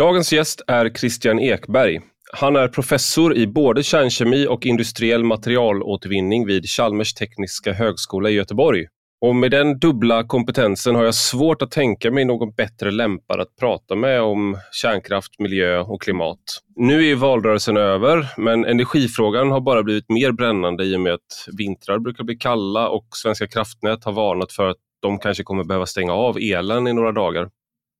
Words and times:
Dagens 0.00 0.32
gäst 0.32 0.62
är 0.66 0.90
Christian 0.90 1.40
Ekberg. 1.40 2.00
Han 2.32 2.56
är 2.56 2.68
professor 2.68 3.36
i 3.36 3.46
både 3.46 3.82
kärnkemi 3.82 4.46
och 4.46 4.66
industriell 4.66 5.24
materialåtervinning 5.24 6.46
vid 6.46 6.66
Chalmers 6.66 7.14
tekniska 7.14 7.72
högskola 7.72 8.30
i 8.30 8.32
Göteborg. 8.32 8.86
Och 9.20 9.36
med 9.36 9.50
den 9.50 9.78
dubbla 9.78 10.24
kompetensen 10.24 10.94
har 10.94 11.04
jag 11.04 11.14
svårt 11.14 11.62
att 11.62 11.70
tänka 11.70 12.10
mig 12.10 12.24
någon 12.24 12.52
bättre 12.52 12.90
lämpad 12.90 13.40
att 13.40 13.56
prata 13.60 13.94
med 13.94 14.22
om 14.22 14.58
kärnkraft, 14.72 15.38
miljö 15.38 15.80
och 15.80 16.02
klimat. 16.02 16.40
Nu 16.76 17.06
är 17.06 17.14
valrörelsen 17.14 17.76
över, 17.76 18.28
men 18.36 18.64
energifrågan 18.64 19.50
har 19.50 19.60
bara 19.60 19.82
blivit 19.82 20.08
mer 20.08 20.32
brännande 20.32 20.84
i 20.84 20.96
och 20.96 21.00
med 21.00 21.14
att 21.14 21.48
vintrar 21.58 21.98
brukar 21.98 22.24
bli 22.24 22.36
kalla 22.36 22.88
och 22.88 23.06
Svenska 23.22 23.46
kraftnät 23.46 24.04
har 24.04 24.12
varnat 24.12 24.52
för 24.52 24.68
att 24.68 24.78
de 25.02 25.18
kanske 25.18 25.42
kommer 25.42 25.64
behöva 25.64 25.86
stänga 25.86 26.12
av 26.12 26.38
elen 26.38 26.86
i 26.86 26.92
några 26.92 27.12
dagar. 27.12 27.48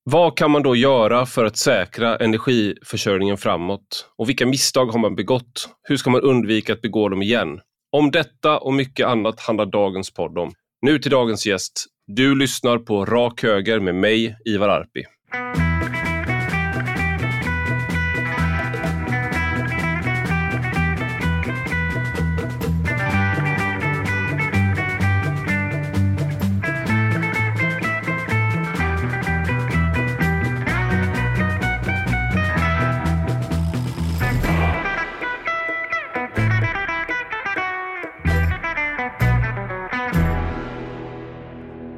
Vad 0.04 0.36
kan 0.36 0.50
man 0.50 0.62
då 0.62 0.76
göra 0.76 1.26
för 1.26 1.44
att 1.44 1.56
säkra 1.56 2.16
energiförsörjningen 2.16 3.36
framåt? 3.36 4.10
Och 4.18 4.28
vilka 4.28 4.46
misstag 4.46 4.86
har 4.86 4.98
man 4.98 5.16
begått? 5.16 5.68
Hur 5.82 5.96
ska 5.96 6.10
man 6.10 6.20
undvika 6.20 6.72
att 6.72 6.82
begå 6.82 7.08
dem 7.08 7.22
igen? 7.22 7.60
Om 7.92 8.10
detta 8.10 8.58
och 8.58 8.74
mycket 8.74 9.06
annat 9.06 9.40
handlar 9.40 9.66
dagens 9.66 10.10
podd 10.10 10.38
om. 10.38 10.52
Nu 10.82 10.98
till 10.98 11.10
dagens 11.10 11.46
gäst. 11.46 11.86
Du 12.06 12.34
lyssnar 12.34 12.78
på 12.78 13.04
Rak 13.04 13.42
Höger 13.42 13.80
med 13.80 13.94
mig, 13.94 14.36
Ivar 14.44 14.68
Arpi. 14.68 15.04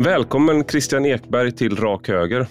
Välkommen 0.04 0.64
Christian 0.64 1.06
Ekberg 1.06 1.52
till 1.52 1.76
Rak 1.76 2.08
Höger. 2.08 2.46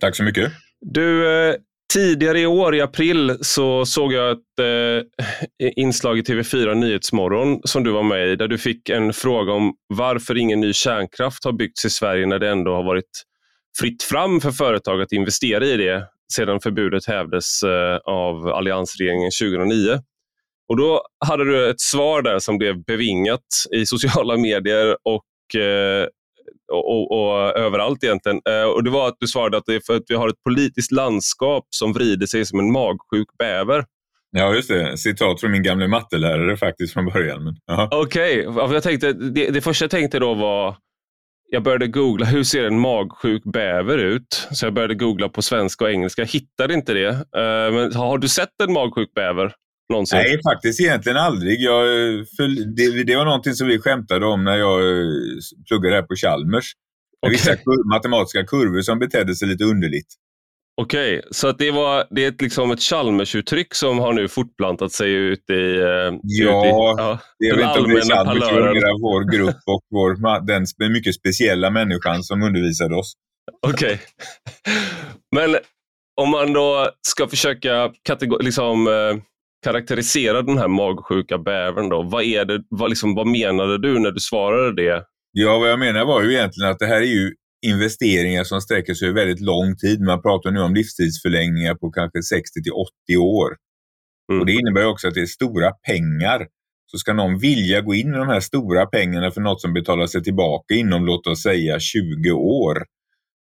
Tack 0.00 0.16
så 0.16 0.22
mycket. 0.22 0.52
Du, 0.80 1.32
eh, 1.48 1.54
tidigare 1.94 2.40
i 2.40 2.46
år 2.46 2.74
i 2.74 2.80
april 2.80 3.38
så 3.40 3.86
såg 3.86 4.12
jag 4.12 4.32
ett 4.32 4.58
eh, 4.60 5.70
inslag 5.76 6.18
i 6.18 6.22
TV4 6.22 6.74
Nyhetsmorgon 6.74 7.60
som 7.64 7.84
du 7.84 7.90
var 7.90 8.02
med 8.02 8.28
i 8.28 8.36
där 8.36 8.48
du 8.48 8.58
fick 8.58 8.88
en 8.88 9.12
fråga 9.12 9.52
om 9.52 9.74
varför 9.88 10.36
ingen 10.36 10.60
ny 10.60 10.72
kärnkraft 10.72 11.44
har 11.44 11.52
byggts 11.52 11.84
i 11.84 11.90
Sverige 11.90 12.26
när 12.26 12.38
det 12.38 12.50
ändå 12.50 12.74
har 12.74 12.82
varit 12.82 13.24
fritt 13.80 14.02
fram 14.02 14.40
för 14.40 14.50
företag 14.50 15.02
att 15.02 15.12
investera 15.12 15.64
i 15.64 15.76
det 15.76 16.04
sedan 16.34 16.60
förbudet 16.60 17.06
hävdes 17.06 17.62
eh, 17.62 17.96
av 18.04 18.48
alliansregeringen 18.48 19.30
2009. 19.42 19.98
Och 20.68 20.76
Då 20.76 21.02
hade 21.26 21.44
du 21.44 21.70
ett 21.70 21.80
svar 21.80 22.22
där 22.22 22.38
som 22.38 22.58
blev 22.58 22.84
bevingat 22.84 23.46
i 23.76 23.86
sociala 23.86 24.36
medier 24.36 24.96
och 25.04 25.60
eh, 25.60 26.06
och, 26.72 27.10
och, 27.10 27.58
överallt 27.58 28.04
egentligen. 28.04 28.40
Eh, 28.48 28.62
och 28.62 28.84
Det 28.84 28.90
var 28.90 29.08
att 29.08 29.16
du 29.20 29.26
svarade 29.26 29.56
att 29.56 29.66
det 29.66 29.74
är 29.74 29.80
för 29.86 29.96
att 29.96 30.04
vi 30.08 30.14
har 30.14 30.28
ett 30.28 30.42
politiskt 30.44 30.92
landskap 30.92 31.66
som 31.70 31.92
vrider 31.92 32.26
sig 32.26 32.46
som 32.46 32.58
en 32.58 32.72
magsjuk 32.72 33.28
bäver. 33.38 33.84
Ja, 34.30 34.54
just 34.54 34.68
det. 34.68 34.98
Citat 34.98 35.40
från 35.40 35.50
min 35.52 35.62
gamla 35.62 35.88
mattelärare 35.88 36.56
faktiskt 36.56 36.92
från 36.92 37.06
början. 37.06 37.56
Okej, 37.90 38.48
okay. 38.48 39.12
det, 39.12 39.50
det 39.50 39.60
första 39.60 39.84
jag 39.84 39.90
tänkte 39.90 40.18
då 40.18 40.34
var 40.34 40.76
jag 41.52 41.62
började 41.62 41.86
googla, 41.86 42.26
hur 42.26 42.44
ser 42.44 42.64
en 42.64 42.78
magsjuk 42.78 43.44
bäver 43.44 43.98
ut? 43.98 44.48
Så 44.50 44.66
jag 44.66 44.74
började 44.74 44.94
googla 44.94 45.28
på 45.28 45.42
svenska 45.42 45.84
och 45.84 45.90
engelska, 45.90 46.22
jag 46.22 46.28
hittade 46.28 46.74
inte 46.74 46.94
det. 46.94 47.08
Uh, 47.10 47.74
men 47.74 47.94
har 47.94 48.18
du 48.18 48.28
sett 48.28 48.60
en 48.62 48.72
magsjuk 48.72 49.14
bäver? 49.14 49.54
Någonsin? 49.90 50.18
Nej, 50.18 50.40
faktiskt 50.42 50.80
egentligen 50.80 51.18
aldrig. 51.18 51.60
Jag, 51.60 51.86
det, 52.76 53.04
det, 53.04 53.16
var 53.16 53.24
någonting 53.24 53.54
som 53.54 53.66
vi 53.66 53.78
skämtade 53.78 54.26
om 54.26 54.44
när 54.44 54.56
jag 54.56 54.80
eh, 54.80 55.08
pluggade 55.68 55.94
här 55.94 56.02
på 56.02 56.14
Chalmers. 56.16 56.72
Okay. 57.26 57.32
Vissa 57.32 57.56
kur 57.56 57.88
matematiska 57.94 58.44
kurvor 58.44 58.80
som 58.80 58.98
betedde 58.98 59.34
sig 59.34 59.48
lite 59.48 59.64
underligt. 59.64 60.06
Okej, 60.82 61.18
okay, 61.18 61.28
så 61.30 61.52
det, 61.52 61.70
var, 61.70 62.06
det 62.10 62.24
är 62.24 62.28
ett, 62.28 62.42
liksom 62.42 62.70
ett 62.70 62.80
Chalmers-uttryck 62.80 63.74
som 63.74 63.98
har 63.98 64.12
nu 64.12 64.28
fortplantat 64.28 64.92
sig 64.92 65.12
ut 65.12 65.50
i, 65.50 65.52
ja, 65.52 66.08
ut 66.08 66.24
i 66.24 66.42
ja, 66.42 67.18
jag 67.38 67.56
vet 67.56 67.66
inte 67.66 67.80
om 67.80 67.88
det 67.88 67.98
är 67.98 68.14
Chalmers, 68.14 68.82
det 68.82 68.98
vår 69.02 69.32
grupp 69.36 69.62
och 69.66 69.82
vår, 69.90 70.46
den 70.46 70.92
mycket 70.92 71.14
speciella 71.14 71.70
människan 71.70 72.22
som 72.22 72.42
undervisade 72.42 72.94
oss. 72.94 73.12
Okej, 73.66 73.94
okay. 73.94 73.98
men 75.36 75.56
om 76.20 76.30
man 76.30 76.52
då 76.52 76.90
ska 77.08 77.28
försöka 77.28 77.92
liksom, 78.40 78.86
uh, 78.86 79.16
karaktärisera 79.62 80.42
den 80.42 80.58
här 80.58 80.68
magsjuka 80.68 81.38
bävern 81.38 81.88
då? 81.88 82.02
Vad, 82.02 82.24
är 82.24 82.44
det, 82.44 82.62
vad, 82.68 82.90
liksom, 82.90 83.14
vad 83.14 83.26
menade 83.26 83.78
du 83.78 83.98
när 83.98 84.10
du 84.10 84.20
svarade 84.20 84.82
det? 84.82 85.04
Ja, 85.32 85.58
vad 85.58 85.70
jag 85.70 85.78
menar 85.78 86.04
var 86.04 86.22
ju 86.22 86.32
egentligen 86.32 86.70
att 86.70 86.78
det 86.78 86.86
här 86.86 87.00
är 87.00 87.06
ju 87.06 87.34
investeringar 87.66 88.44
som 88.44 88.60
sträcker 88.60 88.94
sig 88.94 89.08
över 89.08 89.20
väldigt 89.20 89.40
lång 89.40 89.76
tid. 89.76 90.00
Man 90.00 90.22
pratar 90.22 90.50
nu 90.50 90.60
om 90.60 90.74
livstidsförlängningar 90.74 91.74
på 91.74 91.90
kanske 91.90 92.22
60 92.22 92.62
till 92.62 92.72
80 92.72 93.16
år. 93.16 93.56
Mm. 94.30 94.40
Och 94.40 94.46
Det 94.46 94.52
innebär 94.52 94.86
också 94.86 95.08
att 95.08 95.14
det 95.14 95.20
är 95.20 95.26
stora 95.26 95.70
pengar. 95.70 96.46
Så 96.86 96.98
ska 96.98 97.12
någon 97.12 97.38
vilja 97.38 97.80
gå 97.80 97.94
in 97.94 98.10
med 98.10 98.20
de 98.20 98.28
här 98.28 98.40
stora 98.40 98.86
pengarna 98.86 99.30
för 99.30 99.40
något 99.40 99.60
som 99.60 99.72
betalar 99.72 100.06
sig 100.06 100.22
tillbaka 100.22 100.74
inom, 100.74 101.06
låt 101.06 101.26
oss 101.26 101.42
säga 101.42 101.80
20 101.80 102.30
år, 102.30 102.84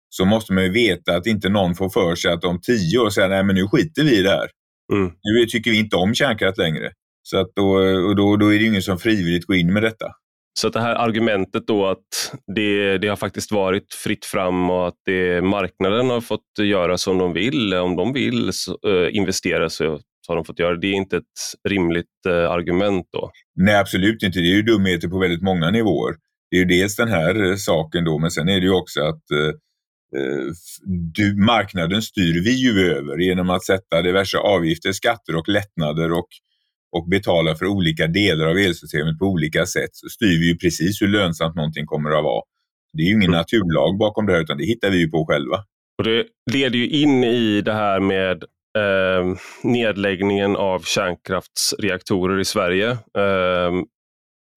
så 0.10 0.26
måste 0.26 0.54
man 0.54 0.64
ju 0.64 0.72
veta 0.72 1.16
att 1.16 1.28
inte 1.28 1.50
någon 1.50 1.76
får 1.76 1.90
för 1.90 2.16
sig 2.16 2.32
att 2.32 2.44
om 2.44 2.62
10 2.62 3.00
år 3.00 3.10
säga 3.10 3.28
nej 3.28 3.44
men 3.44 3.56
nu 3.56 3.68
skiter 3.68 4.04
vi 4.04 4.20
i 4.20 4.22
det 4.22 4.30
här. 4.30 4.48
Mm. 4.94 5.12
Nu 5.24 5.46
tycker 5.46 5.72
vi 5.72 5.80
inte 5.80 5.96
om 5.96 6.16
kärnkraft 6.16 6.58
längre. 6.58 6.92
Så 7.24 7.38
att 7.38 7.52
då, 7.56 7.70
och 8.08 8.16
då, 8.16 8.38
då 8.38 8.54
är 8.54 8.60
det 8.60 8.66
ingen 8.66 8.82
som 8.82 9.00
frivilligt 9.00 9.46
går 9.46 9.56
in 9.56 9.74
med 9.74 9.84
detta. 9.84 10.06
Så 10.60 10.68
att 10.68 10.74
det 10.74 10.82
här 10.82 10.96
argumentet 10.96 11.68
då 11.68 11.86
att 11.88 12.32
det, 12.56 12.98
det 12.98 13.08
har 13.08 13.16
faktiskt 13.16 13.52
varit 13.52 13.94
fritt 13.94 14.26
fram 14.26 14.70
och 14.70 14.88
att 14.88 14.98
det, 15.06 15.42
marknaden 15.42 16.10
har 16.10 16.22
fått 16.22 16.60
göra 16.62 16.98
som 16.98 17.18
de 17.18 17.34
vill, 17.34 17.74
om 17.74 17.96
de 17.96 18.14
vill 18.14 18.50
så, 18.54 18.78
äh, 18.88 19.16
investera 19.16 19.70
så 19.70 20.00
har 20.28 20.36
de 20.36 20.46
fått 20.46 20.60
göra 20.60 20.76
det. 20.76 20.88
är 20.88 20.94
inte 20.94 21.18
ett 21.18 21.70
rimligt 21.70 22.26
äh, 22.28 22.52
argument 22.52 23.08
då? 23.12 23.32
Nej, 23.56 23.76
absolut 23.76 24.24
inte. 24.24 24.40
Det 24.40 24.46
är 24.46 24.56
ju 24.56 24.62
dumheter 24.62 25.08
på 25.08 25.20
väldigt 25.20 25.42
många 25.42 25.72
nivåer. 25.72 26.16
Det 26.52 26.58
är 26.58 26.60
ju 26.60 26.66
dels 26.66 26.96
den 26.96 27.08
här 27.08 27.52
äh, 27.52 27.56
saken 27.56 28.06
då, 28.06 28.20
men 28.20 28.32
sen 28.32 28.50
är 28.50 28.60
det 28.60 28.66
ju 28.66 28.74
också 28.74 29.02
att 29.02 29.32
Eh, 29.32 29.54
du, 31.16 31.36
marknaden 31.36 32.02
styr 32.02 32.44
vi 32.44 32.52
ju 32.52 32.92
över 32.92 33.18
genom 33.18 33.50
att 33.50 33.66
sätta 33.66 34.02
diverse 34.02 34.38
avgifter, 34.38 34.92
skatter 34.92 35.36
och 35.36 35.50
lättnader 35.50 36.12
och, 36.12 36.28
och 36.92 37.10
betala 37.10 37.56
för 37.56 37.66
olika 37.66 38.08
delar 38.08 38.48
av 38.48 38.58
elsystemet 38.58 39.20
på 39.20 39.26
olika 39.26 39.66
sätt. 39.66 39.90
Så 39.94 40.10
styr 40.10 40.40
vi 40.40 40.48
ju 40.48 40.58
precis 40.58 41.02
hur 41.02 41.08
lönsamt 41.08 41.56
någonting 41.56 41.86
kommer 41.86 42.10
att 42.10 42.24
vara. 42.24 42.44
Det 42.94 43.02
är 43.02 43.06
ju 43.06 43.12
ingen 43.12 43.30
mm. 43.30 43.38
naturlag 43.38 43.98
bakom 43.98 44.26
det 44.26 44.34
här 44.34 44.42
utan 44.42 44.58
det 44.58 44.66
hittar 44.66 44.90
vi 44.90 44.98
ju 44.98 45.10
på 45.10 45.26
själva. 45.26 45.58
Och 45.98 46.04
Det 46.04 46.26
leder 46.52 46.78
ju 46.78 46.90
in 46.90 47.24
i 47.24 47.62
det 47.62 47.74
här 47.74 48.00
med 48.00 48.44
eh, 48.78 49.38
nedläggningen 49.64 50.56
av 50.56 50.80
kärnkraftsreaktorer 50.80 52.40
i 52.40 52.46
Sverige. 52.46 52.90
Eh, 52.92 53.72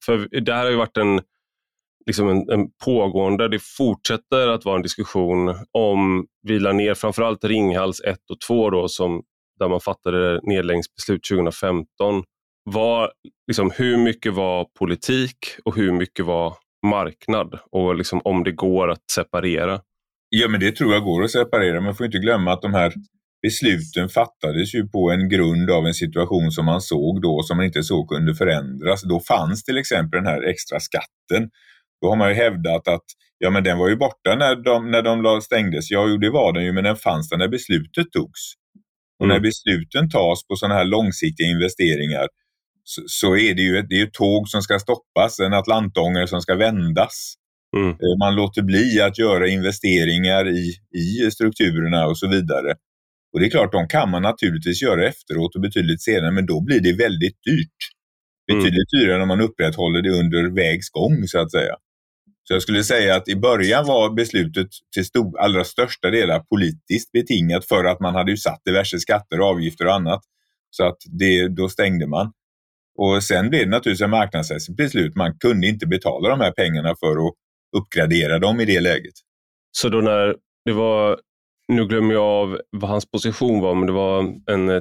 för 0.05 0.41
det 0.41 0.55
här 0.55 0.65
har 0.65 0.71
ju 0.71 0.77
varit 0.77 0.97
en 0.97 1.21
liksom 2.07 2.29
en, 2.29 2.51
en, 2.51 2.67
pågående, 2.85 3.49
det 3.49 3.63
fortsätter 3.63 4.49
att 4.49 4.65
vara 4.65 4.77
en 4.77 4.83
diskussion 4.83 5.55
om 5.73 6.27
vi 6.43 6.59
la 6.59 6.73
ner 6.73 6.95
framförallt 6.95 7.45
Ringhals 7.45 8.01
1 8.01 8.19
och 8.31 8.41
2 8.47 8.71
då, 8.71 8.89
som, 8.89 9.23
där 9.59 9.69
man 9.69 9.81
fattade 9.81 10.41
nedläggningsbeslut 10.43 11.25
2015. 11.31 11.87
Var, 12.65 13.13
liksom, 13.47 13.71
hur 13.77 13.97
mycket 13.97 14.35
var 14.35 14.67
politik 14.79 15.37
och 15.65 15.77
hur 15.77 15.93
mycket 15.93 16.25
var 16.25 16.55
marknad? 16.87 17.59
Och 17.71 17.97
liksom, 17.97 18.21
om 18.25 18.45
det 18.45 18.53
går 18.53 18.91
att 18.91 19.11
separera? 19.11 19.81
Ja, 20.29 20.49
men 20.49 20.61
det 20.61 20.77
tror 20.77 20.93
jag 20.93 21.05
går 21.05 21.25
att 21.25 21.31
separera. 21.31 21.81
Man 21.81 21.95
får 21.95 22.07
inte 22.07 22.19
glömma 22.19 22.53
att 22.53 22.63
de 22.63 22.75
här 22.75 22.93
besluten 23.43 24.09
fattades 24.09 24.75
ju 24.75 24.89
på 24.89 25.11
en 25.11 25.29
grund 25.29 25.71
av 25.71 25.87
en 25.87 25.95
situation 25.95 26.51
som 26.51 26.65
man 26.65 26.81
såg 26.81 27.23
då 27.23 27.43
som 27.43 27.57
man 27.57 27.67
inte 27.67 27.83
såg 27.83 28.09
kunde 28.09 28.35
förändras. 28.35 29.03
Då 29.03 29.21
fanns 29.21 29.65
till 29.65 29.79
exempel 29.79 30.23
den 30.23 30.27
här 30.27 30.43
extra 30.43 30.81
skatten 30.81 31.51
då 32.03 32.09
har 32.09 32.17
man 32.17 32.29
ju 32.29 32.35
hävdat 32.35 32.89
att 32.89 33.05
ja, 33.39 33.51
men 33.51 33.65
den 33.65 33.79
var 33.79 33.89
ju 33.89 33.97
borta 33.97 34.35
när 34.35 34.57
de, 34.57 34.91
när 34.91 35.03
de 35.03 35.43
stängdes. 35.43 35.91
Ja, 35.91 36.07
jo, 36.09 36.17
det 36.17 36.31
var 36.31 36.53
den 36.53 36.65
ju, 36.65 36.73
men 36.73 36.85
den 36.85 36.97
fanns 36.97 37.29
där 37.29 37.37
när 37.37 37.49
beslutet 37.49 38.13
togs. 38.13 38.41
Och 39.19 39.27
mm. 39.27 39.35
när 39.35 39.41
besluten 39.41 40.11
tas 40.11 40.47
på 40.47 40.57
sådana 40.57 40.75
här 40.75 40.85
långsiktiga 40.85 41.47
investeringar 41.47 42.27
så, 42.85 43.03
så, 43.07 43.37
är 43.37 43.55
det 43.55 43.63
ju 43.63 43.79
ett, 43.79 43.89
det 43.89 44.01
är 44.01 44.07
ett 44.07 44.13
tåg 44.13 44.49
som 44.49 44.63
ska 44.63 44.79
stoppas, 44.79 45.41
en 45.41 45.53
atlantångare 45.53 46.27
som 46.27 46.41
ska 46.41 46.55
vändas. 46.55 47.35
Mm. 47.77 47.91
Eh, 47.91 48.19
man 48.19 48.35
låter 48.35 48.63
bli 48.63 49.01
att 49.01 49.19
göra 49.19 49.49
investeringar 49.49 50.49
i, 50.49 50.75
i 50.99 51.31
strukturerna 51.31 52.07
och 52.07 52.19
så 52.19 52.29
vidare. 52.29 52.75
Och 53.33 53.41
det 53.41 53.47
är 53.47 53.51
klart, 53.51 53.73
de 53.73 53.89
kan 53.89 54.11
man 54.11 54.23
naturligtvis 54.23 54.83
göra 54.83 55.09
efteråt 55.09 55.55
och 55.55 55.61
betydligt 55.61 56.03
senare, 56.03 56.31
men 56.31 56.47
då 56.47 56.61
blir 56.61 56.81
det 56.81 56.93
väldigt 56.93 57.39
dyrt. 57.45 57.81
Betydligt 58.47 58.93
mm. 58.93 59.01
dyrare 59.01 59.23
om 59.23 59.29
man 59.29 59.41
upprätthåller 59.41 60.03
det 60.03 60.11
under 60.11 60.55
vägs 60.55 60.91
gång, 60.91 61.27
så 61.27 61.39
att 61.39 61.51
säga. 61.51 61.75
Så 62.45 62.55
jag 62.55 62.63
skulle 62.63 62.85
säga 62.85 63.17
att 63.17 63.29
i 63.29 63.37
början 63.37 63.87
var 63.87 64.11
beslutet 64.11 64.69
till 64.95 65.05
stor, 65.05 65.39
allra 65.41 65.65
största 65.65 66.11
delar 66.11 66.41
politiskt 66.41 67.13
betingat 67.13 67.69
för 67.69 67.85
att 67.85 68.01
man 68.01 68.15
hade 68.15 68.31
ju 68.31 68.37
satt 68.37 68.65
diverse 68.65 68.99
skatter, 68.99 69.39
avgifter 69.39 69.87
och 69.87 69.95
annat. 69.95 70.23
Så 70.71 70.85
att 70.85 70.97
det, 71.07 71.49
då 71.49 71.69
stängde 71.69 72.07
man. 72.07 72.33
Och 72.99 73.23
sen 73.23 73.51
blev 73.51 73.65
det 73.65 73.71
naturligtvis 73.71 74.05
ett 74.05 74.11
marknadsmässigt 74.11 74.77
beslut. 74.77 75.17
Man 75.17 75.39
kunde 75.39 75.67
inte 75.67 75.87
betala 75.87 76.29
de 76.29 76.41
här 76.41 76.53
pengarna 76.53 76.95
för 77.01 77.27
att 77.27 77.35
uppgradera 77.77 78.39
dem 78.39 78.61
i 78.61 78.65
det 78.65 78.81
läget. 78.81 79.15
Så 79.73 79.89
då 79.89 80.01
när 80.01 80.37
det 80.65 80.73
var, 80.73 81.21
nu 81.69 81.87
glömmer 81.87 82.15
jag 82.15 82.25
av 82.25 82.61
vad 82.71 82.91
hans 82.91 83.11
position 83.11 83.61
var, 83.61 83.75
men 83.75 83.87
det 83.87 83.93
var 83.93 84.35
en 84.47 84.69
eh, 84.69 84.81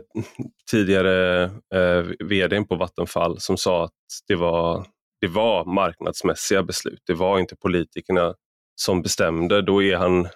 tidigare 0.71 1.43
eh, 1.75 2.05
vd 2.25 2.63
på 2.63 2.75
Vattenfall 2.75 3.39
som 3.39 3.57
sa 3.57 3.83
att 3.83 3.91
det 4.27 4.35
var, 4.35 4.85
det 5.21 5.27
var 5.27 5.65
marknadsmässiga 5.65 6.63
beslut. 6.63 7.01
Det 7.07 7.13
var 7.13 7.39
inte 7.39 7.55
politikerna 7.55 8.33
som 8.75 9.01
bestämde. 9.01 9.61
Då 9.61 9.83
är 9.83 9.95
han, 9.95 10.27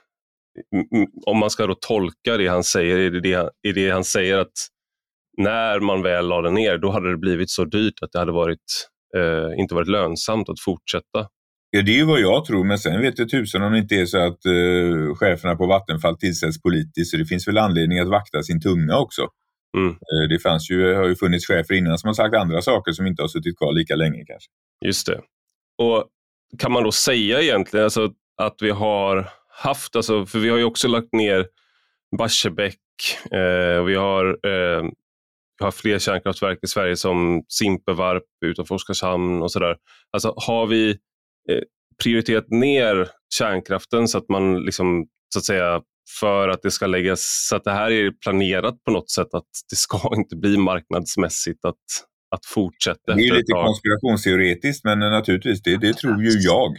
om 1.26 1.38
man 1.38 1.50
ska 1.50 1.68
då 1.68 1.76
tolka 1.76 2.38
det 2.38 2.48
han 2.48 2.64
säger, 2.64 2.98
är 2.98 3.12
det, 3.12 3.20
det, 3.22 3.34
är 3.70 3.74
det 3.74 3.90
han 3.90 4.04
säger 4.04 4.38
att 4.38 4.54
när 5.38 5.80
man 5.80 6.02
väl 6.02 6.28
lade 6.28 6.52
ner, 6.52 6.78
då 6.78 6.92
hade 6.92 7.12
det 7.12 7.18
blivit 7.18 7.50
så 7.50 7.66
dyrt 7.66 7.94
att 8.02 8.12
det 8.12 8.20
hade 8.20 8.32
varit, 8.32 8.88
eh, 9.18 9.60
inte 9.60 9.76
varit 9.76 9.88
lönsamt 9.88 10.50
att 10.50 10.60
fortsätta. 10.60 11.28
Ja, 11.70 11.82
det 11.82 12.00
är 12.00 12.06
vad 12.06 12.20
jag 12.20 12.46
tror, 12.46 12.64
men 12.64 12.80
sen 12.80 13.02
vet 13.02 13.20
jag 13.20 13.30
tusen 13.30 13.62
om 13.62 13.72
det 13.72 13.80
inte 13.80 13.96
är 13.96 14.06
så 14.06 14.18
att 14.18 14.46
eh, 14.46 15.16
cheferna 15.16 15.56
på 15.56 15.66
Vattenfall 15.68 16.18
tillsätts 16.18 16.62
politiskt, 16.62 17.12
så 17.12 17.18
det 17.18 17.26
finns 17.26 17.48
väl 17.48 17.58
anledning 17.58 18.00
att 18.00 18.08
vakta 18.08 18.44
sin 18.44 18.62
tunga 18.62 18.98
också. 18.98 19.28
Mm. 19.76 19.90
Eh, 19.90 20.30
det 20.30 20.40
fanns 20.40 20.72
ju, 20.72 20.94
har 20.94 21.08
ju 21.08 21.16
funnits 21.16 21.48
chefer 21.48 21.76
innan 21.76 21.98
som 21.98 22.08
har 22.08 22.14
sagt 22.14 22.36
andra 22.36 22.62
saker 22.62 22.92
som 22.92 23.08
inte 23.08 23.22
har 23.24 23.28
suttit 23.28 23.58
kvar 23.58 23.74
lika 23.74 23.96
länge 23.96 24.24
kanske. 24.28 24.50
Just 24.86 25.08
det. 25.08 25.22
Och 25.78 26.06
Kan 26.60 26.72
man 26.72 26.84
då 26.84 26.92
säga 26.92 27.42
egentligen 27.42 27.84
alltså, 27.84 28.12
att 28.42 28.56
vi 28.62 28.70
har 28.70 29.30
haft, 29.50 29.96
alltså, 29.96 30.26
för 30.26 30.40
vi 30.40 30.50
har 30.50 30.58
ju 30.58 30.64
också 30.64 30.88
lagt 30.88 31.14
ner 31.14 31.48
Barsebäck, 32.18 32.80
eh, 33.32 33.84
vi 33.84 33.96
har 33.96 34.26
eh, 34.26 34.84
vi 35.60 35.66
har 35.66 35.72
fler 35.72 36.00
kärnkraftverk 36.00 36.60
i 36.64 36.68
Sverige 36.68 36.96
som 36.96 37.44
Simpevarp 37.48 38.24
utanför 38.46 38.76
Oskarshamn 38.76 39.42
och 39.42 39.52
sådär. 39.52 39.76
Alltså, 40.12 40.34
har 40.38 40.68
vi 40.68 40.90
eh, 41.50 41.62
prioriterat 42.04 42.50
ner 42.50 43.10
kärnkraften 43.38 44.08
så 44.08 44.18
att 44.18 44.30
man 44.30 44.64
liksom, 44.64 45.08
så 45.34 45.40
att 45.40 45.46
säga, 45.46 45.82
för 46.20 46.50
att 46.50 46.62
det 46.62 46.72
ska 46.72 46.88
läggas, 46.88 47.48
så 47.50 47.56
att 47.56 47.64
det 47.64 47.72
här 47.72 47.92
är 47.92 48.12
planerat 48.12 48.84
på 48.84 48.92
något 48.92 49.12
sätt 49.12 49.34
att 49.34 49.50
det 49.70 49.76
ska 49.76 50.12
inte 50.16 50.36
bli 50.36 50.58
marknadsmässigt 50.58 51.66
att, 51.66 51.86
att 52.36 52.46
fortsätta. 52.46 53.16
Det 53.16 53.28
är 53.28 53.34
lite 53.34 53.52
konspirationsteoretiskt 53.52 54.84
men 54.84 55.00
naturligtvis, 55.00 55.62
det, 55.62 55.78
det 55.78 55.94
tror 55.94 56.24
ju 56.24 56.30
jag. 56.30 56.78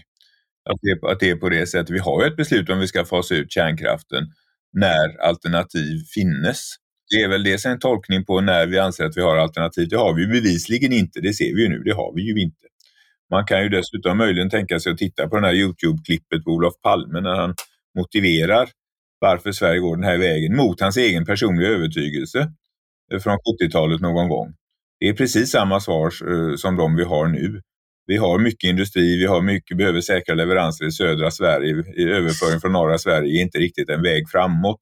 Att 0.70 0.78
det, 0.82 1.08
att 1.10 1.20
det 1.20 1.30
är 1.30 1.36
på 1.36 1.48
det 1.48 1.66
sättet. 1.66 1.90
Vi 1.90 1.98
har 1.98 2.22
ju 2.22 2.28
ett 2.28 2.36
beslut 2.36 2.70
om 2.70 2.78
vi 2.78 2.86
ska 2.86 3.04
fasa 3.04 3.34
ut 3.34 3.52
kärnkraften 3.52 4.24
när 4.72 5.20
alternativ 5.20 5.98
finnes. 6.14 6.60
Det 7.10 7.22
är 7.22 7.28
väl 7.28 7.44
det 7.44 7.64
en 7.64 7.78
tolkning 7.78 8.24
på 8.24 8.40
när 8.40 8.66
vi 8.66 8.78
anser 8.78 9.04
att 9.04 9.16
vi 9.16 9.20
har 9.20 9.36
alternativ. 9.36 9.88
Det 9.88 9.96
har 9.96 10.14
vi 10.14 10.26
bevisligen 10.26 10.92
inte, 10.92 11.20
det 11.20 11.32
ser 11.32 11.54
vi 11.54 11.62
ju 11.62 11.68
nu, 11.68 11.78
det 11.78 11.92
har 11.92 12.14
vi 12.14 12.22
ju 12.22 12.42
inte. 12.42 12.66
Man 13.30 13.46
kan 13.46 13.62
ju 13.62 13.68
dessutom 13.68 14.18
möjligen 14.18 14.50
tänka 14.50 14.80
sig 14.80 14.92
att 14.92 14.98
titta 14.98 15.28
på 15.28 15.40
det 15.40 15.46
här 15.46 15.54
Youtube-klippet 15.54 16.44
på 16.44 16.50
Olof 16.50 16.74
Palme 16.82 17.20
när 17.20 17.34
han 17.34 17.54
motiverar 17.98 18.68
varför 19.18 19.52
Sverige 19.52 19.80
går 19.80 19.96
den 19.96 20.04
här 20.04 20.18
vägen 20.18 20.56
mot 20.56 20.80
hans 20.80 20.96
egen 20.96 21.26
personliga 21.26 21.68
övertygelse 21.68 22.50
eh, 23.12 23.18
från 23.18 23.38
70-talet 23.38 24.00
någon 24.00 24.28
gång. 24.28 24.54
Det 25.00 25.08
är 25.08 25.12
precis 25.12 25.50
samma 25.50 25.80
svar 25.80 26.06
eh, 26.06 26.56
som 26.56 26.76
de 26.76 26.96
vi 26.96 27.04
har 27.04 27.26
nu. 27.26 27.60
Vi 28.06 28.16
har 28.16 28.38
mycket 28.38 28.68
industri, 28.68 29.18
vi 29.18 29.26
har 29.26 29.42
mycket, 29.42 29.76
behöver 29.76 30.00
säkra 30.00 30.34
leveranser 30.34 30.84
i 30.84 30.92
södra 30.92 31.30
Sverige. 31.30 31.84
I 31.96 32.02
överföring 32.02 32.60
från 32.60 32.72
norra 32.72 32.98
Sverige 32.98 33.40
är 33.40 33.42
inte 33.42 33.58
riktigt 33.58 33.90
en 33.90 34.02
väg 34.02 34.28
framåt. 34.30 34.80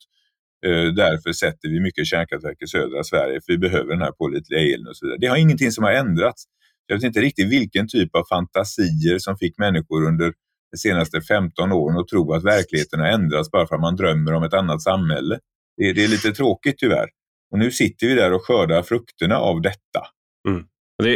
Eh, 0.66 0.94
därför 0.94 1.32
sätter 1.32 1.68
vi 1.68 1.80
mycket 1.80 2.06
kärnkraftverk 2.06 2.62
i 2.62 2.66
södra 2.66 3.04
Sverige, 3.04 3.40
för 3.40 3.52
vi 3.52 3.58
behöver 3.58 3.90
den 3.90 4.02
här 4.02 4.12
pålitliga 4.12 4.60
elen 4.60 4.86
och 4.86 4.96
så 4.96 5.06
vidare. 5.06 5.18
Det 5.20 5.26
har 5.26 5.36
ingenting 5.36 5.72
som 5.72 5.84
har 5.84 5.92
ändrats. 5.92 6.44
Jag 6.86 6.96
vet 6.96 7.04
inte 7.04 7.20
riktigt 7.20 7.48
vilken 7.48 7.88
typ 7.88 8.16
av 8.16 8.24
fantasier 8.28 9.18
som 9.18 9.36
fick 9.36 9.58
människor 9.58 10.06
under 10.06 10.32
de 10.74 10.78
senaste 10.78 11.20
15 11.20 11.72
åren 11.72 11.96
och 11.96 12.08
tro 12.08 12.32
att 12.32 12.44
verkligheten 12.44 13.00
har 13.00 13.06
ändrats 13.06 13.50
bara 13.50 13.66
för 13.66 13.74
att 13.74 13.80
man 13.80 13.96
drömmer 13.96 14.32
om 14.32 14.42
ett 14.42 14.54
annat 14.54 14.82
samhälle. 14.82 15.38
Det, 15.76 15.92
det 15.92 16.04
är 16.04 16.08
lite 16.08 16.32
tråkigt 16.32 16.78
tyvärr. 16.78 17.08
Och 17.52 17.58
nu 17.58 17.70
sitter 17.70 18.06
vi 18.06 18.14
där 18.14 18.32
och 18.32 18.46
skördar 18.46 18.82
frukterna 18.82 19.38
av 19.38 19.60
detta. 19.60 20.06
Mm. 20.48 20.64
Det, 21.02 21.14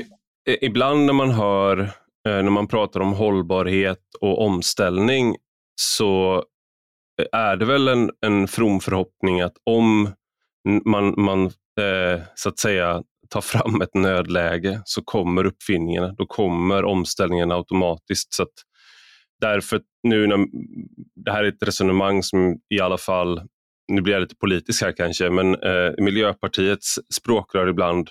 eh, 0.48 0.56
ibland 0.60 1.04
när 1.04 1.12
man 1.12 1.30
hör, 1.30 1.78
eh, 1.78 2.42
när 2.42 2.50
man 2.50 2.66
pratar 2.68 3.00
om 3.00 3.12
hållbarhet 3.12 4.02
och 4.20 4.46
omställning, 4.46 5.36
så 5.80 6.44
eh, 7.22 7.40
är 7.40 7.56
det 7.56 7.64
väl 7.64 7.88
en, 7.88 8.10
en 8.26 8.48
from 8.48 8.80
förhoppning 8.80 9.40
att 9.40 9.56
om 9.64 10.10
man, 10.84 11.14
man 11.16 11.44
eh, 11.80 12.22
så 12.34 12.48
att 12.48 12.58
säga 12.58 13.02
tar 13.30 13.40
fram 13.40 13.82
ett 13.82 13.94
nödläge 13.94 14.80
så 14.84 15.02
kommer 15.04 15.46
uppfinningarna, 15.46 16.14
då 16.18 16.26
kommer 16.26 16.84
omställningen 16.84 17.52
automatiskt. 17.52 18.34
Så 18.34 18.42
att 18.42 18.52
därför 19.40 19.80
nu 20.02 20.26
när, 20.26 20.46
det 21.24 21.32
här 21.32 21.44
är 21.44 21.48
ett 21.48 21.62
resonemang 21.62 22.22
som 22.22 22.58
i 22.74 22.80
alla 22.80 22.98
fall, 22.98 23.42
nu 23.92 24.00
blir 24.02 24.14
jag 24.14 24.20
lite 24.20 24.36
politisk 24.36 24.82
här 24.82 24.92
kanske, 24.92 25.30
men 25.30 25.54
eh, 25.54 25.92
Miljöpartiets 25.98 26.98
språkrör 27.14 27.68
ibland 27.68 28.10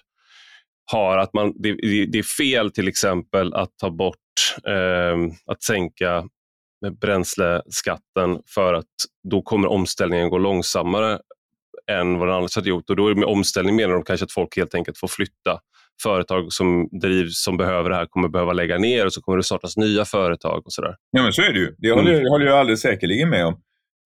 har 0.91 1.17
att 1.17 1.33
man, 1.33 1.53
det, 1.55 1.73
det, 2.11 2.19
är 2.19 2.37
fel 2.37 2.71
till 2.71 2.87
exempel 2.87 3.53
att 3.53 3.77
ta 3.77 3.89
bort, 3.89 4.17
eh, 4.67 5.33
att 5.45 5.63
sänka 5.63 6.27
bränsleskatten 7.01 8.41
för 8.55 8.73
att 8.73 8.85
då 9.29 9.41
kommer 9.41 9.67
omställningen 9.67 10.29
gå 10.29 10.37
långsammare 10.37 11.19
än 11.91 12.19
vad 12.19 12.27
den 12.27 12.35
annars 12.35 12.55
hade 12.55 12.69
gjort. 12.69 12.89
Och 12.89 12.95
då 12.95 13.15
med 13.15 13.23
omställning 13.23 13.75
menar 13.75 13.93
de 13.93 14.03
kanske 14.03 14.23
att 14.23 14.31
folk 14.31 14.57
helt 14.57 14.75
enkelt 14.75 14.97
får 14.97 15.07
flytta. 15.07 15.59
Företag 16.03 16.53
som 16.53 16.89
drivs 17.01 17.43
som 17.43 17.57
behöver 17.57 17.89
det 17.89 17.95
här 17.95 18.05
kommer 18.05 18.29
behöva 18.29 18.53
lägga 18.53 18.77
ner 18.77 19.05
och 19.05 19.13
så 19.13 19.21
kommer 19.21 19.37
det 19.37 19.43
startas 19.43 19.77
nya 19.77 20.05
företag 20.05 20.61
och 20.65 20.73
sådär. 20.73 20.95
Ja 21.11 21.23
men 21.23 21.33
så 21.33 21.41
är 21.41 21.53
det 21.53 21.59
ju. 21.59 21.75
Det 21.77 21.91
håller, 21.91 22.13
mm. 22.13 22.29
håller 22.29 22.45
jag 22.45 22.59
alldeles 22.59 22.81
säkerligen 22.81 23.29
med 23.29 23.45
om. 23.45 23.61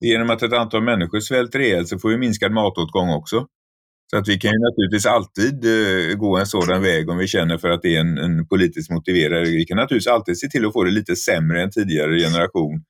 Genom 0.05 0.29
att 0.29 0.43
ett 0.43 0.53
antal 0.53 0.83
människor 0.83 1.19
svälter 1.19 1.59
ihjäl 1.59 1.87
så 1.87 1.99
får 1.99 2.09
vi 2.09 2.17
minskad 2.17 2.51
matåtgång 2.51 3.09
också. 3.09 3.47
Så 4.11 4.17
att 4.17 4.27
vi 4.27 4.37
kan 4.37 4.51
ju 4.51 4.57
naturligtvis 4.59 5.05
alltid 5.05 5.65
uh, 5.65 6.15
gå 6.15 6.37
en 6.37 6.45
sådan 6.45 6.81
väg 6.81 7.09
om 7.09 7.17
vi 7.17 7.27
känner 7.27 7.57
för 7.57 7.69
att 7.69 7.81
det 7.81 7.95
är 7.95 7.99
en, 7.99 8.17
en 8.17 8.47
politiskt 8.47 8.91
motiverad. 8.91 9.43
Vi 9.43 9.65
kan 9.65 9.77
naturligtvis 9.77 10.13
alltid 10.13 10.39
se 10.39 10.47
till 10.47 10.65
att 10.65 10.73
få 10.73 10.83
det 10.83 10.91
lite 10.91 11.15
sämre 11.15 11.61
än 11.61 11.71
tidigare 11.71 12.19
generation 12.19 12.83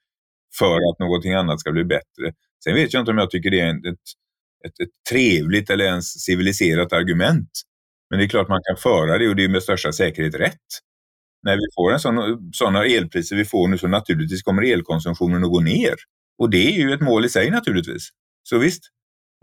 för 0.59 0.75
att 0.75 1.00
någonting 1.00 1.33
annat 1.33 1.59
ska 1.59 1.71
bli 1.71 1.83
bättre. 1.83 2.33
Sen 2.63 2.75
vet 2.75 2.94
jag 2.94 3.01
inte 3.01 3.12
om 3.12 3.18
jag 3.18 3.31
tycker 3.31 3.51
det 3.51 3.59
är 3.59 3.69
ett, 3.69 4.00
ett, 4.65 4.80
ett 4.80 4.89
trevligt 5.09 5.69
eller 5.69 5.86
ens 5.86 6.24
civiliserat 6.24 6.94
argument. 6.94 7.50
Men 8.12 8.20
det 8.20 8.25
är 8.25 8.30
klart 8.30 8.50
man 8.50 8.62
kan 8.63 8.77
föra 8.77 9.18
det 9.18 9.30
och 9.30 9.36
det 9.36 9.44
är 9.44 9.50
med 9.50 9.63
största 9.63 9.91
säkerhet 9.91 10.36
rätt. 10.36 10.68
När 11.44 11.56
vi 11.56 11.62
får 11.75 11.94
en 11.94 12.00
sån, 12.00 12.50
sådana 12.53 12.86
elpriser 12.86 13.36
vi 13.36 13.46
får 13.46 13.68
nu 13.68 13.77
så 13.77 13.88
naturligtvis 13.88 14.44
kommer 14.44 14.74
elkonsumtionen 14.74 15.44
att 15.44 15.51
gå 15.51 15.60
ner. 15.60 15.96
Och 16.39 16.50
det 16.50 16.75
är 16.75 16.80
ju 16.80 16.94
ett 16.94 17.01
mål 17.01 17.25
i 17.25 17.30
sig 17.30 17.50
naturligtvis. 17.50 18.10
Så 18.44 18.58
visst, 18.58 18.84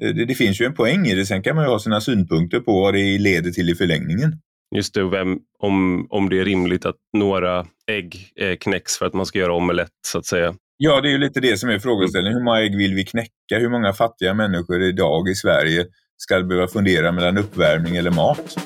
Eh, 0.02 0.14
det, 0.14 0.24
det, 0.24 0.34
finns 0.34 0.60
ju 0.60 0.64
en 0.64 0.74
poäng 0.74 1.06
i 1.06 1.14
det. 1.14 1.26
Sen 1.26 1.42
kan 1.42 1.56
man 1.56 1.64
ju 1.64 1.70
ha 1.70 1.78
sina 1.78 2.00
synpunkter 2.00 2.60
på 2.60 2.80
vad 2.80 2.94
det 2.94 3.18
leder 3.18 3.50
till 3.50 3.70
i 3.70 3.74
förlängningen. 3.74 4.32
Just 4.76 4.94
det, 4.94 5.10
vem, 5.10 5.38
om, 5.58 6.06
om 6.10 6.28
det 6.28 6.40
är 6.40 6.44
rimligt 6.44 6.86
att 6.86 6.96
några 7.16 7.66
ägg 7.90 8.32
eh, 8.40 8.56
knäcks 8.56 8.98
för 8.98 9.06
att 9.06 9.14
man 9.14 9.26
ska 9.26 9.38
göra 9.38 9.54
omelett 9.54 9.90
så 10.06 10.18
att 10.18 10.26
säga. 10.26 10.54
Ja, 10.76 11.00
det 11.00 11.08
är 11.08 11.12
ju 11.12 11.18
lite 11.18 11.40
det 11.40 11.56
som 11.56 11.70
är 11.70 11.78
frågeställningen. 11.78 12.38
Hur 12.38 12.44
många 12.44 12.60
ägg 12.60 12.76
vill 12.76 12.94
vi 12.94 13.04
knäcka? 13.04 13.58
Hur 13.58 13.68
många 13.68 13.92
fattiga 13.92 14.34
människor 14.34 14.82
idag 14.82 15.28
i 15.28 15.34
Sverige 15.34 15.86
ska 16.18 16.42
behöva 16.42 16.68
fundera 16.68 17.12
mellan 17.12 17.38
uppvärmning 17.38 17.96
eller 17.96 18.10
mat? 18.10 18.56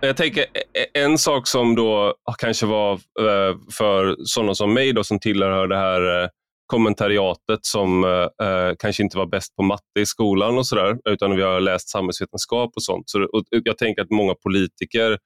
Jag 0.00 0.16
tänker 0.16 0.42
e- 0.42 0.46
e- 0.72 1.00
en 1.02 1.18
sak 1.18 1.46
som 1.46 1.74
då 1.74 2.14
kanske 2.38 2.66
var 2.66 2.92
eh, 2.92 3.56
för 3.72 4.16
sådana 4.24 4.54
som 4.54 4.74
mig 4.74 4.92
då, 4.92 5.04
som 5.04 5.20
tillhör 5.20 5.66
det 5.68 5.76
här 5.76 6.22
eh, 6.22 6.28
kommentariatet 6.66 7.58
som 7.62 8.04
eh, 8.04 8.48
eh, 8.48 8.74
kanske 8.78 9.02
inte 9.02 9.18
var 9.18 9.26
bäst 9.26 9.56
på 9.56 9.62
matte 9.62 10.00
i 10.00 10.06
skolan 10.06 10.58
och 10.58 10.66
sådär, 10.66 10.98
utan 11.04 11.36
vi 11.36 11.42
har 11.42 11.60
läst 11.60 11.88
samhällsvetenskap 11.88 12.72
och 12.76 12.82
sånt. 12.82 13.10
Så, 13.10 13.22
och 13.22 13.42
jag 13.50 13.78
tänker 13.78 14.02
att 14.02 14.10
många 14.10 14.34
politiker 14.34 15.18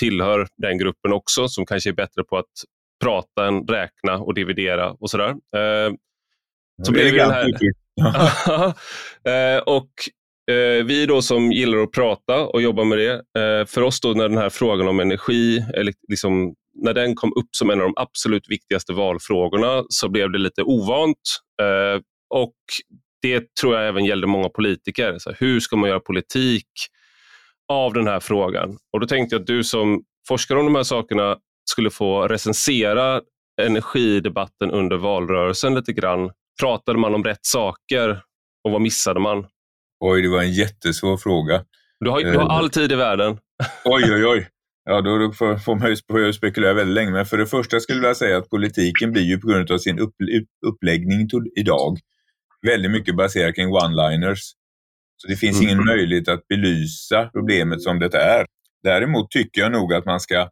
tillhör 0.00 0.46
den 0.56 0.78
gruppen 0.78 1.12
också, 1.12 1.48
som 1.48 1.66
kanske 1.66 1.90
är 1.90 1.94
bättre 1.94 2.24
på 2.24 2.38
att 2.38 2.52
prata 3.04 3.46
än 3.46 3.66
räkna 3.66 4.18
och 4.18 4.34
dividera 4.34 4.90
och 4.90 5.10
sådär. 5.10 5.30
Eh, 5.30 5.92
så 6.82 6.92
blev 6.92 7.14
den 7.14 7.30
här... 7.30 7.46
eh, 9.28 9.62
och 9.62 9.90
eh, 10.54 10.84
vi 10.84 11.06
då 11.06 11.22
som 11.22 11.52
gillar 11.52 11.78
att 11.78 11.92
prata 11.92 12.46
och 12.46 12.62
jobba 12.62 12.84
med 12.84 12.98
det, 12.98 13.12
eh, 13.12 13.66
för 13.66 13.82
oss 13.82 14.00
då 14.00 14.12
när 14.12 14.28
den 14.28 14.38
här 14.38 14.50
frågan 14.50 14.88
om 14.88 15.00
energi, 15.00 15.64
liksom 16.08 16.54
när 16.82 16.94
den 16.94 17.14
kom 17.14 17.32
upp 17.36 17.48
som 17.56 17.70
en 17.70 17.80
av 17.80 17.84
de 17.84 17.94
absolut 17.96 18.50
viktigaste 18.50 18.92
valfrågorna 18.92 19.84
så 19.88 20.08
blev 20.08 20.32
det 20.32 20.38
lite 20.38 20.62
ovant. 20.62 21.18
Och 22.34 22.54
Det 23.22 23.54
tror 23.54 23.74
jag 23.74 23.88
även 23.88 24.04
gällde 24.04 24.26
många 24.26 24.48
politiker. 24.48 25.18
Så 25.18 25.32
hur 25.38 25.60
ska 25.60 25.76
man 25.76 25.88
göra 25.88 26.00
politik 26.00 26.66
av 27.68 27.92
den 27.92 28.06
här 28.06 28.20
frågan? 28.20 28.78
Och 28.92 29.00
Då 29.00 29.06
tänkte 29.06 29.34
jag 29.34 29.40
att 29.40 29.46
du 29.46 29.64
som 29.64 30.02
forskare 30.28 30.58
om 30.58 30.64
de 30.64 30.74
här 30.74 30.82
sakerna 30.82 31.36
skulle 31.70 31.90
få 31.90 32.28
recensera 32.28 33.20
energidebatten 33.62 34.70
under 34.70 34.96
valrörelsen 34.96 35.74
lite 35.74 35.92
grann. 35.92 36.30
Pratade 36.62 36.98
man 36.98 37.14
om 37.14 37.24
rätt 37.24 37.46
saker 37.46 38.22
och 38.64 38.72
vad 38.72 38.80
missade 38.80 39.20
man? 39.20 39.46
Oj, 40.00 40.22
det 40.22 40.28
var 40.28 40.42
en 40.42 40.52
jättesvår 40.52 41.16
fråga. 41.16 41.64
Du 42.00 42.10
har, 42.10 42.20
du 42.20 42.38
har 42.38 42.44
Eh, 42.44 42.50
all 42.50 42.70
tid 42.70 42.92
i 42.92 42.94
världen. 42.94 43.38
Oj, 43.84 44.14
oj, 44.14 44.26
oj. 44.26 44.48
Ja, 44.84 45.00
då, 45.00 45.32
får, 45.64 45.74
man 45.74 45.90
ju 46.26 46.32
spekulera 46.32 46.72
väldigt 46.72 46.94
länge. 46.94 47.10
Men 47.10 47.26
för 47.26 47.38
det 47.38 47.46
första 47.46 47.80
skulle 47.80 48.06
jag 48.06 48.16
säga 48.16 48.36
att 48.36 48.50
politiken 48.50 49.12
blir 49.12 49.22
ju 49.22 49.38
på 49.38 49.48
grund 49.48 49.70
av 49.70 49.78
sin 49.78 49.98
upp, 49.98 50.14
upp, 50.38 50.48
uppläggning 50.66 51.28
idag 51.56 51.98
väldigt 52.66 52.90
mycket 52.90 53.16
baserad 53.16 53.54
kring 53.54 53.68
one-liners. 53.68 54.40
Så 55.16 55.28
det 55.28 55.36
finns 55.36 55.60
Mm. 55.60 55.68
ingen 55.68 55.84
möjlighet 55.84 56.28
att 56.28 56.48
belysa 56.48 57.30
problemet 57.32 57.82
som 57.82 57.98
det 57.98 58.14
är. 58.14 58.46
Däremot 58.82 59.30
tycker 59.30 59.60
jag 59.60 59.72
nog 59.72 59.94
att 59.94 60.04
man 60.04 60.20
ska 60.20 60.48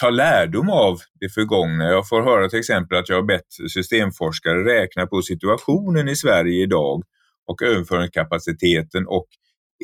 ta 0.00 0.10
lärdom 0.10 0.70
av 0.70 0.98
det 1.20 1.28
förgångna. 1.28 1.84
Jag 1.84 2.08
får 2.08 2.22
höra 2.22 2.48
till 2.48 2.58
exempel 2.58 2.98
att 2.98 3.08
jag 3.08 3.16
har 3.16 3.22
bett 3.22 3.70
systemforskare 3.72 4.64
räkna 4.64 5.06
på 5.06 5.22
situationen 5.22 6.08
i 6.08 6.16
Sverige 6.16 6.62
idag 6.62 7.02
och 7.46 7.62
överföringskapaciteten 7.62 9.06
och 9.06 9.26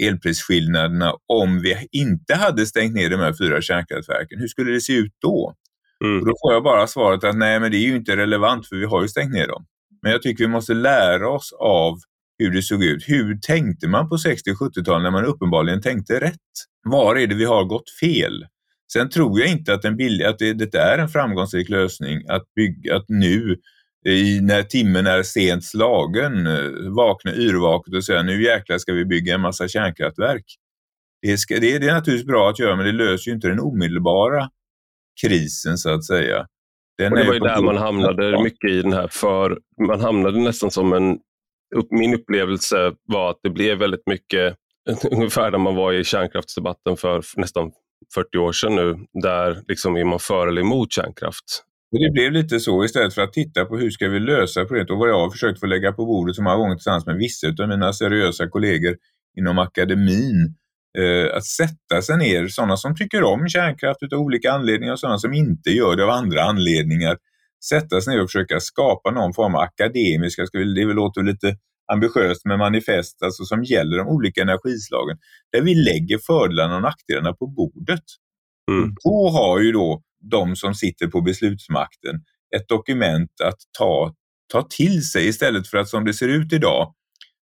elprisskillnaderna 0.00 1.14
om 1.26 1.60
vi 1.60 1.88
inte 1.92 2.34
hade 2.34 2.66
stängt 2.66 2.94
ner 2.94 3.10
de 3.10 3.16
här 3.16 3.34
fyra 3.38 3.62
kärnkraftverken. 3.62 4.38
Hur 4.38 4.48
skulle 4.48 4.72
det 4.72 4.80
se 4.80 4.92
ut 4.92 5.12
då? 5.22 5.54
Mm. 6.04 6.20
Och 6.20 6.26
då 6.26 6.34
får 6.42 6.52
jag 6.52 6.62
bara 6.62 6.86
svaret 6.86 7.24
att 7.24 7.36
nej, 7.36 7.60
men 7.60 7.70
det 7.70 7.76
är 7.76 7.86
ju 7.86 7.96
inte 7.96 8.16
relevant 8.16 8.68
för 8.68 8.76
vi 8.76 8.84
har 8.84 9.02
ju 9.02 9.08
stängt 9.08 9.32
ner 9.32 9.46
dem. 9.46 9.66
Men 10.02 10.12
jag 10.12 10.22
tycker 10.22 10.44
vi 10.44 10.50
måste 10.50 10.74
lära 10.74 11.28
oss 11.28 11.52
av 11.60 11.98
hur 12.38 12.50
det 12.50 12.62
såg 12.62 12.84
ut. 12.84 13.04
Hur 13.08 13.38
tänkte 13.38 13.88
man 13.88 14.08
på 14.08 14.18
60 14.18 14.50
och 14.50 14.56
70-talet 14.56 15.02
när 15.02 15.10
man 15.10 15.24
uppenbarligen 15.24 15.82
tänkte 15.82 16.20
rätt? 16.20 16.36
Var 16.84 17.16
är 17.16 17.26
det 17.26 17.34
vi 17.34 17.44
har 17.44 17.64
gått 17.64 17.90
fel? 18.00 18.46
Sen 18.92 19.10
tror 19.10 19.40
jag 19.40 19.48
inte 19.48 19.74
att, 19.74 19.84
en 19.84 19.96
billig, 19.96 20.24
att 20.24 20.38
det, 20.38 20.52
det 20.52 20.78
är 20.78 20.98
en 20.98 21.08
framgångsrik 21.08 21.68
lösning 21.68 22.22
att 22.28 22.54
bygga, 22.54 22.96
att 22.96 23.04
nu 23.08 23.56
i, 24.06 24.40
när 24.40 24.62
timmen 24.62 25.06
är 25.06 25.22
sent 25.22 25.64
slagen 25.64 26.46
eh, 26.46 26.90
vakna 26.96 27.34
yrvaket 27.34 27.94
och 27.94 28.04
säga 28.04 28.22
nu 28.22 28.42
jäklar 28.42 28.78
ska 28.78 28.92
vi 28.92 29.04
bygga 29.04 29.34
en 29.34 29.40
massa 29.40 29.68
kärnkraftverk. 29.68 30.44
Det, 31.22 31.38
ska, 31.38 31.54
det, 31.54 31.78
det 31.78 31.88
är 31.88 31.94
naturligtvis 31.94 32.26
bra 32.26 32.50
att 32.50 32.58
göra 32.58 32.76
men 32.76 32.86
det 32.86 32.92
löser 32.92 33.30
ju 33.30 33.34
inte 33.34 33.48
den 33.48 33.60
omedelbara 33.60 34.50
krisen 35.22 35.78
så 35.78 35.90
att 35.90 36.04
säga. 36.04 36.46
Den 36.98 37.12
Och 37.12 37.18
det 37.18 37.24
var 37.24 37.34
ju 37.34 37.40
där 37.40 37.62
man 37.62 37.76
hamnade 37.76 38.42
mycket 38.42 38.70
i 38.70 38.82
den 38.82 38.92
här 38.92 39.08
för... 39.08 39.58
Man 39.88 40.00
hamnade 40.00 40.38
nästan 40.38 40.70
som 40.70 40.92
en... 40.92 41.18
Min 41.90 42.14
upplevelse 42.14 42.92
var 43.02 43.30
att 43.30 43.38
det 43.42 43.50
blev 43.50 43.78
väldigt 43.78 44.06
mycket 44.06 44.56
ungefär 45.10 45.50
där 45.50 45.58
man 45.58 45.74
var 45.74 45.92
i 45.92 46.04
kärnkraftsdebatten 46.04 46.96
för 46.96 47.22
nästan 47.36 47.72
40 48.14 48.38
år 48.38 48.52
sedan 48.52 48.74
nu. 48.76 48.96
Där 49.22 49.62
liksom 49.68 49.96
är 49.96 50.04
man 50.04 50.18
för 50.18 50.46
eller 50.46 50.60
emot 50.60 50.92
kärnkraft. 50.92 51.64
Det 51.90 52.12
blev 52.12 52.32
lite 52.32 52.60
så 52.60 52.84
istället 52.84 53.14
för 53.14 53.22
att 53.22 53.32
titta 53.32 53.64
på 53.64 53.76
hur 53.76 53.90
ska 53.90 54.08
vi 54.08 54.20
lösa 54.20 54.60
problemet 54.60 54.90
och 54.90 54.98
vad 54.98 55.08
jag 55.08 55.20
har 55.20 55.30
försökt 55.30 55.60
få 55.60 55.66
lägga 55.66 55.92
på 55.92 56.06
bordet 56.06 56.36
så 56.36 56.42
många 56.42 56.56
gånger 56.56 56.74
tillsammans 56.74 57.06
med 57.06 57.16
vissa 57.16 57.46
av 57.62 57.68
mina 57.68 57.92
seriösa 57.92 58.48
kollegor 58.48 58.96
inom 59.38 59.58
akademin. 59.58 60.54
Eh, 60.98 61.36
att 61.36 61.44
sätta 61.44 62.02
sig 62.02 62.18
ner, 62.18 62.48
sådana 62.48 62.76
som 62.76 62.96
tycker 62.96 63.22
om 63.22 63.48
kärnkraft 63.48 64.12
av 64.12 64.20
olika 64.20 64.52
anledningar 64.52 64.92
och 64.92 65.00
sådana 65.00 65.18
som 65.18 65.32
inte 65.32 65.70
gör 65.70 65.96
det 65.96 66.04
av 66.04 66.10
andra 66.10 66.42
anledningar. 66.42 67.16
Sätta 67.68 68.00
sig 68.00 68.14
ner 68.14 68.22
och 68.22 68.28
försöka 68.30 68.60
skapa 68.60 69.10
någon 69.10 69.34
form 69.34 69.54
av 69.54 69.60
akademiska, 69.60 70.46
ska 70.46 70.58
vi, 70.58 70.74
det 70.74 70.84
låter 70.84 71.22
lite 71.22 71.56
ambitiöst 71.92 72.44
med 72.44 72.58
manifest 72.58 73.22
alltså 73.22 73.44
som 73.44 73.64
gäller 73.64 73.98
de 73.98 74.08
olika 74.08 74.42
energislagen. 74.42 75.18
Där 75.52 75.60
vi 75.62 75.74
lägger 75.74 76.18
fördelarna 76.18 76.76
och 76.76 76.82
nackdelarna 76.82 77.32
på 77.32 77.46
bordet. 77.46 78.04
Mm. 78.70 78.94
Då 79.04 79.28
har 79.28 79.60
ju 79.60 79.72
då 79.72 80.02
de 80.30 80.56
som 80.56 80.74
sitter 80.74 81.06
på 81.06 81.20
beslutsmakten 81.20 82.14
ett 82.56 82.68
dokument 82.68 83.40
att 83.44 83.58
ta, 83.78 84.14
ta 84.52 84.62
till 84.62 85.02
sig 85.02 85.28
istället 85.28 85.68
för 85.68 85.78
att 85.78 85.88
som 85.88 86.04
det 86.04 86.14
ser 86.14 86.28
ut 86.28 86.52
idag 86.52 86.94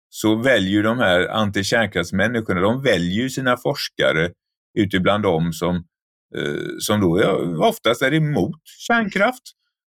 så 0.09 0.37
väljer 0.37 0.83
de 0.83 0.99
här 0.99 1.29
antikärnkraftsmänniskorna, 1.29 2.61
de 2.61 2.83
väljer 2.83 3.29
sina 3.29 3.57
forskare 3.57 4.31
ute 4.79 5.01
bland 5.01 5.23
dem 5.23 5.53
som, 5.53 5.77
eh, 6.37 6.69
som 6.79 7.01
då 7.01 7.17
är, 7.17 7.61
oftast 7.61 8.03
är 8.03 8.15
emot 8.15 8.61
kärnkraft 8.87 9.43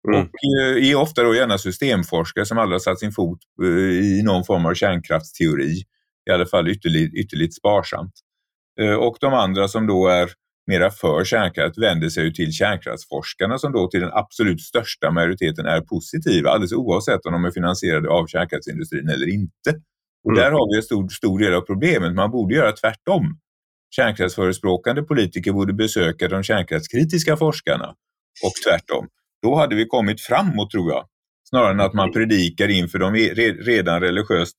Mm. 0.07 0.19
och 0.21 0.27
eh, 0.61 0.89
är 0.91 0.95
ofta 0.95 1.23
då 1.23 1.35
gärna 1.35 1.57
systemforskare 1.57 2.45
som 2.45 2.57
aldrig 2.57 2.73
har 2.73 2.79
satt 2.79 2.99
sin 2.99 3.11
fot 3.11 3.39
eh, 3.63 3.67
i 3.89 4.21
någon 4.25 4.43
form 4.45 4.65
av 4.65 4.73
kärnkraftsteori, 4.73 5.83
i 6.29 6.31
alla 6.31 6.45
fall 6.45 6.67
ytterligt, 6.69 7.13
ytterligt 7.13 7.55
sparsamt. 7.55 8.13
Eh, 8.81 8.93
Och 8.93 9.17
de 9.19 9.33
andra 9.33 9.67
som 9.67 9.87
då 9.87 10.07
är 10.07 10.29
mera 10.67 10.91
för 10.91 11.23
kärnkraft 11.23 11.77
vänder 11.77 12.09
sig 12.09 12.33
till 12.33 12.51
kärnkraftsforskarna 12.53 13.57
som 13.57 13.71
då 13.71 13.87
till 13.87 13.99
den 13.99 14.11
absolut 14.13 14.61
största 14.61 15.11
majoriteten 15.11 15.65
är 15.65 15.81
positiva, 15.81 16.49
alldeles 16.49 16.73
oavsett 16.73 17.25
om 17.25 17.33
de 17.33 17.45
är 17.45 17.51
finansierade 17.51 18.09
av 18.09 18.27
kärnkraftsindustrin 18.27 19.09
eller 19.09 19.29
inte. 19.33 19.69
Och 20.23 20.31
Mm. 20.31 20.43
Där 20.43 20.51
har 20.51 20.71
vi 20.73 20.77
en 20.77 20.83
stor, 20.83 21.07
stor 21.09 21.39
del 21.39 21.53
av 21.53 21.61
problemet. 21.61 22.13
Man 22.15 22.31
borde 22.31 22.55
göra 22.55 22.71
tvärtom. 22.71 23.39
Kärnkraftsförespråkande 23.95 25.01
politiker 25.01 25.51
borde 25.51 25.73
besöka 25.73 26.27
de 26.27 26.43
kärnkraftskritiska 26.43 27.37
forskarna 27.37 27.87
och 28.45 28.51
tvärtom. 28.67 29.07
Då 29.41 29.55
hade 29.55 29.75
vi 29.75 29.85
kommit 29.85 30.21
framåt 30.21 30.71
tror 30.71 30.91
jag. 30.91 31.05
Snarare 31.49 31.71
än 31.71 31.79
att 31.79 31.93
man 31.93 32.11
predikar 32.11 32.67
inför 32.67 32.99
de 32.99 33.15
re- 33.15 33.63
redan 33.63 34.01
religiöst, 34.01 34.57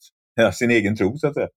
sin 0.52 0.70
egen 0.70 0.96
tro 0.96 1.18
så 1.18 1.26
att 1.26 1.34
säga. 1.34 1.48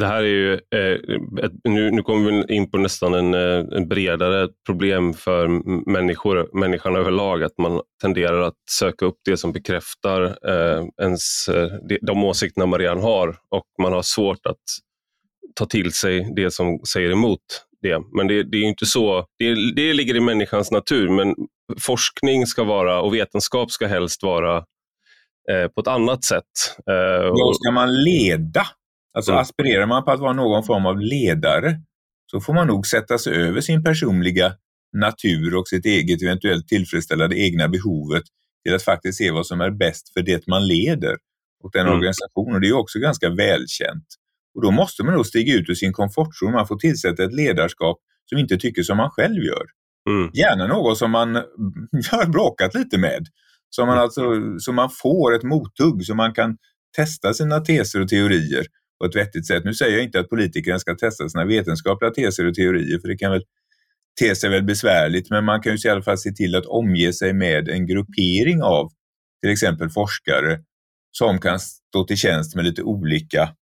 Det 0.00 0.06
här 0.06 0.22
är 0.22 0.26
ju, 0.26 0.52
eh, 0.52 1.44
ett, 1.44 1.52
nu, 1.64 1.90
nu 1.90 2.02
kommer 2.02 2.30
vi 2.46 2.54
in 2.54 2.70
på 2.70 2.78
nästan 2.78 3.14
en, 3.14 3.34
eh, 3.34 3.76
en 3.76 3.88
bredare 3.88 4.48
problem 4.66 5.14
för 5.14 5.48
människor, 5.90 6.58
människan 6.58 6.96
överlag, 6.96 7.42
att 7.42 7.58
man 7.58 7.80
tenderar 8.02 8.40
att 8.40 8.54
söka 8.70 9.06
upp 9.06 9.18
det 9.24 9.36
som 9.36 9.52
bekräftar 9.52 10.22
eh, 10.24 10.84
ens, 11.02 11.48
eh, 11.48 11.68
de, 12.00 12.24
åsikterna 12.24 12.66
man 12.66 12.80
redan 12.80 13.00
har 13.00 13.28
och 13.28 13.66
man 13.82 13.92
har 13.92 14.02
svårt 14.02 14.46
att 14.46 14.62
ta 15.54 15.66
till 15.66 15.92
sig 15.92 16.32
det 16.36 16.50
som 16.50 16.80
säger 16.92 17.10
emot 17.10 17.40
det. 17.82 18.02
Men 18.16 18.26
det, 18.26 18.42
det 18.42 18.56
är 18.56 18.62
ju 18.62 18.68
inte 18.68 18.86
så, 18.86 19.26
det, 19.38 19.72
det 19.76 19.92
ligger 19.94 20.16
i 20.16 20.20
människans 20.20 20.70
natur, 20.70 21.08
men 21.08 21.34
forskning 21.80 22.46
ska 22.46 22.64
vara 22.64 23.00
och 23.00 23.14
vetenskap 23.14 23.70
ska 23.70 23.86
helst 23.86 24.22
vara 24.22 24.56
eh, 25.50 25.68
på 25.74 25.80
ett 25.80 25.86
annat 25.88 26.24
sätt. 26.24 26.44
Eh, 26.90 27.26
Då 27.26 27.44
och- 27.48 27.56
ska 27.56 27.70
man 27.70 28.02
leda. 28.04 28.66
Alltså 29.14 29.30
Mm. 29.32 29.42
aspirerar 29.42 29.86
man 29.86 30.04
på 30.04 30.10
att 30.10 30.20
vara 30.20 30.32
någon 30.32 30.64
form 30.64 30.86
av 30.86 31.00
ledare 31.00 31.80
så 32.30 32.40
får 32.40 32.54
man 32.54 32.66
nog 32.66 32.86
sätta 32.86 33.18
sig 33.18 33.32
över 33.34 33.60
sin 33.60 33.84
personliga 33.84 34.54
natur 34.96 35.56
och 35.56 35.68
sitt 35.68 35.86
eget 35.86 36.22
eventuellt 36.22 36.68
tillfredsställa 36.68 37.28
det 37.28 37.38
egna 37.38 37.68
behovet 37.68 38.22
till 38.64 38.74
att 38.74 38.82
faktiskt 38.82 39.18
se 39.18 39.30
vad 39.30 39.46
som 39.46 39.60
är 39.60 39.70
bäst 39.70 40.12
för 40.12 40.22
det 40.22 40.46
man 40.46 40.66
leder 40.66 41.16
och 41.64 41.70
den 41.72 41.82
Mm. 41.86 41.94
organisationen. 41.98 42.60
Det 42.60 42.68
är 42.68 42.72
också 42.76 42.98
ganska 42.98 43.28
välkänt. 43.30 44.06
Och 44.54 44.62
då 44.62 44.70
måste 44.70 45.04
man 45.04 45.14
nog 45.14 45.26
stiga 45.26 45.54
ut 45.54 45.68
ur 45.68 45.74
sin 45.74 45.92
komfortzon. 45.92 46.52
Man 46.52 46.66
får 46.68 46.76
tillsätta 46.78 47.24
ett 47.24 47.32
ledarskap 47.34 47.98
som 48.30 48.38
inte 48.38 48.56
tycker 48.56 48.82
som 48.82 48.96
man 48.96 49.10
själv 49.10 49.42
gör. 49.44 49.66
Mm. 50.10 50.30
Gärna 50.34 50.66
någon 50.66 50.96
som 50.96 51.10
man 51.10 51.34
har 52.10 52.32
bråkat 52.32 52.74
lite 52.74 52.98
med. 52.98 53.26
Så 53.70 53.86
man, 53.86 53.98
alltså, 53.98 54.22
så 54.58 54.72
man 54.72 54.90
får 54.90 55.34
ett 55.34 55.42
mothugg, 55.42 56.06
så 56.06 56.14
man 56.14 56.34
kan 56.34 56.56
testa 56.96 57.34
sina 57.34 57.60
teser 57.60 58.00
och 58.00 58.08
teorier 58.08 58.66
på 59.00 59.06
ett 59.06 59.16
vettigt 59.16 59.46
sätt. 59.46 59.64
Nu 59.64 59.74
säger 59.74 59.96
jag 59.96 60.04
inte 60.04 60.20
att 60.20 60.28
politikerna 60.28 60.78
ska 60.78 60.94
testa 60.94 61.28
sina 61.28 61.44
vetenskapliga 61.44 62.10
teser 62.10 62.46
och 62.46 62.54
teorier, 62.54 62.98
för 62.98 63.08
det 63.08 63.16
kan 63.16 63.32
väl 63.32 63.42
te 64.20 64.34
sig 64.34 64.50
väl 64.50 64.64
besvärligt, 64.64 65.30
men 65.30 65.44
man 65.44 65.62
kan 65.62 65.76
ju 65.76 65.88
i 65.88 65.92
alla 65.92 66.02
fall 66.02 66.18
se 66.18 66.32
till 66.32 66.54
att 66.54 66.66
omge 66.66 67.12
sig 67.12 67.32
med 67.32 67.68
en 67.68 67.86
gruppering 67.86 68.62
av 68.62 68.90
till 69.42 69.50
exempel 69.50 69.90
forskare 69.90 70.60
som 71.10 71.38
kan 71.38 71.60
stå 71.60 72.04
till 72.04 72.16
tjänst 72.16 72.56
med 72.56 72.64
lite 72.64 72.82
olika 72.82 73.54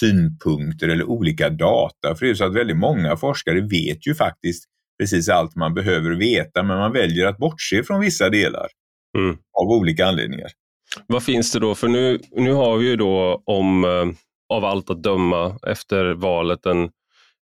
synpunkter 0.00 0.88
eller 0.88 1.04
olika 1.04 1.50
data. 1.50 2.14
För 2.14 2.20
det 2.20 2.26
är 2.26 2.28
ju 2.28 2.36
så 2.36 2.44
att 2.44 2.54
väldigt 2.54 2.76
många 2.76 3.16
forskare 3.16 3.60
vet 3.60 4.06
ju 4.06 4.14
faktiskt 4.14 4.64
precis 5.00 5.28
allt 5.28 5.56
man 5.56 5.74
behöver 5.74 6.10
veta, 6.10 6.62
men 6.62 6.78
man 6.78 6.92
väljer 6.92 7.26
att 7.26 7.38
bortse 7.38 7.82
från 7.84 8.00
vissa 8.00 8.30
delar 8.30 8.66
Mm. 9.18 9.36
av 9.62 9.68
olika 9.78 10.06
anledningar. 10.06 10.48
Vad 11.06 11.22
finns 11.22 11.52
det 11.52 11.58
då? 11.58 11.74
För 11.74 11.88
nu, 11.88 12.18
nu 12.32 12.52
har 12.52 12.76
vi 12.76 12.86
ju 12.86 12.96
då 12.96 13.42
om, 13.46 13.84
eh, 13.84 14.06
av 14.56 14.64
allt 14.64 14.90
att 14.90 15.02
döma, 15.02 15.58
efter 15.66 16.14
valet 16.14 16.66
en 16.66 16.90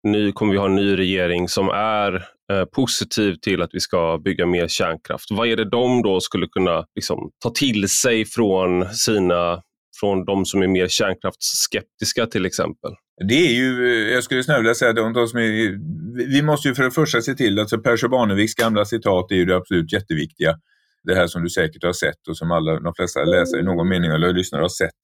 ny, 0.08 0.32
kommer 0.32 0.52
vi 0.52 0.58
ha 0.58 0.66
en 0.66 0.74
ny 0.74 0.96
regering 0.96 1.48
som 1.48 1.68
är 1.68 2.14
eh, 2.52 2.64
positiv 2.64 3.34
till 3.34 3.62
att 3.62 3.70
vi 3.72 3.80
ska 3.80 4.18
bygga 4.24 4.46
mer 4.46 4.68
kärnkraft. 4.68 5.30
Vad 5.30 5.48
är 5.48 5.56
det 5.56 5.70
de 5.70 6.02
då 6.02 6.20
skulle 6.20 6.46
kunna 6.46 6.84
liksom, 6.94 7.30
ta 7.42 7.50
till 7.50 7.88
sig 7.88 8.24
från 8.24 8.86
sina 8.94 9.62
från 10.00 10.24
de 10.24 10.44
som 10.44 10.62
är 10.62 10.68
mer 10.68 10.88
kärnkraftsskeptiska 10.88 12.26
till 12.26 12.46
exempel? 12.46 12.90
Det 13.28 13.46
är 13.46 13.52
ju, 13.52 13.88
jag 14.12 14.24
skulle 14.24 14.44
snarare 14.44 14.62
vilja 14.62 14.74
säga, 14.74 14.92
de, 14.92 15.12
de 15.12 15.28
som 15.28 15.38
är, 15.38 15.78
vi 16.32 16.42
måste 16.42 16.68
ju 16.68 16.74
för 16.74 16.82
det 16.82 16.90
första 16.90 17.20
se 17.20 17.34
till, 17.34 17.58
alltså 17.58 17.78
Per 17.78 18.08
Barneviks 18.08 18.54
gamla 18.54 18.84
citat 18.84 19.30
är 19.30 19.34
ju 19.34 19.44
det 19.44 19.56
absolut 19.56 19.92
jätteviktiga. 19.92 20.54
Det 21.04 21.14
här 21.14 21.26
som 21.26 21.42
du 21.42 21.48
säkert 21.48 21.84
har 21.84 21.92
sett 21.92 22.28
och 22.28 22.36
som 22.36 22.50
alla, 22.50 22.80
de 22.80 22.94
flesta 22.94 23.24
läsare 23.24 23.60
i 23.60 23.64
någon 23.64 23.88
mening 23.88 24.10
eller 24.10 24.32
lyssnare 24.32 24.62
har 24.62 24.68
sett, 24.68 25.00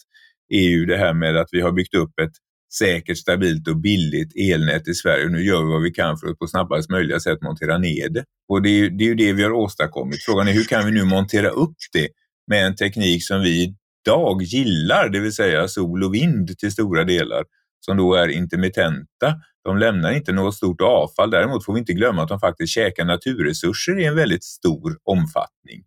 är 0.48 0.68
ju 0.68 0.86
det 0.86 0.96
här 0.96 1.14
med 1.14 1.36
att 1.36 1.48
vi 1.52 1.60
har 1.60 1.72
byggt 1.72 1.94
upp 1.94 2.18
ett 2.22 2.32
säkert, 2.78 3.18
stabilt 3.18 3.68
och 3.68 3.76
billigt 3.76 4.32
elnät 4.52 4.88
i 4.88 4.94
Sverige. 4.94 5.24
Och 5.24 5.32
nu 5.32 5.42
gör 5.42 5.64
vi 5.64 5.72
vad 5.72 5.82
vi 5.82 5.90
kan 5.90 6.18
för 6.18 6.26
att 6.26 6.38
på 6.38 6.46
snabbast 6.46 6.90
möjliga 6.90 7.20
sätt 7.20 7.42
montera 7.42 7.78
ner 7.78 8.08
det. 8.08 8.24
Och 8.48 8.62
det 8.62 8.68
är, 8.68 8.78
ju, 8.78 8.90
det 8.90 9.04
är 9.04 9.08
ju 9.08 9.14
det 9.14 9.32
vi 9.32 9.42
har 9.42 9.50
åstadkommit. 9.50 10.22
Frågan 10.22 10.48
är 10.48 10.52
hur 10.52 10.64
kan 10.64 10.86
vi 10.86 10.92
nu 10.92 11.04
montera 11.04 11.48
upp 11.48 11.76
det 11.92 12.08
med 12.46 12.66
en 12.66 12.76
teknik 12.76 13.26
som 13.26 13.42
vi 13.42 13.74
idag 14.06 14.42
gillar, 14.42 15.08
det 15.08 15.20
vill 15.20 15.32
säga 15.32 15.68
sol 15.68 16.04
och 16.04 16.14
vind 16.14 16.58
till 16.58 16.72
stora 16.72 17.04
delar, 17.04 17.44
som 17.80 17.96
då 17.96 18.14
är 18.14 18.28
intermittenta. 18.28 19.34
De 19.64 19.78
lämnar 19.78 20.12
inte 20.12 20.32
något 20.32 20.54
stort 20.54 20.80
avfall. 20.80 21.30
Däremot 21.30 21.64
får 21.64 21.72
vi 21.72 21.78
inte 21.78 21.92
glömma 21.92 22.22
att 22.22 22.28
de 22.28 22.40
faktiskt 22.40 22.72
käkar 22.72 23.04
naturresurser 23.04 24.00
i 24.00 24.04
en 24.04 24.16
väldigt 24.16 24.44
stor 24.44 24.98
omfattning 25.04 25.84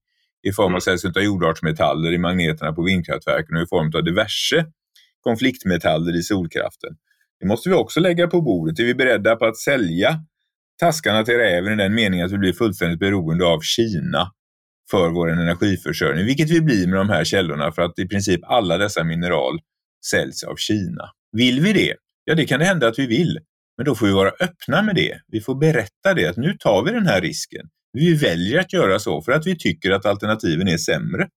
i 0.48 0.52
form 0.52 0.66
av 0.66 0.70
mm. 0.70 0.82
sällsynta 0.82 1.22
jordartsmetaller 1.22 2.12
i 2.12 2.18
magneterna 2.18 2.74
på 2.74 2.84
vindkraftverken 2.84 3.56
och 3.56 3.64
i 3.64 3.68
form 3.68 3.92
av 3.96 4.04
diverse 4.04 4.66
konfliktmetaller 5.24 6.20
i 6.20 6.22
solkraften. 6.22 6.90
Det 7.40 7.48
måste 7.48 7.70
vi 7.70 7.76
också 7.76 8.00
lägga 8.00 8.28
på 8.28 8.42
bordet. 8.42 8.80
Är 8.80 8.84
vi 8.84 8.96
beredda 8.96 9.36
på 9.36 9.46
att 9.46 9.58
sälja 9.58 10.20
taskarna 10.80 11.24
till 11.24 11.38
räven 11.38 11.74
i 11.74 11.84
den 11.84 11.96
meningen 11.96 12.26
att 12.26 12.32
vi 12.32 12.38
blir 12.38 12.54
fullständigt 12.54 13.00
beroende 13.00 13.46
av 13.46 13.60
Kina 13.62 14.32
för 14.92 15.10
vår 15.10 15.32
energiförsörjning, 15.32 16.26
vilket 16.26 16.50
vi 16.50 16.62
blir 16.62 16.88
med 16.88 17.00
de 17.00 17.10
här 17.10 17.24
källorna 17.24 17.72
för 17.72 17.82
att 17.82 18.00
i 18.00 18.08
princip 18.08 18.40
alla 18.44 18.78
dessa 18.78 19.04
mineral 19.04 19.60
säljs 20.12 20.44
av 20.44 20.56
Kina. 20.56 21.10
Vill 21.32 21.62
vi 21.62 21.74
det? 21.74 21.96
Ja, 22.24 22.36
det 22.36 22.46
kan 22.46 22.60
det 22.60 22.66
hända 22.66 22.88
att 22.88 23.00
vi 23.00 23.08
vill, 23.08 23.40
men 23.78 23.86
då 23.86 23.96
får 23.96 24.06
vi 24.06 24.14
vara 24.14 24.32
öppna 24.40 24.82
med 24.82 24.96
det. 24.96 25.20
Vi 25.28 25.42
får 25.42 25.56
berätta 25.56 26.14
det, 26.16 26.26
att 26.26 26.38
nu 26.38 26.54
tar 26.60 26.84
vi 26.84 26.92
den 26.92 27.08
här 27.08 27.22
risken. 27.22 27.66
Vi 27.94 28.14
väljer 28.14 28.60
att 28.60 28.74
göra 28.74 29.00
så 29.00 29.22
för 29.22 29.32
att 29.32 29.48
vi 29.48 29.58
tycker 29.58 29.92
att 29.92 30.06
alternativen 30.06 30.68
är 30.68 30.78
sämre. 30.78 31.28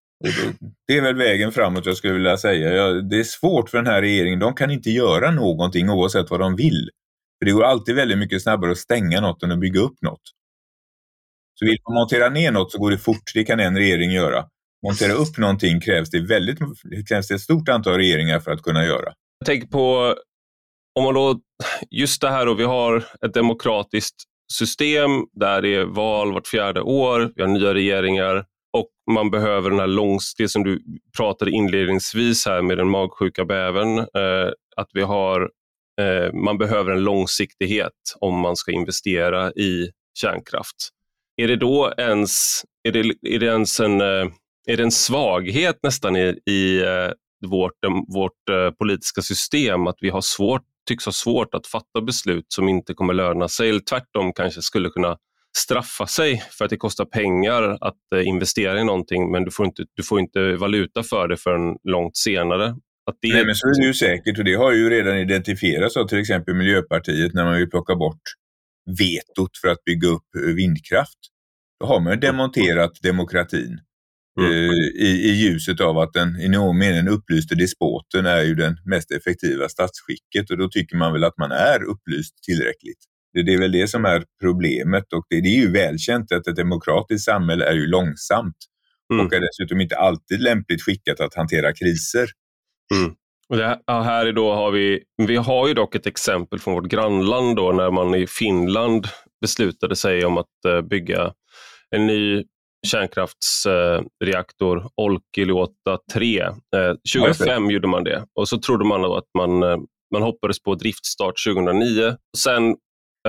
Det 0.86 0.96
är 0.96 1.02
väl 1.02 1.14
vägen 1.14 1.52
framåt 1.52 1.86
jag 1.86 1.96
skulle 1.96 2.12
vilja 2.12 2.36
säga. 2.36 2.72
Ja, 2.72 2.88
det 2.88 3.20
är 3.20 3.24
svårt 3.24 3.70
för 3.70 3.78
den 3.78 3.86
här 3.86 4.00
regeringen. 4.00 4.38
De 4.38 4.54
kan 4.54 4.70
inte 4.70 4.90
göra 4.90 5.30
någonting 5.30 5.90
oavsett 5.90 6.30
vad 6.30 6.40
de 6.40 6.56
vill. 6.56 6.90
För 7.38 7.46
Det 7.46 7.52
går 7.52 7.64
alltid 7.64 7.94
väldigt 7.94 8.18
mycket 8.18 8.42
snabbare 8.42 8.70
att 8.70 8.78
stänga 8.78 9.20
något 9.20 9.42
än 9.42 9.52
att 9.52 9.60
bygga 9.60 9.80
upp 9.80 10.02
något. 10.02 10.22
Så 11.62 11.66
vill 11.66 11.78
man 11.88 11.94
montera 11.94 12.28
ner 12.28 12.52
något 12.52 12.72
så 12.72 12.78
går 12.78 12.90
det 12.90 12.98
fort. 12.98 13.30
Det 13.34 13.44
kan 13.44 13.60
en 13.60 13.76
regering 13.76 14.10
göra. 14.10 14.44
Montera 14.86 15.12
upp 15.12 15.38
någonting 15.38 15.80
krävs 15.80 16.10
det, 16.10 16.20
väldigt, 16.20 16.58
krävs 17.08 17.28
det 17.28 17.34
ett 17.34 17.40
stort 17.40 17.68
antal 17.68 17.94
regeringar 17.94 18.40
för 18.40 18.50
att 18.50 18.62
kunna 18.62 18.84
göra. 18.84 19.12
Jag 19.38 19.46
tänker 19.46 19.66
på, 19.66 20.16
om 20.98 21.04
man 21.04 21.14
då, 21.14 21.40
just 21.90 22.20
det 22.20 22.30
här 22.30 22.46
då, 22.46 22.54
vi 22.54 22.64
har 22.64 23.04
ett 23.26 23.34
demokratiskt 23.34 24.14
system 24.52 25.10
där 25.32 25.62
det 25.62 25.74
är 25.74 25.84
val 25.84 26.32
vart 26.32 26.46
fjärde 26.46 26.80
år, 26.80 27.32
vi 27.36 27.42
har 27.42 27.48
nya 27.48 27.74
regeringar 27.74 28.44
och 28.76 28.88
man 29.10 29.30
behöver 29.30 29.70
den 29.70 29.78
här 29.78 29.86
långs, 29.86 30.34
det 30.38 30.48
som 30.48 30.64
du 30.64 30.82
pratade 31.16 31.50
inledningsvis 31.50 32.46
här 32.46 32.62
med 32.62 32.78
den 32.78 32.88
magsjuka 32.88 33.44
bäven, 33.44 33.98
eh, 33.98 34.50
att 34.76 34.88
vi 34.92 35.02
har, 35.02 35.50
eh, 36.00 36.32
man 36.32 36.58
behöver 36.58 36.92
en 36.92 37.04
långsiktighet 37.04 37.92
om 38.20 38.40
man 38.40 38.56
ska 38.56 38.72
investera 38.72 39.52
i 39.52 39.90
kärnkraft. 40.14 40.92
Är 41.36 41.48
det 41.48 41.56
då 41.56 41.92
ens, 41.98 42.62
är 42.88 42.92
det, 42.92 42.98
är 43.34 43.38
det 43.38 43.46
ens 43.46 43.80
en, 43.80 44.00
eh, 44.00 44.26
är 44.66 44.76
det 44.76 44.82
en 44.82 44.90
svaghet 44.90 45.78
nästan 45.82 46.16
i, 46.16 46.38
i 46.46 46.82
eh, 46.82 47.12
vårt, 47.46 47.84
eh, 47.84 47.90
vårt 48.14 48.76
politiska 48.78 49.22
system 49.22 49.86
att 49.86 49.96
vi 50.00 50.10
har 50.10 50.20
svårt, 50.20 50.62
tycks 50.88 51.04
ha 51.04 51.12
svårt 51.12 51.54
att 51.54 51.66
fatta 51.66 52.00
beslut 52.06 52.44
som 52.48 52.68
inte 52.68 52.94
kommer 52.94 53.14
löna 53.14 53.48
sig 53.48 53.68
eller 53.68 53.80
tvärtom 53.80 54.32
kanske 54.32 54.62
skulle 54.62 54.88
kunna 54.88 55.16
straffa 55.58 56.06
sig 56.06 56.42
för 56.50 56.64
att 56.64 56.70
det 56.70 56.76
kostar 56.76 57.04
pengar 57.04 57.78
att 57.80 58.24
investera 58.24 58.80
i 58.80 58.84
någonting 58.84 59.30
men 59.30 59.44
du 59.44 59.50
får 59.50 59.66
inte, 59.66 59.84
du 59.94 60.02
får 60.02 60.20
inte 60.20 60.56
valuta 60.56 61.02
för 61.02 61.28
det 61.28 61.36
förrän 61.36 61.76
långt 61.84 62.16
senare. 62.16 62.66
Att 63.10 63.16
det... 63.20 63.28
Nej, 63.28 63.46
men 63.46 63.54
så 63.54 63.68
är 63.68 63.80
det 63.80 63.86
ju 63.86 63.94
säkert 63.94 64.38
och 64.38 64.44
det 64.44 64.54
har 64.54 64.72
ju 64.72 64.90
redan 64.90 65.18
identifierats 65.18 65.96
av 65.96 66.06
till 66.06 66.18
exempel 66.18 66.54
Miljöpartiet 66.54 67.34
när 67.34 67.44
man 67.44 67.56
vill 67.56 67.70
plocka 67.70 67.94
bort 67.94 68.22
vetot 68.98 69.56
för 69.60 69.68
att 69.68 69.84
bygga 69.84 70.08
upp 70.08 70.28
vindkraft. 70.56 71.18
Då 71.80 71.86
har 71.86 72.00
man 72.00 72.20
demonterat 72.20 72.92
demokratin. 73.02 73.80
Mm. 74.40 74.52
Eh, 74.52 74.70
I, 74.94 75.30
I 75.30 75.32
ljuset 75.32 75.80
av 75.80 75.98
att 75.98 76.12
den 76.12 76.40
i 76.40 76.48
någon 76.48 76.78
mening 76.78 77.08
upplyste 77.08 77.54
despoten 77.54 78.26
är 78.26 78.42
ju 78.42 78.54
den 78.54 78.76
mest 78.84 79.10
effektiva 79.10 79.68
statsskicket 79.68 80.50
och 80.50 80.58
då 80.58 80.68
tycker 80.68 80.96
man 80.96 81.12
väl 81.12 81.24
att 81.24 81.38
man 81.38 81.52
är 81.52 81.82
upplyst 81.82 82.42
tillräckligt. 82.42 82.98
Det, 83.32 83.42
det 83.42 83.54
är 83.54 83.58
väl 83.58 83.72
det 83.72 83.88
som 83.88 84.04
är 84.04 84.24
problemet 84.40 85.12
och 85.12 85.26
det, 85.28 85.40
det, 85.40 85.48
är 85.48 85.60
ju 85.60 85.70
välkänt 85.70 86.32
att 86.32 86.46
ett 86.46 86.56
demokratiskt 86.56 87.24
samhälle 87.24 87.64
är 87.64 87.74
ju 87.74 87.86
långsamt 87.86 88.56
mm. 89.12 89.26
och 89.26 89.32
är 89.32 89.40
dessutom 89.40 89.80
inte 89.80 89.96
alltid 89.96 90.40
lämpligt 90.40 90.82
skickat 90.82 91.20
att 91.20 91.34
hantera 91.34 91.72
kriser. 91.72 92.28
Mm. 92.94 93.14
Det 93.56 93.78
här 93.88 94.32
då 94.32 94.52
har 94.52 94.70
vi, 94.70 95.02
vi 95.16 95.36
har 95.36 95.68
ju 95.68 95.74
dock 95.74 95.94
ett 95.94 96.06
exempel 96.06 96.58
från 96.58 96.74
vårt 96.74 96.88
grannland 96.88 97.56
då 97.56 97.72
när 97.72 97.90
man 97.90 98.14
i 98.14 98.26
Finland 98.26 99.06
beslutade 99.40 99.96
sig 99.96 100.24
om 100.24 100.38
att 100.38 100.64
eh, 100.68 100.80
bygga 100.80 101.32
en 101.96 102.06
ny 102.06 102.44
kärnkraftsreaktor, 102.86 104.90
Olkiluoto 104.96 105.98
3. 106.12 106.48
2005 107.14 107.70
gjorde 107.70 107.88
man 107.88 108.04
det 108.04 108.24
och 108.34 108.48
så 108.48 108.58
trodde 108.58 108.84
man 108.84 109.04
att 109.04 109.28
man, 109.38 109.62
eh, 109.62 109.76
man 110.12 110.22
hoppades 110.22 110.62
på 110.62 110.74
driftstart 110.74 111.34
2009. 111.46 112.16
Sen 112.38 112.68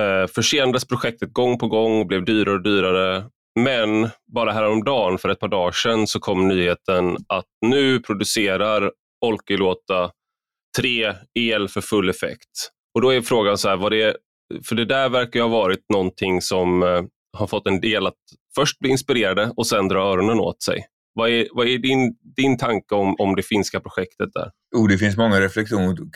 eh, 0.00 0.26
försenades 0.34 0.84
projektet 0.84 1.32
gång 1.32 1.58
på 1.58 1.68
gång 1.68 2.00
och 2.00 2.06
blev 2.06 2.24
dyrare 2.24 2.54
och 2.54 2.62
dyrare. 2.62 3.24
Men 3.60 4.08
bara 4.34 4.52
häromdagen, 4.52 5.18
för 5.18 5.28
ett 5.28 5.40
par 5.40 5.48
dagar 5.48 5.72
sedan, 5.72 6.06
så 6.06 6.20
kom 6.20 6.48
nyheten 6.48 7.16
att 7.28 7.44
nu 7.66 8.00
producerar 8.00 8.90
Olkiluoto 9.24 10.10
3 10.78 11.14
el 11.34 11.68
för 11.68 11.80
full 11.80 12.08
effekt. 12.08 12.70
Och 12.94 13.00
då 13.00 13.10
är 13.10 13.20
frågan 13.20 13.58
så 13.58 13.68
här, 13.68 13.76
vad 13.76 13.92
det, 13.92 14.16
för 14.64 14.74
det 14.74 14.84
där 14.84 15.08
verkar 15.08 15.40
ha 15.40 15.48
varit 15.48 15.84
någonting 15.92 16.40
som 16.40 16.82
eh, 16.82 17.02
har 17.36 17.46
fått 17.46 17.66
en 17.66 17.80
del 17.80 18.06
att 18.06 18.14
först 18.54 18.78
bli 18.78 18.90
inspirerade 18.90 19.52
och 19.56 19.66
sen 19.66 19.88
dra 19.88 19.98
öronen 19.98 20.40
åt 20.40 20.62
sig. 20.62 20.86
Vad 21.14 21.30
är, 21.30 21.48
vad 21.52 21.66
är 21.66 21.78
din, 21.78 22.16
din 22.36 22.58
tanke 22.58 22.94
om, 22.94 23.14
om 23.18 23.36
det 23.36 23.42
finska 23.42 23.80
projektet 23.80 24.28
där? 24.34 24.50
Oh, 24.76 24.88
det 24.88 24.98
finns 24.98 25.16
många 25.16 25.40
reflektion, 25.40 26.10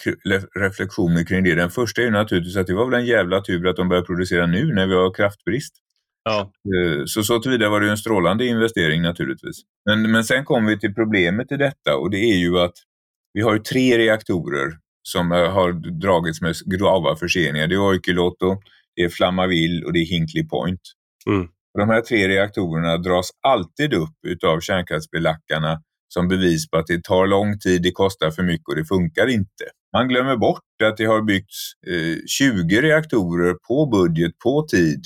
reflektioner 0.60 1.24
kring 1.24 1.44
det. 1.44 1.54
Den 1.54 1.70
första 1.70 2.02
är 2.02 2.10
naturligtvis 2.10 2.56
att 2.56 2.66
det 2.66 2.74
var 2.74 2.90
väl 2.90 3.00
en 3.00 3.06
jävla 3.06 3.40
tur 3.40 3.66
att 3.66 3.76
de 3.76 3.88
börjar 3.88 4.02
producera 4.02 4.46
nu 4.46 4.74
när 4.74 4.86
vi 4.86 4.94
har 4.94 5.14
kraftbrist. 5.14 5.74
Ja. 6.24 6.40
Eh, 6.40 7.04
så 7.06 7.22
så 7.22 7.38
tillvida 7.38 7.68
var 7.68 7.80
det 7.80 7.90
en 7.90 7.96
strålande 7.96 8.46
investering 8.46 9.02
naturligtvis. 9.02 9.56
Men, 9.86 10.10
men 10.10 10.24
sen 10.24 10.44
kommer 10.44 10.70
vi 10.70 10.78
till 10.78 10.94
problemet 10.94 11.52
i 11.52 11.56
detta 11.56 11.96
och 11.96 12.10
det 12.10 12.18
är 12.18 12.36
ju 12.36 12.58
att 12.58 12.74
vi 13.32 13.40
har 13.40 13.58
tre 13.58 13.98
reaktorer 13.98 14.72
som 15.02 15.30
har 15.30 16.00
dragits 16.00 16.40
med 16.40 16.54
grava 16.78 17.16
förseningar. 17.16 17.66
Det 17.66 17.74
är 17.74 17.88
Oikiloto, 17.88 18.56
det 18.96 19.02
är 19.02 19.08
Flammaville 19.08 19.86
och 19.86 19.92
det 19.92 19.98
är 19.98 20.04
Hinkley 20.04 20.48
Point. 20.48 20.80
Mm. 21.26 21.48
De 21.78 21.88
här 21.88 22.00
tre 22.00 22.28
reaktorerna 22.28 22.96
dras 22.96 23.30
alltid 23.46 23.94
upp 23.94 24.16
utav 24.26 24.60
kärnkraftsbelackarna 24.60 25.82
som 26.08 26.28
bevis 26.28 26.70
på 26.70 26.76
att 26.78 26.86
det 26.86 27.04
tar 27.04 27.26
lång 27.26 27.58
tid, 27.58 27.82
det 27.82 27.90
kostar 27.90 28.30
för 28.30 28.42
mycket 28.42 28.68
och 28.68 28.76
det 28.76 28.84
funkar 28.84 29.26
inte. 29.26 29.64
Man 29.92 30.08
glömmer 30.08 30.36
bort 30.36 30.62
att 30.84 30.96
det 30.96 31.04
har 31.04 31.22
byggts 31.22 31.72
eh, 31.86 32.16
20 32.26 32.82
reaktorer 32.82 33.54
på 33.68 33.86
budget, 33.86 34.38
på 34.44 34.66
tid, 34.70 35.04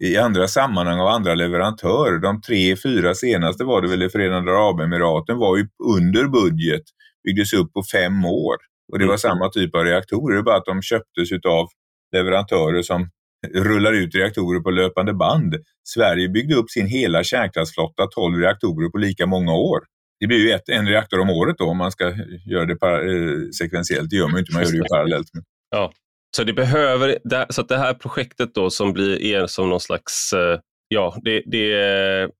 i 0.00 0.16
andra 0.16 0.48
sammanhang 0.48 1.00
av 1.00 1.06
andra 1.06 1.34
leverantörer. 1.34 2.18
De 2.18 2.40
tre, 2.40 2.76
fyra 2.76 3.14
senaste 3.14 3.64
var 3.64 3.82
det 3.82 3.88
väl 3.88 4.02
i 4.02 4.08
Förenade 4.08 4.50
Arabemiraten 4.50 5.38
var 5.38 5.56
ju 5.56 5.68
under 5.96 6.28
budget, 6.28 6.82
byggdes 7.24 7.52
upp 7.52 7.72
på 7.72 7.82
fem 7.92 8.24
år. 8.24 8.56
Och 8.92 8.98
det 8.98 9.04
var 9.04 9.12
mm. 9.12 9.18
samma 9.18 9.48
typ 9.48 9.74
av 9.74 9.84
reaktorer, 9.84 10.42
bara 10.42 10.56
att 10.56 10.64
de 10.64 10.82
köptes 10.82 11.32
utav 11.32 11.68
leverantörer 12.16 12.82
som 12.82 13.10
rullar 13.54 13.92
ut 13.92 14.14
reaktorer 14.14 14.60
på 14.60 14.70
löpande 14.70 15.14
band. 15.14 15.54
Sverige 15.88 16.28
byggde 16.28 16.54
upp 16.54 16.70
sin 16.70 16.86
hela 16.86 17.24
kärnkraftsflotta, 17.24 18.06
12 18.06 18.38
reaktorer 18.40 18.88
på 18.88 18.98
lika 18.98 19.26
många 19.26 19.52
år. 19.52 19.80
Det 20.20 20.26
blir 20.26 20.38
ju 20.38 20.50
ett, 20.50 20.68
en 20.68 20.88
reaktor 20.88 21.20
om 21.20 21.30
året 21.30 21.56
då 21.58 21.64
om 21.64 21.76
man 21.76 21.92
ska 21.92 22.14
göra 22.46 22.64
det 22.64 22.72
eh, 22.72 23.50
sekventiellt. 23.58 24.10
Det 24.10 24.16
gör 24.16 24.28
man 24.28 24.38
inte, 24.38 24.52
man 24.52 24.62
gör 24.62 24.70
det 24.70 24.76
ju 24.76 24.84
parallellt. 24.84 25.28
Ja, 25.70 25.92
så 26.36 26.44
det 26.44 26.52
behöver, 26.52 27.18
så 27.52 27.60
att 27.60 27.68
det 27.68 27.78
här 27.78 27.94
projektet 27.94 28.54
då 28.54 28.70
som 28.70 28.92
blir 28.92 29.22
är 29.22 29.46
som 29.46 29.68
någon 29.68 29.80
slags, 29.80 30.32
eh, 30.32 30.58
ja, 30.88 31.16
det, 31.24 31.42
det 31.46 32.30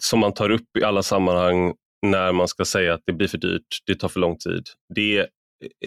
som 0.00 0.20
man 0.20 0.34
tar 0.34 0.50
upp 0.50 0.76
i 0.78 0.84
alla 0.84 1.02
sammanhang 1.02 1.74
när 2.02 2.32
man 2.32 2.48
ska 2.48 2.64
säga 2.64 2.94
att 2.94 3.02
det 3.06 3.12
blir 3.12 3.28
för 3.28 3.38
dyrt, 3.38 3.82
det 3.86 3.94
tar 3.94 4.08
för 4.08 4.20
lång 4.20 4.36
tid. 4.38 4.62
Det, 4.94 5.26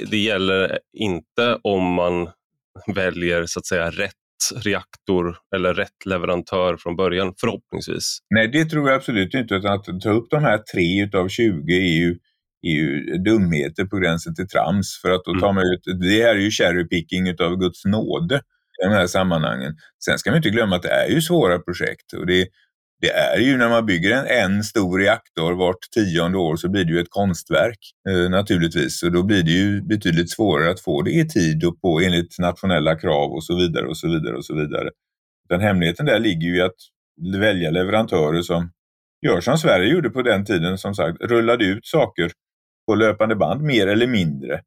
det 0.10 0.18
gäller 0.18 0.80
inte 0.98 1.60
om 1.64 1.94
man 1.94 2.30
väljer 2.96 3.46
så 3.46 3.60
att 3.60 3.66
säga 3.66 3.90
rätt 3.90 4.14
reaktor 4.56 5.38
eller 5.56 5.74
rätt 5.74 6.06
leverantör 6.06 6.78
från 6.78 6.96
början, 6.96 7.34
förhoppningsvis. 7.40 8.18
Nej, 8.30 8.48
det 8.48 8.66
tror 8.66 8.90
jag 8.90 8.96
absolut 8.96 9.34
inte. 9.34 9.56
Utan 9.56 9.74
att 9.74 10.02
ta 10.02 10.10
upp 10.10 10.30
de 10.30 10.44
här 10.44 10.58
tre 10.58 11.04
utav 11.04 11.28
20 11.28 11.74
är 11.74 11.98
ju, 11.98 12.18
är 12.62 12.72
ju 12.72 13.18
dumheter 13.18 13.86
på 13.86 13.98
gränsen 13.98 14.36
till 14.36 14.48
trams. 14.48 15.00
För 15.02 15.12
att 15.12 15.26
då 15.26 15.32
tar 15.32 15.50
mm. 15.50 15.56
man 15.56 15.64
ut, 15.64 16.00
det 16.02 16.24
här 16.24 16.36
är 16.36 16.40
ju 16.40 16.52
cherry 16.52 16.88
picking 16.88 17.28
utav 17.28 17.56
Guds 17.56 17.86
nåde 17.86 18.36
i 18.82 18.88
de 18.88 18.90
här 18.90 19.08
sammanhangen. 19.08 19.74
Sen 20.06 20.18
ska 20.18 20.30
man 20.30 20.38
inte 20.38 20.50
glömma 20.50 20.76
att 20.76 20.84
det 20.84 20.90
är 20.90 21.10
ju 21.10 21.22
svåra 21.22 21.60
projekt. 21.60 22.14
Och 22.14 22.26
det, 22.26 22.48
det 23.06 23.12
är 23.12 23.40
ju 23.40 23.58
när 23.58 23.70
man 23.70 23.86
bygger 23.86 24.12
en, 24.12 24.54
en 24.54 24.64
stor 24.64 25.00
reaktor 25.00 25.54
vart 25.54 25.92
tionde 25.94 26.38
år 26.38 26.56
så 26.56 26.70
blir 26.70 26.86
det 26.86 26.92
ju 26.92 27.00
ett 27.00 27.10
konstverk 27.10 27.80
eh, 28.10 28.30
naturligtvis. 28.30 29.04
Och 29.04 29.12
då 29.12 29.24
blir 29.24 29.44
det 29.44 29.52
ju 29.52 29.82
betydligt 29.82 30.32
svårare 30.32 30.72
att 30.72 30.80
få 30.80 31.02
det 31.02 31.12
i 31.12 31.28
tid 31.28 31.66
och 31.66 31.82
på 31.82 32.00
enligt 32.00 32.40
nationella 32.40 32.96
krav 32.96 33.32
och 33.32 33.44
så 33.44 33.56
vidare 33.56 33.88
och 33.88 33.98
så 33.98 34.08
vidare 34.08 34.36
och 34.36 34.46
så 34.46 34.56
vidare. 34.56 34.90
Den 35.50 35.62
hemligheten 35.62 36.06
där 36.06 36.20
ligger 36.20 36.48
ju 36.48 36.58
i 36.58 36.62
att 36.62 36.76
välja 37.42 37.72
leverantörer 37.72 38.42
som 38.42 38.72
gör 39.26 39.42
som 39.42 39.58
Sverige 39.58 39.94
gjorde 39.94 40.10
på 40.10 40.22
den 40.22 40.46
tiden, 40.46 40.78
som 40.78 40.96
sagt, 40.96 41.22
rullade 41.22 41.66
ut 41.66 41.86
saker 41.86 42.32
på 42.88 42.96
löpande 42.96 43.36
band 43.36 43.62
mer 43.62 43.88
eller 43.88 44.08
mindre. 44.08 44.62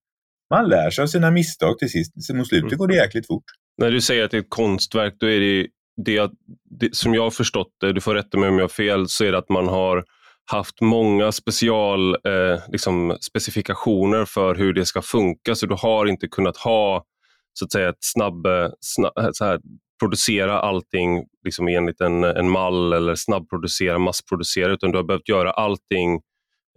Man 0.51 0.68
lär 0.68 0.90
sig 0.90 1.03
av 1.03 1.07
sina 1.07 1.31
misstag 1.31 1.79
till 1.79 1.90
sist. 1.90 2.33
Mot 2.35 2.48
slutet 2.48 2.66
mm. 2.66 2.79
går 2.79 2.88
det 2.88 2.94
jäkligt 2.94 3.27
fort. 3.27 3.44
När 3.79 3.90
du 3.90 4.01
säger 4.01 4.24
att 4.24 4.31
det 4.31 4.37
är 4.37 4.40
ett 4.40 4.51
konstverk, 4.51 5.14
då 5.18 5.27
är 5.27 5.40
det, 5.40 5.66
det, 6.04 6.30
det 6.70 6.96
som 6.96 7.14
jag 7.14 7.22
har 7.22 7.30
förstått 7.30 7.72
det, 7.80 7.92
du 7.92 8.00
får 8.00 8.14
rätta 8.14 8.38
mig 8.38 8.48
om 8.48 8.54
jag 8.54 8.64
har 8.64 8.68
fel, 8.68 9.08
så 9.08 9.24
är 9.24 9.32
det 9.32 9.38
att 9.38 9.48
man 9.48 9.68
har 9.68 10.04
haft 10.50 10.80
många 10.80 11.32
special 11.32 12.14
eh, 12.14 12.61
liksom 12.68 13.16
specifikationer 13.20 14.24
för 14.24 14.54
hur 14.54 14.72
det 14.72 14.87
ska 14.87 15.02
funka, 15.02 15.54
så 15.54 15.66
du 15.66 15.74
har 15.74 16.06
inte 16.06 16.28
kunnat 16.28 16.56
ha 16.56 17.04
så 17.52 17.64
att 17.64 17.72
säga 17.72 17.88
ett 17.88 17.98
snabb, 18.00 18.46
snabb 18.80 19.18
eh, 19.18 19.28
så 19.32 19.44
här, 19.44 19.61
producera 20.00 20.61
allting 20.61 21.24
liksom 21.44 21.68
enligt 21.68 22.00
en, 22.00 22.24
en 22.24 22.50
mall 22.50 22.92
eller 22.92 23.14
snabbproducera, 23.14 23.98
massproducera, 23.98 24.72
utan 24.72 24.90
du 24.90 24.98
har 24.98 25.04
behövt 25.04 25.28
göra 25.28 25.50
allting 25.50 26.14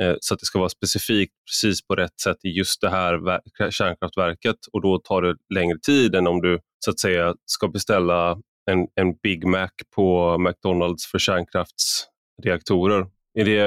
eh, 0.04 0.16
så 0.20 0.34
att 0.34 0.40
det 0.40 0.46
ska 0.46 0.60
vara 0.60 0.70
specifikt 0.70 1.34
precis 1.50 1.88
på 1.88 1.96
rätt 1.96 2.20
sätt 2.24 2.38
i 2.44 2.50
just 2.50 2.82
det 2.82 2.90
här 2.90 3.40
kärnkraftverket. 3.72 4.56
Och 4.74 4.82
då 4.82 5.00
tar 5.00 5.22
det 5.22 5.36
längre 5.54 5.78
tid 5.86 6.16
än 6.16 6.28
om 6.28 6.42
du 6.42 6.60
så 6.86 6.92
att 6.92 7.00
säga 7.00 7.36
ska 7.46 7.68
beställa 7.68 8.38
en, 8.72 8.88
en 8.96 9.16
Big 9.24 9.46
Mac 9.46 9.70
på 9.96 10.38
McDonalds 10.38 11.06
för 11.06 11.20
kärnkraftsreaktorer. 11.20 13.06
Är 13.34 13.46
det, 13.46 13.60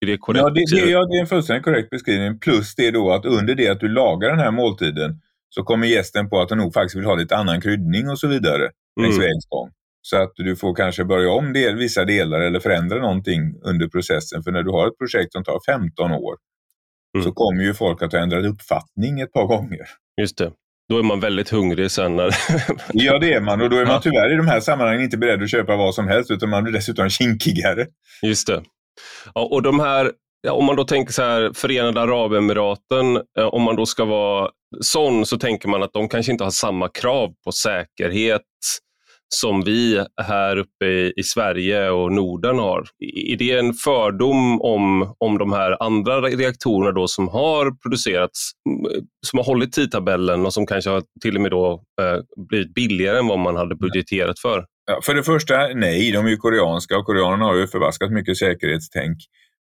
är 0.00 0.06
det 0.06 0.18
korrekt? 0.18 0.42
Ja 0.42 0.50
det, 0.50 0.64
det, 0.70 0.90
ja, 0.90 1.06
det 1.06 1.16
är 1.16 1.20
en 1.20 1.26
fullständigt 1.26 1.64
korrekt 1.64 1.90
beskrivning. 1.90 2.38
Plus 2.38 2.74
det 2.74 2.90
då 2.90 3.12
att 3.12 3.24
under 3.24 3.54
det 3.54 3.68
att 3.68 3.80
du 3.80 3.88
lagar 3.88 4.30
den 4.30 4.38
här 4.38 4.50
måltiden 4.50 5.20
så 5.48 5.62
kommer 5.62 5.86
gästen 5.86 6.30
på 6.30 6.40
att 6.40 6.48
den 6.48 6.58
nog 6.58 6.74
faktiskt 6.74 6.96
vill 6.96 7.04
ha 7.04 7.14
lite 7.14 7.36
annan 7.36 7.60
kryddning 7.60 8.08
och 8.08 8.18
så 8.18 8.28
vidare 8.28 8.70
längs 9.00 9.14
mm. 9.16 9.20
vägens 9.20 9.46
gång. 9.48 9.70
Så 10.02 10.22
att 10.22 10.32
du 10.36 10.56
får 10.56 10.74
kanske 10.74 11.04
börja 11.04 11.30
om 11.30 11.52
del, 11.52 11.76
vissa 11.76 12.04
delar 12.04 12.40
eller 12.40 12.60
förändra 12.60 12.98
någonting 12.98 13.54
under 13.62 13.88
processen. 13.88 14.42
För 14.42 14.52
när 14.52 14.62
du 14.62 14.70
har 14.70 14.86
ett 14.86 14.98
projekt 14.98 15.32
som 15.32 15.44
tar 15.44 15.58
15 15.66 16.12
år 16.12 16.36
mm. 17.14 17.24
så 17.24 17.32
kommer 17.32 17.62
ju 17.62 17.74
folk 17.74 18.02
att 18.02 18.12
ha 18.12 18.20
ändrat 18.20 18.44
uppfattning 18.44 19.20
ett 19.20 19.32
par 19.32 19.46
gånger. 19.46 19.86
Just 20.20 20.38
det. 20.38 20.52
Då 20.90 20.98
är 20.98 21.02
man 21.02 21.20
väldigt 21.20 21.48
hungrig 21.48 21.90
sen. 21.90 22.16
När... 22.16 22.34
ja, 22.92 23.18
det 23.18 23.32
är 23.32 23.40
man 23.40 23.60
och 23.60 23.70
då 23.70 23.76
är 23.76 23.86
man 23.86 24.00
tyvärr 24.00 24.32
i 24.32 24.36
de 24.36 24.46
här 24.46 24.60
sammanhangen 24.60 25.02
inte 25.02 25.18
beredd 25.18 25.42
att 25.42 25.50
köpa 25.50 25.76
vad 25.76 25.94
som 25.94 26.08
helst 26.08 26.30
utan 26.30 26.50
man 26.50 26.64
blir 26.64 26.72
dessutom 26.72 27.08
kinkigare. 27.08 27.86
Just 28.22 28.46
det. 28.46 28.62
Ja, 29.34 29.48
och 29.50 29.62
de 29.62 29.80
här, 29.80 30.12
ja, 30.40 30.52
om 30.52 30.64
man 30.64 30.76
då 30.76 30.84
tänker 30.84 31.12
så 31.12 31.22
här, 31.22 31.52
Förenade 31.54 32.00
Arabemiraten, 32.00 33.16
eh, 33.38 33.44
om 33.44 33.62
man 33.62 33.76
då 33.76 33.86
ska 33.86 34.04
vara 34.04 34.50
sån 34.80 35.26
så 35.26 35.38
tänker 35.38 35.68
man 35.68 35.82
att 35.82 35.92
de 35.92 36.08
kanske 36.08 36.32
inte 36.32 36.44
har 36.44 36.50
samma 36.50 36.88
krav 36.88 37.32
på 37.44 37.52
säkerhet 37.52 38.42
som 39.34 39.62
vi 39.64 40.04
här 40.22 40.56
uppe 40.56 40.86
i, 41.16 41.22
Sverige 41.22 41.90
och 41.90 42.12
Norden 42.12 42.58
har. 42.58 42.84
Är 43.26 43.36
det 43.36 43.58
en 43.58 43.74
fördom 43.74 44.60
om, 44.60 45.14
om 45.18 45.38
de 45.38 45.52
här 45.52 45.82
andra 45.82 46.20
reaktorerna 46.20 46.92
då 46.92 47.08
som 47.08 47.28
har 47.28 47.82
producerats, 47.82 48.50
som 49.26 49.38
har 49.38 49.44
hållit 49.44 49.72
tidtabellen 49.72 50.46
och 50.46 50.54
som 50.54 50.66
kanske 50.66 50.90
har 50.90 51.02
till 51.22 51.36
och 51.36 51.42
med 51.42 51.50
då, 51.50 51.82
eh, 52.00 52.46
blivit 52.48 52.74
billigare 52.74 53.18
än 53.18 53.26
vad 53.26 53.38
man 53.38 53.56
hade 53.56 53.74
budgeterat 53.74 54.38
för? 54.38 54.64
Ja, 54.86 55.00
för 55.04 55.14
det 55.14 55.22
första, 55.22 55.68
nej, 55.74 56.12
de 56.12 56.26
är 56.26 56.30
ju 56.30 56.36
koreanska 56.36 56.98
och 56.98 57.06
koreanerna 57.06 57.44
har 57.44 57.56
ju 57.56 57.66
förbaskat 57.66 58.12
mycket 58.12 58.36
säkerhetstänk. 58.36 59.18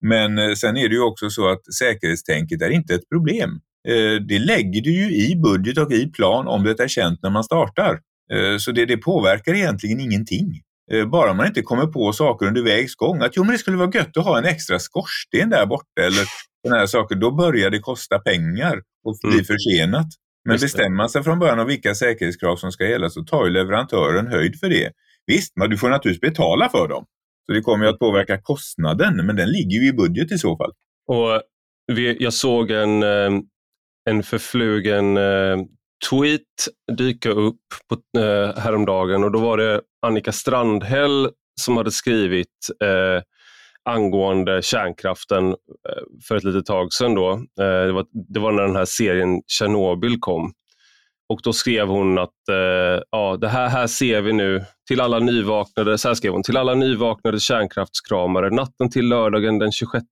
Men 0.02 0.38
eh, 0.38 0.54
sen 0.54 0.78
är 0.78 0.90
det 0.90 0.96
ju 0.96 1.02
också 1.02 1.30
så 1.30 1.50
att 1.50 1.74
säkerhetstänket 1.74 2.62
är 2.62 2.70
inte 2.70 2.96
ett 2.96 3.10
problem. 3.10 3.50
Eh, 3.88 4.22
det 4.28 4.40
lägger 4.40 4.82
du 4.82 4.92
ju 4.92 5.16
i 5.16 5.36
budget 5.36 5.78
och 5.78 5.92
i 5.92 6.12
plan 6.12 6.48
om 6.48 6.64
det 6.64 6.80
är 6.80 6.88
känt 6.88 7.20
när 7.24 7.30
man 7.30 7.44
startar. 7.44 8.00
Eh, 8.34 8.58
så 8.58 8.72
det, 8.72 8.86
det 8.86 8.98
påverkar 8.98 9.54
egentligen 9.54 10.00
ingenting. 10.00 10.62
Eh, 10.92 11.06
bara 11.06 11.34
man 11.34 11.48
inte 11.48 11.62
kommer 11.62 11.86
på 11.86 12.14
saker 12.14 12.46
under 12.46 12.62
vägs 12.62 12.96
gång. 12.96 13.22
Att 13.22 13.32
jo, 13.36 13.44
men 13.44 13.52
det 13.52 13.58
skulle 13.58 13.78
vara 13.78 13.92
gött 13.94 14.18
att 14.18 14.26
ha 14.26 14.38
en 14.38 14.46
extra 14.46 14.80
skorsten 14.80 15.50
där 15.50 15.66
borta 15.66 16.02
eller 16.02 16.26
sådana 16.64 16.80
här 16.80 16.88
saker. 16.88 17.16
Då 17.16 17.32
börjar 17.32 17.70
det 17.70 17.80
kosta 17.80 18.20
pengar 18.20 18.82
och 19.04 19.18
bli 19.24 19.34
mm. 19.34 19.46
försenat. 19.46 20.08
Men 20.46 20.58
bestämmer 20.58 20.98
man 20.98 21.10
sig 21.10 21.24
från 21.24 21.40
början 21.40 21.60
om 21.60 21.68
vilka 21.68 21.96
säkerhetskrav 21.96 22.56
som 22.56 22.72
ska 22.72 22.88
gälla 22.88 23.10
så 23.10 23.24
tar 23.24 23.46
ju 23.46 23.52
leverantören 23.52 24.28
höjd 24.28 24.60
för 24.60 24.70
det. 24.70 24.92
Visst, 25.28 25.54
men 25.56 25.70
du 25.70 25.78
får 25.78 25.90
naturligtvis 25.90 26.30
betala 26.30 26.70
för 26.70 26.88
dem. 26.88 27.06
Så 27.46 27.54
det 27.54 27.62
kommer 27.62 27.86
ju 27.86 27.92
att 27.92 28.00
påverka 28.00 28.42
kostnaden, 28.42 29.26
men 29.26 29.36
den 29.36 29.52
ligger 29.52 29.80
ju 29.80 29.88
i 29.88 29.94
budget 29.94 30.32
i 30.32 30.38
så 30.38 30.58
fall. 30.58 30.72
Och 31.08 31.42
jag 32.20 32.34
såg 32.34 32.72
en, 32.72 33.04
eh, 33.04 33.32
en 34.10 34.24
förflugen 34.24 35.18
tweet 36.10 36.42
dyka 36.98 37.30
upp 37.30 37.62
på, 37.90 38.20
eh, 38.20 38.58
häromdagen 38.58 39.24
och 39.24 39.32
då 39.32 39.40
var 39.40 39.58
det 39.58 39.82
Annika 40.02 40.32
Strandhäll 40.32 41.30
som 41.62 41.78
hade 41.78 41.92
skrivit 41.92 42.70
eh, 42.84 43.24
angående 43.90 44.62
kärnkraften 44.62 45.50
eh, 45.50 46.04
för 46.28 46.36
ett 46.36 46.44
litet 46.44 46.66
tag 46.66 46.94
sedan. 46.94 47.16
Då. 47.16 47.32
Eh, 47.32 47.86
det, 47.86 47.92
var, 47.92 48.06
det 48.34 48.40
var 48.40 48.52
när 48.52 48.64
den 48.64 48.76
här 48.76 48.86
serien 48.86 49.42
Tjernobyl 49.48 50.20
kom. 50.20 50.54
Och 51.30 51.40
då 51.44 51.54
skrev 51.54 51.88
hon 51.88 52.18
att 52.18 52.50
eh, 52.50 53.02
ja, 53.12 53.38
det 53.42 53.48
här, 53.48 53.70
här 53.70 53.88
ser 53.88 54.22
vi 54.22 54.34
nu 54.34 54.66
till 54.88 55.02
alla 55.02 55.20
nyvaknade, 55.20 55.98
så 55.98 56.08
här 56.08 56.16
skrev 56.16 56.32
hon, 56.32 56.44
till 56.44 56.58
alla 56.58 56.74
nyvaknade 56.74 57.40
kärnkraftskramare. 57.40 58.50
Natten 58.50 58.90
till 58.90 59.08
lördagen 59.08 59.60
den 59.60 59.72
26 59.72 60.06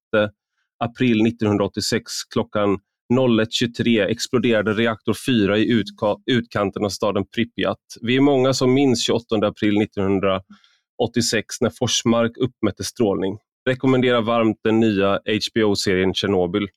april 0.80 1.28
1986 1.28 2.12
klockan 2.34 2.80
01.23 3.12 4.08
exploderade 4.08 4.74
reaktor 4.74 5.15
4 5.28 5.58
i 5.58 5.71
utka 5.71 6.15
utkanten 6.26 6.86
av 6.86 6.89
staden 6.89 7.26
Pripyat. 7.36 7.78
Vi 8.02 8.15
är 8.15 8.21
många 8.21 8.54
som 8.54 8.74
minns 8.74 9.06
28 9.06 9.36
april 9.36 9.82
1986 9.82 11.62
när 11.62 11.71
Forsmark 11.80 12.38
uppmätte 12.38 12.84
strålning. 12.84 13.38
Rekommenderar 13.69 14.21
varmt 14.21 14.58
den 14.63 14.80
nya 14.80 15.19
HBO-serien 15.54 16.13
Chernobyl. 16.13 16.67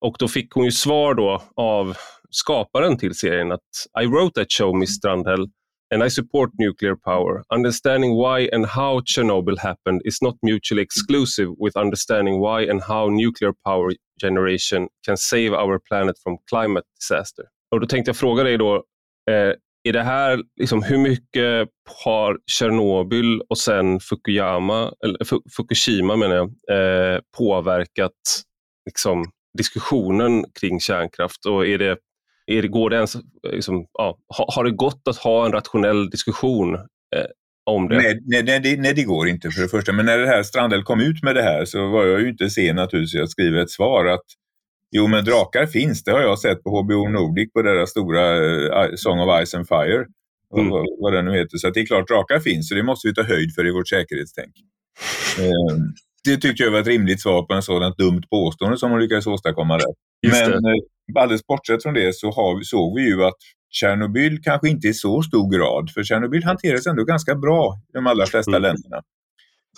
Och 0.00 0.16
då 0.18 0.28
fick 0.28 0.52
hon 0.52 0.64
ju 0.64 0.72
svar 0.72 1.14
då 1.14 1.42
av 1.56 1.96
skaparen 2.30 2.98
till 2.98 3.14
serien 3.14 3.52
att 3.52 3.60
I 4.02 4.06
wrote 4.06 4.40
that 4.40 4.52
show, 4.52 4.76
Miss 4.76 4.94
Strandhäll, 4.96 5.46
and 5.90 6.02
I 6.02 6.08
support 6.08 6.50
nuclear 6.58 6.96
power. 6.96 7.44
Understanding 7.50 8.16
why 8.16 8.48
and 8.52 8.66
how 8.66 9.00
Chernobyl 9.00 9.58
happened 9.58 10.02
is 10.04 10.22
not 10.22 10.36
mutually 10.42 10.82
exclusive 10.82 11.48
with 11.58 11.76
understanding 11.76 12.40
why 12.40 12.70
and 12.70 12.82
how 12.82 13.08
nuclear 13.08 13.52
power 13.64 13.92
generation 14.20 14.88
can 15.06 15.16
save 15.16 15.52
our 15.52 15.78
planet 15.78 16.16
from 16.22 16.38
climate 16.50 16.84
disaster. 17.00 17.44
Och 17.70 17.80
då 17.80 17.86
tänkte 17.86 18.08
jag 18.08 18.16
fråga 18.16 18.42
dig 18.42 18.58
då, 18.58 18.74
eh, 19.30 19.54
är 19.82 19.92
det 19.92 20.02
här, 20.02 20.42
liksom, 20.60 20.82
hur 20.82 20.98
mycket 20.98 21.68
har 22.04 22.38
Tjernobyl 22.46 23.42
och 23.48 23.58
sen 23.58 24.00
Fukuyama, 24.00 24.92
eller 25.04 25.18
Fukushima 25.56 26.16
menar 26.16 26.34
jag, 26.34 26.48
eh, 27.14 27.20
påverkat 27.38 28.12
liksom, 28.86 29.24
diskussionen 29.58 30.44
kring 30.60 30.80
kärnkraft? 30.80 31.46
Och 31.46 31.66
är 31.66 31.78
det 31.78 31.98
är, 32.50 32.62
går 32.62 32.90
det 32.90 32.96
ens, 32.96 33.16
liksom, 33.52 33.86
ja, 33.92 34.18
har 34.28 34.64
det 34.64 34.70
gått 34.70 35.08
att 35.08 35.16
ha 35.16 35.46
en 35.46 35.52
rationell 35.52 36.10
diskussion 36.10 36.74
eh, 36.74 37.26
om 37.66 37.88
det? 37.88 37.96
Nej, 37.96 38.20
nej, 38.26 38.42
nej, 38.42 38.60
det, 38.60 38.76
nej, 38.76 38.94
det 38.94 39.04
går 39.04 39.28
inte 39.28 39.50
för 39.50 39.62
det 39.62 39.68
första. 39.68 39.92
Men 39.92 40.06
när 40.06 40.18
det 40.18 40.26
här 40.26 40.42
Strandell 40.42 40.82
kom 40.82 41.00
ut 41.00 41.22
med 41.22 41.34
det 41.34 41.42
här 41.42 41.64
så 41.64 41.88
var 41.88 42.06
jag 42.06 42.20
ju 42.20 42.28
inte 42.28 42.50
sen 42.50 42.76
naturligtvis 42.76 43.22
att 43.22 43.30
skriva 43.30 43.62
ett 43.62 43.70
svar 43.70 44.06
att 44.06 44.24
jo 44.96 45.06
men 45.06 45.24
drakar 45.24 45.66
finns, 45.66 46.04
det 46.04 46.12
har 46.12 46.20
jag 46.20 46.38
sett 46.38 46.62
på 46.62 46.70
HBO 46.70 47.08
Nordic 47.08 47.52
på 47.52 47.62
deras 47.62 47.90
stora 47.90 48.38
uh, 48.38 48.94
Song 48.96 49.20
of 49.20 49.46
Ice 49.46 49.54
and 49.54 49.68
Fire. 49.68 50.06
Mm. 50.56 50.70
Vad, 50.70 50.86
vad 51.00 51.12
det 51.12 51.22
nu 51.22 51.32
heter. 51.32 51.58
Så 51.58 51.70
det 51.70 51.80
är 51.80 51.86
klart 51.86 52.08
drakar 52.08 52.40
finns 52.40 52.68
så 52.68 52.74
det 52.74 52.82
måste 52.82 53.08
vi 53.08 53.14
ta 53.14 53.22
höjd 53.22 53.54
för 53.54 53.66
i 53.66 53.70
vårt 53.70 53.88
säkerhetstänk. 53.88 54.54
um, 55.38 55.94
det 56.24 56.36
tyckte 56.36 56.62
jag 56.62 56.70
var 56.70 56.80
ett 56.80 56.86
rimligt 56.86 57.22
svar 57.22 57.42
på 57.42 57.54
en 57.54 57.62
sådant 57.62 57.98
dumt 57.98 58.22
påstående 58.30 58.78
som 58.78 58.90
hon 58.90 59.00
lyckades 59.00 59.26
åstadkomma 59.26 59.78
där. 59.78 59.86
Just 60.26 60.40
Men 60.40 60.62
det. 60.62 60.70
Eh, 61.16 61.22
alldeles 61.22 61.46
bortsett 61.46 61.82
från 61.82 61.94
det 61.94 62.14
så 62.14 62.30
har, 62.30 62.62
såg 62.62 62.96
vi 62.96 63.02
ju 63.02 63.24
att 63.24 63.36
Tjernobyl 63.70 64.42
kanske 64.42 64.68
inte 64.68 64.88
i 64.88 64.94
så 64.94 65.22
stor 65.22 65.56
grad, 65.56 65.90
för 65.94 66.04
Tjernobyl 66.04 66.44
hanteras 66.44 66.86
ändå 66.86 67.04
ganska 67.04 67.34
bra 67.34 67.80
i 67.88 67.92
de 67.92 68.06
allra 68.06 68.26
flesta 68.26 68.50
mm. 68.50 68.62
länderna. 68.62 69.02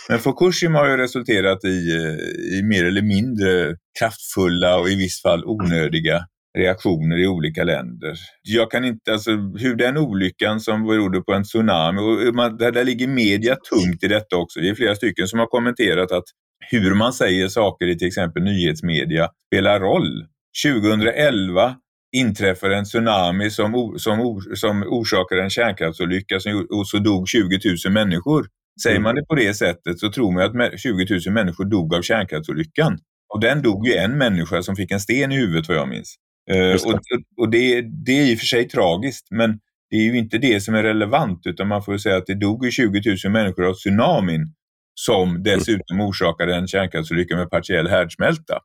Men 0.09 0.19
Fukushima 0.19 0.79
har 0.79 0.89
ju 0.89 0.97
resulterat 0.97 1.65
i, 1.65 1.95
eh, 1.97 2.59
i 2.59 2.63
mer 2.63 2.85
eller 2.85 3.03
mindre 3.03 3.77
kraftfulla 3.99 4.79
och 4.79 4.89
i 4.89 4.97
viss 4.97 5.23
fall 5.23 5.45
onödiga 5.45 6.27
reaktioner 6.59 7.19
i 7.19 7.27
olika 7.27 7.65
länder. 7.65 8.15
Jag 8.43 8.71
kan 8.71 8.85
inte, 8.85 9.13
alltså 9.13 9.31
hur 9.59 9.75
den 9.75 9.97
olyckan 9.97 10.61
som 10.61 10.87
berodde 10.87 11.21
på 11.21 11.33
en 11.33 11.45
tsunami, 11.45 12.01
och 12.01 12.35
man, 12.35 12.57
där, 12.57 12.73
där 12.73 12.85
ligger 12.85 13.09
media 13.09 13.57
tungt 13.57 14.05
i 14.05 14.09
detta 14.09 14.37
också. 14.37 14.61
Det 14.61 14.69
är 14.69 14.75
flera 14.75 14.95
stycken 14.95 15.29
som 15.29 15.39
har 15.39 15.47
kommenterat 15.47 16.13
att 16.13 16.25
hur 16.71 16.95
man 16.95 17.13
säger 17.13 17.49
saker 17.49 17.87
i 17.87 17.99
till 17.99 18.09
exempel 18.09 18.43
nyhetsmedia 18.43 19.29
spelar 19.47 19.81
roll. 19.81 20.27
2011 20.67 21.75
inträffade 22.17 22.77
en 22.77 22.85
tsunami 22.85 23.51
som, 23.51 23.95
som, 23.99 24.43
som 24.55 24.83
orsakade 24.83 25.43
en 25.43 25.51
kärnkraftsolycka 25.51 26.41
som, 26.41 26.67
och 26.71 26.89
så 26.89 26.99
dog 26.99 27.29
20 27.29 27.61
000 27.87 27.93
människor. 27.93 28.47
Säger 28.83 29.01
man 29.01 29.15
det 29.15 29.25
på 29.27 29.35
det 29.35 29.55
sättet 29.55 29.99
så 29.99 30.13
tror 30.13 30.33
man 30.33 30.63
att 30.65 30.81
20 30.81 31.07
000 31.27 31.35
människor 31.35 31.65
dog 31.65 31.95
av 31.95 32.03
kärnkraftsolyckan. 32.03 32.99
Och 33.35 33.41
den 33.41 33.63
dog 33.63 33.87
ju 33.87 33.95
en 33.95 34.19
människa 34.19 34.63
som 34.63 34.77
fick 34.77 34.91
en 34.91 35.01
sten 35.01 35.33
i 35.33 35.37
huvudet 35.37 35.69
vad 35.69 35.77
jag 35.77 35.89
minns. 35.89 36.17
Det. 36.47 36.75
Och, 36.75 37.01
och 37.37 37.51
det, 37.51 37.81
det, 38.07 38.13
är 38.13 38.33
i 38.33 38.35
och 38.35 38.39
för 38.39 38.47
sig 38.47 38.69
tragiskt, 38.69 39.27
men 39.31 39.59
det 39.91 39.97
är 39.97 40.03
ju 40.03 40.19
inte 40.19 40.39
det 40.39 40.61
som 40.61 40.75
är 40.75 40.83
relevant, 40.83 41.47
utan 41.47 41.69
man 41.69 41.83
får 41.83 41.99
säga 41.99 42.17
att 42.17 42.27
det 42.27 42.35
dog 42.35 42.65
ju 42.65 42.71
20 42.71 43.17
000 43.25 43.33
människor 43.33 43.67
av 43.67 43.75
tsunamin 43.75 44.55
som 44.95 45.43
dessutom 45.43 46.01
orsakade 46.01 46.55
en 46.55 46.69
kärnkraftsolycka 46.69 47.37
med 47.37 47.51
partiell 47.51 47.89
härdsmälta. 47.89 48.59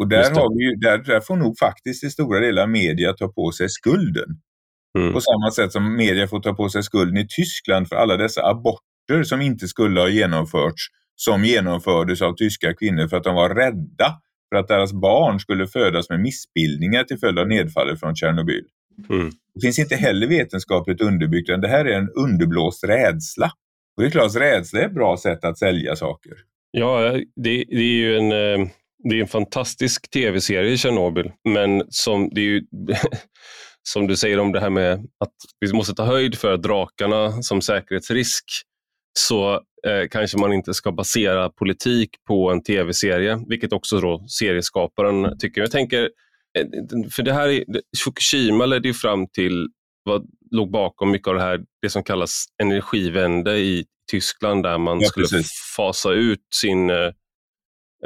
Och 0.00 0.08
där, 0.08 0.30
har 0.30 0.58
vi 0.58 0.64
ju, 0.64 0.74
där, 0.74 0.98
där 0.98 1.20
får 1.20 1.36
nog 1.36 1.58
faktiskt 1.58 2.04
i 2.04 2.10
stora 2.10 2.40
delar 2.40 2.66
media 2.66 3.12
ta 3.12 3.28
på 3.28 3.52
sig 3.52 3.68
skulden. 3.68 4.28
Mm. 4.98 5.12
På 5.12 5.20
samma 5.20 5.50
sätt 5.50 5.72
som 5.72 5.96
media 5.96 6.28
får 6.28 6.40
ta 6.40 6.54
på 6.54 6.68
sig 6.68 6.82
skulden 6.82 7.16
i 7.16 7.26
Tyskland 7.28 7.88
för 7.88 7.96
alla 7.96 8.16
dessa 8.16 8.46
aborter 8.46 9.22
som 9.22 9.40
inte 9.40 9.68
skulle 9.68 10.00
ha 10.00 10.08
genomförts, 10.08 10.82
som 11.16 11.44
genomfördes 11.44 12.22
av 12.22 12.34
tyska 12.34 12.74
kvinnor 12.74 13.08
för 13.08 13.16
att 13.16 13.24
de 13.24 13.34
var 13.34 13.54
rädda 13.54 14.20
för 14.50 14.56
att 14.56 14.68
deras 14.68 14.92
barn 14.92 15.40
skulle 15.40 15.66
födas 15.66 16.10
med 16.10 16.20
missbildningar 16.20 17.04
till 17.04 17.18
följd 17.18 17.38
av 17.38 17.48
nedfallet 17.48 18.00
från 18.00 18.16
Tjernobyl. 18.16 18.64
Mm. 19.10 19.30
Det 19.54 19.60
finns 19.60 19.78
inte 19.78 19.96
heller 19.96 20.26
vetenskapligt 20.26 21.00
underbyggt, 21.00 21.48
utan 21.48 21.60
det 21.60 21.68
här 21.68 21.84
är 21.84 21.98
en 21.98 22.10
underblåst 22.10 22.84
rädsla. 22.84 23.52
Och 23.96 24.02
det 24.02 24.08
är 24.08 24.10
klart 24.10 24.36
rädsla 24.36 24.80
är 24.80 24.86
ett 24.86 24.94
bra 24.94 25.16
sätt 25.16 25.44
att 25.44 25.58
sälja 25.58 25.96
saker. 25.96 26.32
Ja, 26.70 27.12
det, 27.36 27.64
det 27.68 27.76
är 27.76 27.96
ju 27.96 28.16
en, 28.16 28.32
eh, 28.32 28.68
det 29.08 29.16
är 29.16 29.20
en 29.20 29.28
fantastisk 29.28 30.10
tv-serie, 30.10 30.76
Tjernobyl, 30.76 31.32
men 31.48 31.82
som, 31.88 32.30
det 32.32 32.40
är 32.40 32.44
ju, 32.44 32.62
som 33.82 34.06
du 34.06 34.16
säger 34.16 34.38
om 34.38 34.52
det 34.52 34.60
här 34.60 34.70
med 34.70 34.92
att 34.94 35.34
vi 35.60 35.72
måste 35.72 35.94
ta 35.94 36.04
höjd 36.04 36.38
för 36.38 36.56
drakarna 36.56 37.42
som 37.42 37.62
säkerhetsrisk, 37.62 38.44
så 39.12 39.54
eh, 39.86 40.08
kanske 40.10 40.38
man 40.38 40.52
inte 40.52 40.74
ska 40.74 40.92
basera 40.92 41.50
politik 41.50 42.10
på 42.28 42.50
en 42.50 42.62
tv-serie, 42.62 43.38
vilket 43.48 43.72
också 43.72 44.00
då 44.00 44.26
serieskaparen 44.28 45.38
tycker. 45.38 45.60
Jag 45.60 45.70
tänker, 45.70 46.02
eh, 46.58 46.66
för 47.10 47.22
det 47.22 47.32
här, 47.32 47.64
Fukushima 48.04 48.66
ledde 48.66 48.94
fram 48.94 49.26
till 49.26 49.68
vad 50.04 50.26
låg 50.50 50.70
bakom 50.70 51.10
mycket 51.10 51.28
av 51.28 51.34
det 51.34 51.40
här, 51.40 51.60
det 51.82 51.90
som 51.90 52.04
kallas 52.04 52.44
energivände 52.62 53.58
i 53.58 53.84
Tyskland, 54.10 54.62
där 54.62 54.78
man 54.78 55.00
ja, 55.00 55.08
skulle 55.08 55.26
precis. 55.26 55.74
fasa 55.76 56.12
ut 56.12 56.46
sin 56.54 56.90
eh, 56.90 57.12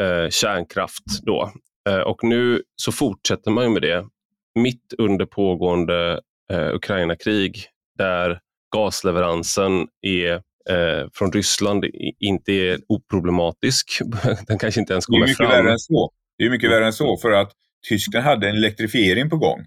eh, 0.00 0.28
kärnkraft. 0.30 1.04
Då. 1.22 1.52
Eh, 1.88 2.00
och 2.00 2.24
nu 2.24 2.62
så 2.76 2.92
fortsätter 2.92 3.50
man 3.50 3.72
med 3.72 3.82
det 3.82 4.06
mitt 4.54 4.94
under 4.98 5.26
pågående 5.26 6.20
eh, 6.52 6.74
Ukraina-krig, 6.74 7.66
där 7.98 8.40
gasleveransen 8.74 9.88
är 10.02 10.42
eh, 10.70 11.08
från 11.14 11.32
Ryssland 11.32 11.84
inte 12.20 12.52
är 12.52 12.78
oproblematisk. 12.88 13.98
Den 14.46 14.58
kanske 14.58 14.80
inte 14.80 14.92
ens 14.92 15.06
kommer 15.06 15.26
fram. 15.26 15.26
Det 15.26 15.30
är 15.30 15.32
mycket 15.32 15.36
fram. 15.36 15.64
värre 15.64 15.72
än 15.72 15.78
så. 15.78 16.10
Det 16.38 16.44
är 16.44 16.50
mycket 16.50 16.70
värre 16.70 16.86
än 16.86 16.92
så 16.92 17.16
för 17.16 17.30
att 17.30 17.52
Tyskland 17.88 18.24
hade 18.24 18.48
en 18.48 18.56
elektrifiering 18.56 19.30
på 19.30 19.36
gång. 19.36 19.60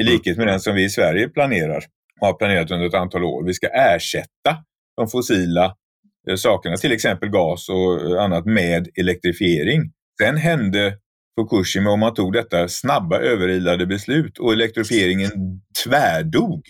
I 0.00 0.02
mm. 0.02 0.12
likhet 0.12 0.36
med 0.36 0.46
den 0.46 0.60
som 0.60 0.74
vi 0.74 0.84
i 0.84 0.90
Sverige 0.90 1.28
planerar 1.28 1.84
och 2.20 2.26
har 2.26 2.34
planerat 2.34 2.70
under 2.70 2.86
ett 2.86 2.94
antal 2.94 3.24
år. 3.24 3.44
Vi 3.44 3.54
ska 3.54 3.68
ersätta 3.68 4.64
de 4.96 5.08
fossila 5.08 5.74
eh, 6.28 6.36
sakerna, 6.36 6.76
till 6.76 6.92
exempel 6.92 7.28
gas 7.28 7.68
och 7.68 8.22
annat, 8.22 8.46
med 8.46 8.88
elektrifiering. 8.94 9.92
Sen 10.20 10.36
hände 10.36 10.98
Fukushima 11.40 11.90
och 11.90 11.98
man 11.98 12.14
tog 12.14 12.32
detta 12.32 12.68
snabba 12.68 13.18
överilade 13.18 13.86
beslut 13.86 14.38
och 14.38 14.52
elektrifieringen 14.52 15.30
tvärdog. 15.84 16.62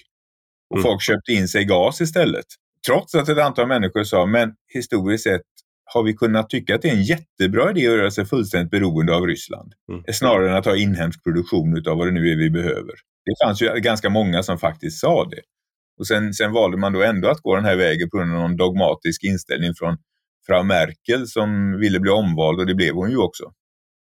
Och 0.70 0.76
mm. 0.76 0.82
folk 0.82 1.02
köpte 1.02 1.32
in 1.32 1.48
sig 1.48 1.64
gas 1.64 2.00
istället. 2.00 2.46
Trots 2.86 3.14
att 3.14 3.28
ett 3.28 3.38
antal 3.38 3.68
människor 3.68 4.04
sa, 4.04 4.26
men 4.26 4.54
historiskt 4.74 5.24
sett 5.24 5.42
har 5.84 6.02
vi 6.02 6.14
kunnat 6.14 6.50
tycka 6.50 6.74
att 6.74 6.82
det 6.82 6.88
är 6.88 6.92
en 6.92 7.02
jättebra 7.02 7.70
idé 7.70 7.86
att 7.86 7.96
göra 7.96 8.10
sig 8.10 8.24
fullständigt 8.24 8.70
beroende 8.70 9.16
av 9.16 9.26
Ryssland. 9.26 9.72
Mm. 9.92 10.04
Snarare 10.12 10.50
än 10.50 10.56
att 10.56 10.64
ha 10.64 10.76
inhemsk 10.76 11.24
produktion 11.24 11.82
av 11.88 11.98
vad 11.98 12.06
det 12.06 12.10
nu 12.10 12.32
är 12.32 12.36
vi 12.36 12.50
behöver. 12.50 12.94
Det 13.24 13.44
fanns 13.44 13.62
ju 13.62 13.80
ganska 13.80 14.10
många 14.10 14.42
som 14.42 14.58
faktiskt 14.58 15.00
sa 15.00 15.24
det. 15.24 15.40
Och 15.98 16.06
sen, 16.06 16.34
sen 16.34 16.52
valde 16.52 16.76
man 16.76 16.92
då 16.92 17.02
ändå 17.02 17.28
att 17.28 17.40
gå 17.40 17.56
den 17.56 17.64
här 17.64 17.76
vägen 17.76 18.10
på 18.10 18.16
grund 18.16 18.34
av 18.34 18.40
någon 18.40 18.56
dogmatisk 18.56 19.24
inställning 19.24 19.74
från 19.78 19.96
Frau 20.46 20.62
Merkel 20.62 21.26
som 21.26 21.78
ville 21.80 22.00
bli 22.00 22.10
omvald 22.10 22.60
och 22.60 22.66
det 22.66 22.74
blev 22.74 22.94
hon 22.94 23.10
ju 23.10 23.16
också. 23.16 23.52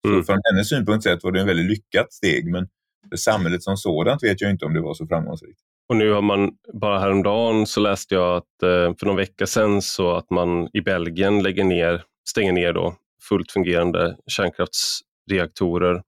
Mm. 0.08 0.20
Så 0.20 0.26
från 0.26 0.40
hennes 0.50 0.68
synpunkt 0.68 1.04
sett 1.04 1.24
var 1.24 1.32
det 1.32 1.40
en 1.40 1.46
väldigt 1.46 1.70
lyckat 1.70 2.12
steg 2.12 2.50
men 2.50 2.68
för 3.10 3.16
samhället 3.16 3.62
som 3.62 3.76
sådant 3.76 4.22
vet 4.22 4.40
jag 4.40 4.50
inte 4.50 4.64
om 4.64 4.74
det 4.74 4.80
var 4.80 4.94
så 4.94 5.06
framgångsrikt. 5.06 5.60
Och 5.90 5.96
nu 5.96 6.12
har 6.12 6.22
man, 6.22 6.50
bara 6.80 6.98
häromdagen 6.98 7.66
så 7.66 7.80
läste 7.80 8.14
jag 8.14 8.36
att 8.36 8.62
eh, 8.62 8.94
för 8.98 9.06
någon 9.06 9.16
vecka 9.16 9.46
sedan 9.46 9.82
så 9.82 10.16
att 10.16 10.30
man 10.30 10.68
i 10.72 10.80
Belgien 10.80 11.42
lägger 11.42 11.64
ner, 11.64 12.02
stänger 12.28 12.52
ner 12.52 12.72
då 12.72 12.94
fullt 13.28 13.52
fungerande 13.52 14.16
kärnkraftsreaktorer. 14.26 16.02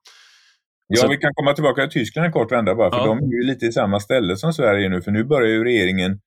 Ja, 0.86 1.08
vi 1.08 1.16
kan 1.16 1.34
komma 1.34 1.52
tillbaka 1.52 1.82
till 1.82 2.00
Tyskland 2.00 2.26
en 2.26 2.32
kort 2.32 2.52
vända 2.52 2.74
bara, 2.74 2.90
för 2.90 2.98
ja. 2.98 3.06
de 3.06 3.18
är 3.18 3.42
ju 3.42 3.42
lite 3.42 3.66
i 3.66 3.72
samma 3.72 4.00
ställe 4.00 4.36
som 4.36 4.52
Sverige 4.52 4.88
nu, 4.88 5.02
för 5.02 5.10
nu 5.10 5.24
börjar 5.24 5.48
ju 5.48 5.64
regeringen 5.64 6.20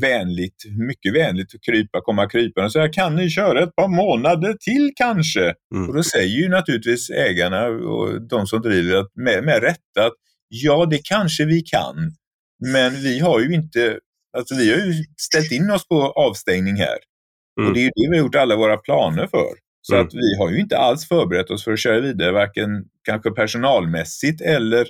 vänligt, 0.00 0.64
mycket 0.88 1.14
vänligt 1.14 1.64
krypa, 1.66 2.00
komma 2.00 2.28
krypande 2.28 2.66
och 2.66 2.72
säga 2.72 2.88
kan 2.88 3.16
ni 3.16 3.30
köra 3.30 3.62
ett 3.62 3.76
par 3.76 3.88
månader 3.88 4.54
till 4.60 4.90
kanske? 4.96 5.54
Mm. 5.74 5.88
Och 5.88 5.94
då 5.94 6.02
säger 6.02 6.42
ju 6.42 6.48
naturligtvis 6.48 7.10
ägarna 7.10 7.66
och 7.66 8.28
de 8.28 8.46
som 8.46 8.62
driver 8.62 8.96
att, 8.96 9.10
med, 9.14 9.44
med 9.44 9.62
rätta 9.62 10.06
att 10.06 10.14
ja, 10.48 10.86
det 10.90 11.00
kanske 11.04 11.44
vi 11.44 11.60
kan. 11.60 12.12
Men 12.72 12.92
vi 12.94 13.18
har 13.18 13.40
ju 13.40 13.54
inte, 13.54 13.98
alltså 14.36 14.54
vi 14.54 14.70
har 14.70 14.78
ju 14.78 15.04
ställt 15.20 15.52
in 15.52 15.70
oss 15.70 15.88
på 15.88 16.02
avstängning 16.02 16.76
här. 16.76 16.98
Mm. 17.60 17.68
Och 17.68 17.74
det 17.74 17.80
är 17.80 17.84
det 17.84 18.10
vi 18.10 18.16
har 18.16 18.24
gjort 18.24 18.34
alla 18.34 18.56
våra 18.56 18.76
planer 18.76 19.26
för. 19.26 19.52
Så 19.82 19.94
mm. 19.94 20.06
att 20.06 20.14
vi 20.14 20.36
har 20.38 20.50
ju 20.50 20.60
inte 20.60 20.78
alls 20.78 21.08
förberett 21.08 21.50
oss 21.50 21.64
för 21.64 21.72
att 21.72 21.80
köra 21.80 22.00
vidare, 22.00 22.32
varken 22.32 22.84
kanske 23.04 23.30
personalmässigt 23.30 24.40
eller 24.40 24.86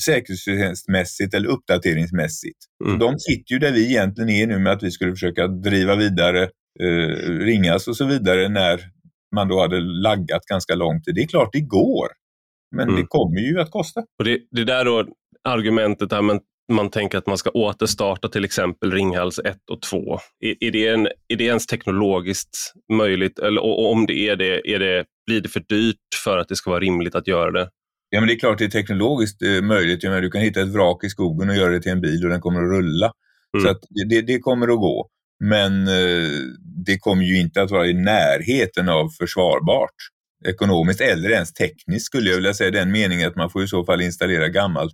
säkerhetsmässigt 0.00 1.34
eller 1.34 1.48
uppdateringsmässigt. 1.48 2.58
Mm. 2.84 2.98
De 2.98 3.18
sitter 3.18 3.52
ju 3.52 3.58
där 3.58 3.72
vi 3.72 3.90
egentligen 3.90 4.30
är 4.30 4.46
nu 4.46 4.58
med 4.58 4.72
att 4.72 4.82
vi 4.82 4.90
skulle 4.90 5.12
försöka 5.12 5.46
driva 5.46 5.96
vidare, 5.96 6.42
eh, 6.80 7.08
ringas 7.28 7.88
och 7.88 7.96
så 7.96 8.04
vidare 8.04 8.48
när 8.48 8.80
man 9.34 9.48
då 9.48 9.60
hade 9.60 9.80
laggat 9.80 10.44
ganska 10.44 10.74
långt. 10.74 11.02
Det 11.06 11.20
är 11.20 11.26
klart 11.26 11.52
det 11.52 11.60
går, 11.60 12.08
men 12.76 12.88
mm. 12.88 13.00
det 13.00 13.06
kommer 13.08 13.40
ju 13.40 13.60
att 13.60 13.70
kosta. 13.70 14.00
Och 14.18 14.24
det, 14.24 14.38
det 14.50 14.64
där 14.64 14.84
då 14.84 15.06
argumentet 15.44 16.10
där 16.10 16.22
man, 16.22 16.40
man 16.70 16.90
tänker 16.90 17.18
att 17.18 17.26
man 17.26 17.38
ska 17.38 17.50
återstarta 17.50 18.28
till 18.28 18.44
exempel 18.44 18.92
Ringhals 18.92 19.38
1 19.38 19.56
och 19.70 19.82
2. 19.82 20.18
Är, 20.40 20.64
är, 20.64 20.70
det, 20.70 20.88
en, 20.88 21.06
är 21.28 21.36
det 21.36 21.44
ens 21.44 21.66
teknologiskt 21.66 22.72
möjligt? 22.92 23.38
Eller, 23.38 23.62
och 23.62 23.90
om 23.92 24.06
det 24.06 24.28
är 24.28 24.36
det, 24.36 24.74
är 24.74 24.78
det, 24.78 25.04
blir 25.26 25.40
det 25.40 25.48
för 25.48 25.64
dyrt 25.68 25.96
för 26.24 26.38
att 26.38 26.48
det 26.48 26.56
ska 26.56 26.70
vara 26.70 26.80
rimligt 26.80 27.14
att 27.14 27.28
göra 27.28 27.50
det? 27.50 27.68
Ja, 28.10 28.20
men 28.20 28.28
det 28.28 28.34
är 28.34 28.38
klart 28.38 28.58
det 28.58 28.64
är 28.64 28.68
teknologiskt 28.68 29.42
eh, 29.42 29.62
möjligt. 29.62 30.02
Jag 30.02 30.10
menar, 30.10 30.22
du 30.22 30.30
kan 30.30 30.40
hitta 30.40 30.60
ett 30.60 30.68
vrak 30.68 31.04
i 31.04 31.08
skogen 31.08 31.50
och 31.50 31.56
göra 31.56 31.70
det 31.70 31.80
till 31.80 31.92
en 31.92 32.00
bil 32.00 32.24
och 32.24 32.30
den 32.30 32.40
kommer 32.40 32.62
att 32.62 32.70
rulla. 32.70 33.12
Mm. 33.56 33.64
Så 33.64 33.70
att 33.70 33.80
det, 34.08 34.22
det 34.22 34.38
kommer 34.38 34.68
att 34.68 34.78
gå. 34.78 35.08
Men 35.44 35.88
eh, 35.88 36.30
det 36.86 36.98
kommer 36.98 37.24
ju 37.24 37.40
inte 37.40 37.62
att 37.62 37.70
vara 37.70 37.86
i 37.86 37.94
närheten 37.94 38.88
av 38.88 39.08
försvarbart 39.08 39.94
ekonomiskt 40.48 41.00
eller 41.00 41.30
ens 41.30 41.52
tekniskt 41.52 42.06
skulle 42.06 42.28
jag 42.28 42.36
vilja 42.36 42.54
säga 42.54 42.70
den 42.70 42.92
meningen 42.92 43.28
att 43.28 43.36
man 43.36 43.50
får 43.50 43.64
i 43.64 43.68
så 43.68 43.84
fall 43.84 44.00
installera 44.00 44.48
gammal, 44.48 44.90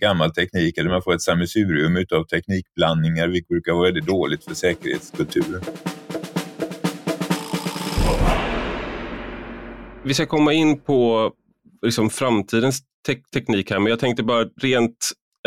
gammal 0.00 0.30
teknik 0.30 0.78
eller 0.78 0.90
man 0.90 1.02
får 1.02 1.14
ett 1.14 1.22
sammelsurium 1.22 1.96
av 2.12 2.24
teknikblandningar 2.24 3.28
vilket 3.28 3.48
brukar 3.48 3.72
vara 3.72 3.84
väldigt 3.84 4.06
dåligt 4.06 4.44
för 4.44 4.54
säkerhetskulturen. 4.54 5.62
Vi 10.04 10.14
ska 10.14 10.26
komma 10.26 10.52
in 10.52 10.80
på 10.80 11.32
liksom 11.82 12.10
framtidens 12.10 12.80
te 13.06 13.14
teknik 13.34 13.70
här, 13.70 13.78
men 13.78 13.90
jag 13.90 13.98
tänkte 13.98 14.22
bara 14.22 14.44
rent 14.62 14.96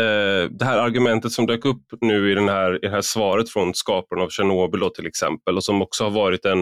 eh, 0.02 0.50
det 0.50 0.64
här 0.64 0.78
argumentet 0.78 1.32
som 1.32 1.46
dök 1.46 1.64
upp 1.64 1.82
nu 2.00 2.32
i, 2.32 2.34
den 2.34 2.48
här, 2.48 2.74
i 2.74 2.78
det 2.78 2.90
här 2.90 3.00
svaret 3.00 3.50
från 3.50 3.74
skaparen 3.74 4.22
av 4.22 4.28
Tjernobyl 4.28 4.90
till 4.94 5.06
exempel 5.06 5.56
och 5.56 5.64
som 5.64 5.82
också 5.82 6.04
har 6.04 6.10
varit 6.10 6.44
en, 6.44 6.60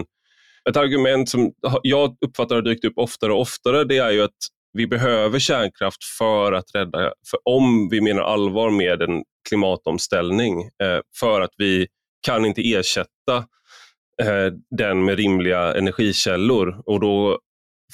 ett 0.69 0.77
argument 0.77 1.29
som 1.29 1.51
jag 1.83 2.17
uppfattar 2.25 2.55
har 2.55 2.61
dykt 2.61 2.85
upp 2.85 2.97
oftare 2.97 3.33
och 3.33 3.41
oftare, 3.41 3.83
det 3.83 3.97
är 3.97 4.11
ju 4.11 4.21
att 4.21 4.37
vi 4.73 4.87
behöver 4.87 5.39
kärnkraft 5.39 6.03
för 6.17 6.51
att 6.51 6.75
rädda, 6.75 6.99
för 7.31 7.39
om 7.43 7.89
vi 7.89 8.01
menar 8.01 8.21
allvar 8.21 8.69
med 8.69 9.01
en 9.01 9.23
klimatomställning, 9.49 10.61
eh, 10.61 10.99
för 11.19 11.41
att 11.41 11.53
vi 11.57 11.87
kan 12.21 12.45
inte 12.45 12.61
ersätta 12.61 13.37
eh, 14.21 14.53
den 14.77 15.05
med 15.05 15.17
rimliga 15.17 15.73
energikällor 15.73 16.81
och 16.85 16.99
då 16.99 17.39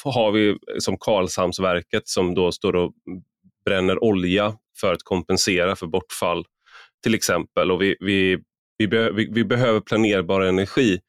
har 0.03 0.31
vi 0.31 0.57
som 0.79 0.97
Karlshamnsverket 0.97 2.07
som 2.07 2.35
då 2.35 2.51
står 2.51 2.75
och 2.75 2.93
bränner 3.65 4.03
olja 4.03 4.57
för 4.81 4.93
att 4.93 5.03
kompensera 5.03 5.75
för 5.75 5.87
bortfall 5.87 6.45
till 7.03 7.15
exempel. 7.15 7.71
Och 7.71 7.81
vi, 7.81 7.95
vi, 7.99 8.37
vi, 8.77 8.87
be, 8.87 9.11
vi, 9.11 9.29
vi 9.31 9.45
behöver 9.45 9.79
planerbar 9.79 10.41
energi. 10.41 10.99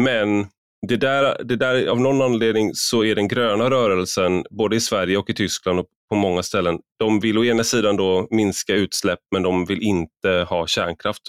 Men 0.00 0.46
det 0.88 0.96
där, 0.96 1.44
det 1.44 1.56
där, 1.56 1.86
av 1.86 2.00
någon 2.00 2.22
anledning 2.22 2.70
så 2.74 3.04
är 3.04 3.14
den 3.14 3.28
gröna 3.28 3.70
rörelsen, 3.70 4.44
både 4.50 4.76
i 4.76 4.80
Sverige 4.80 5.16
och 5.16 5.30
i 5.30 5.34
Tyskland 5.34 5.78
och 5.78 5.86
på 6.10 6.16
många 6.16 6.42
ställen, 6.42 6.78
de 6.98 7.20
vill 7.20 7.38
å 7.38 7.44
ena 7.44 7.64
sidan 7.64 7.96
då 7.96 8.28
minska 8.30 8.74
utsläpp 8.74 9.18
men 9.32 9.42
de 9.42 9.64
vill 9.66 9.82
inte 9.82 10.46
ha 10.48 10.66
kärnkraft. 10.66 11.22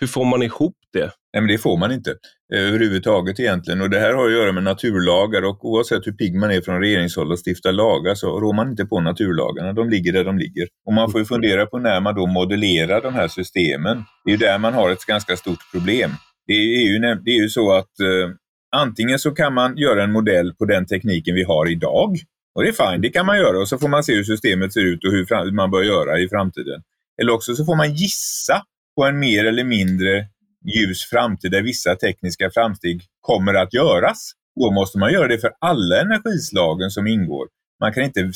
Hur 0.00 0.06
får 0.06 0.24
man 0.24 0.42
ihop 0.42 0.76
det? 0.92 1.10
Nej, 1.32 1.42
men 1.42 1.48
det 1.48 1.58
får 1.58 1.76
man 1.76 1.92
inte 1.92 2.10
eh, 2.54 2.60
överhuvudtaget 2.60 3.40
egentligen. 3.40 3.80
Och 3.80 3.90
det 3.90 3.98
här 3.98 4.14
har 4.14 4.26
att 4.26 4.32
göra 4.32 4.52
med 4.52 4.62
naturlagar 4.62 5.42
och 5.42 5.64
oavsett 5.64 6.06
hur 6.06 6.12
pigg 6.12 6.34
man 6.34 6.50
är 6.50 6.60
från 6.60 6.80
regeringshåll 6.80 7.32
och 7.32 7.38
stiftar 7.46 7.72
lagar 7.72 8.14
så 8.14 8.40
rår 8.40 8.52
man 8.52 8.70
inte 8.70 8.84
på 8.84 9.00
naturlagarna. 9.00 9.72
De 9.72 9.88
ligger 9.90 10.12
där 10.12 10.24
de 10.24 10.38
ligger. 10.38 10.68
Och 10.86 10.92
man 10.92 11.10
får 11.10 11.20
ju 11.20 11.24
fundera 11.24 11.66
på 11.66 11.78
när 11.78 12.00
man 12.00 12.14
då 12.14 12.26
modellerar 12.26 13.02
de 13.02 13.14
här 13.14 13.28
systemen. 13.28 14.04
Det 14.24 14.30
är 14.30 14.32
ju 14.32 14.36
där 14.36 14.58
man 14.58 14.74
har 14.74 14.90
ett 14.90 15.04
ganska 15.06 15.36
stort 15.36 15.72
problem. 15.72 16.10
Det 16.46 16.52
är 16.52 16.92
ju, 16.92 16.98
det 16.98 17.30
är 17.30 17.42
ju 17.42 17.48
så 17.48 17.72
att 17.72 18.00
eh, 18.00 18.28
antingen 18.72 19.18
så 19.18 19.30
kan 19.30 19.54
man 19.54 19.76
göra 19.76 20.04
en 20.04 20.12
modell 20.12 20.54
på 20.54 20.64
den 20.64 20.86
tekniken 20.86 21.34
vi 21.34 21.42
har 21.42 21.70
idag. 21.70 22.18
Och 22.54 22.62
det 22.62 22.68
är 22.68 22.90
fint, 22.90 23.02
det 23.02 23.08
kan 23.08 23.26
man 23.26 23.36
göra 23.36 23.58
och 23.58 23.68
så 23.68 23.78
får 23.78 23.88
man 23.88 24.04
se 24.04 24.14
hur 24.14 24.24
systemet 24.24 24.72
ser 24.72 24.80
ut 24.80 25.04
och 25.04 25.12
hur 25.12 25.52
man 25.52 25.70
bör 25.70 25.82
göra 25.82 26.18
i 26.18 26.28
framtiden. 26.28 26.82
Eller 27.22 27.32
också 27.32 27.54
så 27.54 27.64
får 27.64 27.76
man 27.76 27.94
gissa 27.94 28.62
på 28.96 29.04
en 29.04 29.18
mer 29.18 29.44
eller 29.44 29.64
mindre 29.64 30.26
ljus 30.74 31.04
framtid 31.10 31.50
där 31.50 31.62
vissa 31.62 31.96
tekniska 31.96 32.50
framsteg 32.50 33.02
kommer 33.20 33.54
att 33.54 33.74
göras. 33.74 34.32
Då 34.60 34.70
måste 34.70 34.98
man 34.98 35.12
göra 35.12 35.28
det 35.28 35.38
för 35.38 35.52
alla 35.58 36.00
energislagen 36.00 36.90
som 36.90 37.06
ingår. 37.06 37.48
Man 37.82 37.92
kan 37.92 38.02
inte 38.02 38.30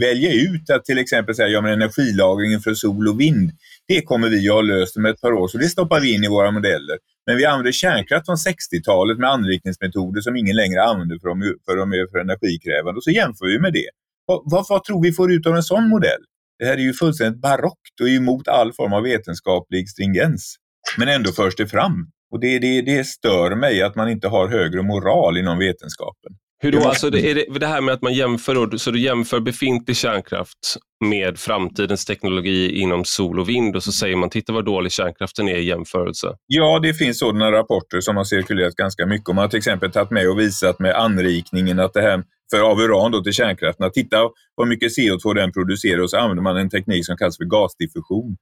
välja 0.00 0.32
ut 0.32 0.70
att 0.70 0.84
till 0.84 0.98
exempel 0.98 1.34
säga 1.34 1.48
ja, 1.48 1.60
men 1.60 1.72
energilagringen 1.72 2.60
för 2.60 2.74
sol 2.74 3.08
och 3.08 3.20
vind, 3.20 3.50
det 3.88 4.02
kommer 4.02 4.28
vi 4.28 4.48
att 4.48 4.54
ha 4.54 4.60
löst 4.60 4.96
om 4.96 5.06
ett 5.06 5.20
par 5.20 5.32
år, 5.32 5.48
så 5.48 5.58
det 5.58 5.68
stoppar 5.68 6.00
vi 6.00 6.14
in 6.14 6.24
i 6.24 6.28
våra 6.28 6.50
modeller. 6.50 6.98
Men 7.26 7.36
vi 7.36 7.44
använder 7.44 7.72
kärnkraft 7.72 8.26
från 8.26 8.36
60-talet 8.36 9.18
med 9.18 9.30
anrikningsmetoder 9.30 10.20
som 10.20 10.36
ingen 10.36 10.56
längre 10.56 10.82
använder 10.82 11.18
för 11.18 11.28
de, 11.28 11.54
för 11.64 11.76
de 11.76 11.92
är 11.92 12.10
för 12.10 12.18
energikrävande 12.18 12.98
och 12.98 13.04
så 13.04 13.10
jämför 13.10 13.46
vi 13.46 13.58
med 13.58 13.72
det. 13.72 13.88
Vad, 14.26 14.42
vad, 14.44 14.66
vad 14.68 14.84
tror 14.84 15.02
vi 15.02 15.12
får 15.12 15.32
ut 15.32 15.46
av 15.46 15.56
en 15.56 15.62
sån 15.62 15.88
modell? 15.88 16.22
Det 16.58 16.64
här 16.64 16.74
är 16.74 16.82
ju 16.82 16.92
fullständigt 16.92 17.40
barockt 17.42 18.00
och 18.00 18.08
emot 18.08 18.48
all 18.48 18.72
form 18.72 18.92
av 18.92 19.02
vetenskaplig 19.02 19.88
stringens. 19.88 20.56
Men 20.98 21.08
ändå 21.08 21.32
förs 21.32 21.56
det 21.56 21.66
fram. 21.66 22.10
Och 22.30 22.40
det, 22.40 22.58
det, 22.58 22.82
det 22.82 23.04
stör 23.04 23.54
mig 23.54 23.82
att 23.82 23.96
man 23.96 24.08
inte 24.08 24.28
har 24.28 24.48
högre 24.48 24.82
moral 24.82 25.38
inom 25.38 25.58
vetenskapen. 25.58 26.32
Hur 26.62 26.72
då? 26.72 26.78
Alltså 26.78 27.10
det, 27.10 27.30
är 27.30 27.34
det, 27.34 27.58
det 27.58 27.66
här 27.66 27.80
med 27.80 27.94
att 27.94 28.02
man 28.02 28.14
jämför, 28.14 28.76
så 28.76 28.90
du 28.90 29.00
jämför 29.00 29.40
befintlig 29.40 29.96
kärnkraft 29.96 30.76
med 31.04 31.38
framtidens 31.38 32.04
teknologi 32.04 32.80
inom 32.80 33.04
sol 33.04 33.40
och 33.40 33.48
vind 33.48 33.76
och 33.76 33.82
så 33.82 33.92
säger 33.92 34.16
man 34.16 34.30
titta 34.30 34.52
vad 34.52 34.64
dålig 34.64 34.92
kärnkraften 34.92 35.48
är 35.48 35.56
i 35.56 35.64
jämförelse. 35.64 36.34
Ja, 36.46 36.78
det 36.78 36.94
finns 36.94 37.18
sådana 37.18 37.52
rapporter 37.52 38.00
som 38.00 38.16
har 38.16 38.24
cirkulerat 38.24 38.74
ganska 38.74 39.06
mycket. 39.06 39.28
Man 39.28 39.38
har 39.38 39.48
till 39.48 39.58
exempel 39.58 39.92
tagit 39.92 40.10
med 40.10 40.30
och 40.30 40.38
visat 40.38 40.78
med 40.78 40.94
anrikningen 40.94 41.80
att 41.80 41.92
det 41.92 42.02
här 42.02 42.22
för 42.50 42.60
av 42.70 42.80
uran 42.80 43.12
då 43.12 43.22
till 43.22 43.32
kärnkraften, 43.32 43.90
titta 43.92 44.16
vad 44.54 44.68
mycket 44.68 44.92
CO2 44.98 45.34
den 45.34 45.52
producerar 45.52 46.02
och 46.02 46.10
så 46.10 46.16
använder 46.16 46.42
man 46.42 46.56
en 46.56 46.70
teknik 46.70 47.06
som 47.06 47.16
kallas 47.16 47.36
för 47.36 47.44
gasdiffusion. 47.44 48.36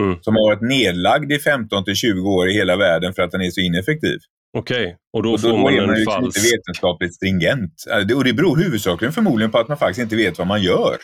Mm. 0.00 0.18
Som 0.20 0.34
har 0.36 0.46
varit 0.50 0.68
nedlagd 0.68 1.32
i 1.32 1.38
15 1.38 1.84
till 1.84 1.94
20 1.94 2.28
år 2.28 2.48
i 2.48 2.52
hela 2.52 2.76
världen 2.76 3.14
för 3.14 3.22
att 3.22 3.30
den 3.30 3.40
är 3.40 3.50
så 3.50 3.60
ineffektiv. 3.60 4.18
Okej, 4.58 4.84
okay. 4.84 4.94
och 5.12 5.22
då, 5.22 5.32
och 5.32 5.40
då 5.40 5.48
får 5.48 5.58
man, 5.58 5.74
är 5.74 5.86
man 5.86 5.96
en 5.96 6.04
falsk... 6.04 6.38
inte 6.38 6.50
vetenskapligt 6.56 7.14
stringent. 7.14 7.84
Äh, 7.90 8.16
och 8.16 8.24
det 8.24 8.32
beror 8.32 8.56
huvudsakligen 8.56 9.12
förmodligen 9.12 9.50
på 9.50 9.58
att 9.58 9.68
man 9.68 9.78
faktiskt 9.78 10.00
inte 10.00 10.16
vet 10.16 10.38
vad 10.38 10.46
man 10.46 10.62
gör. 10.62 10.96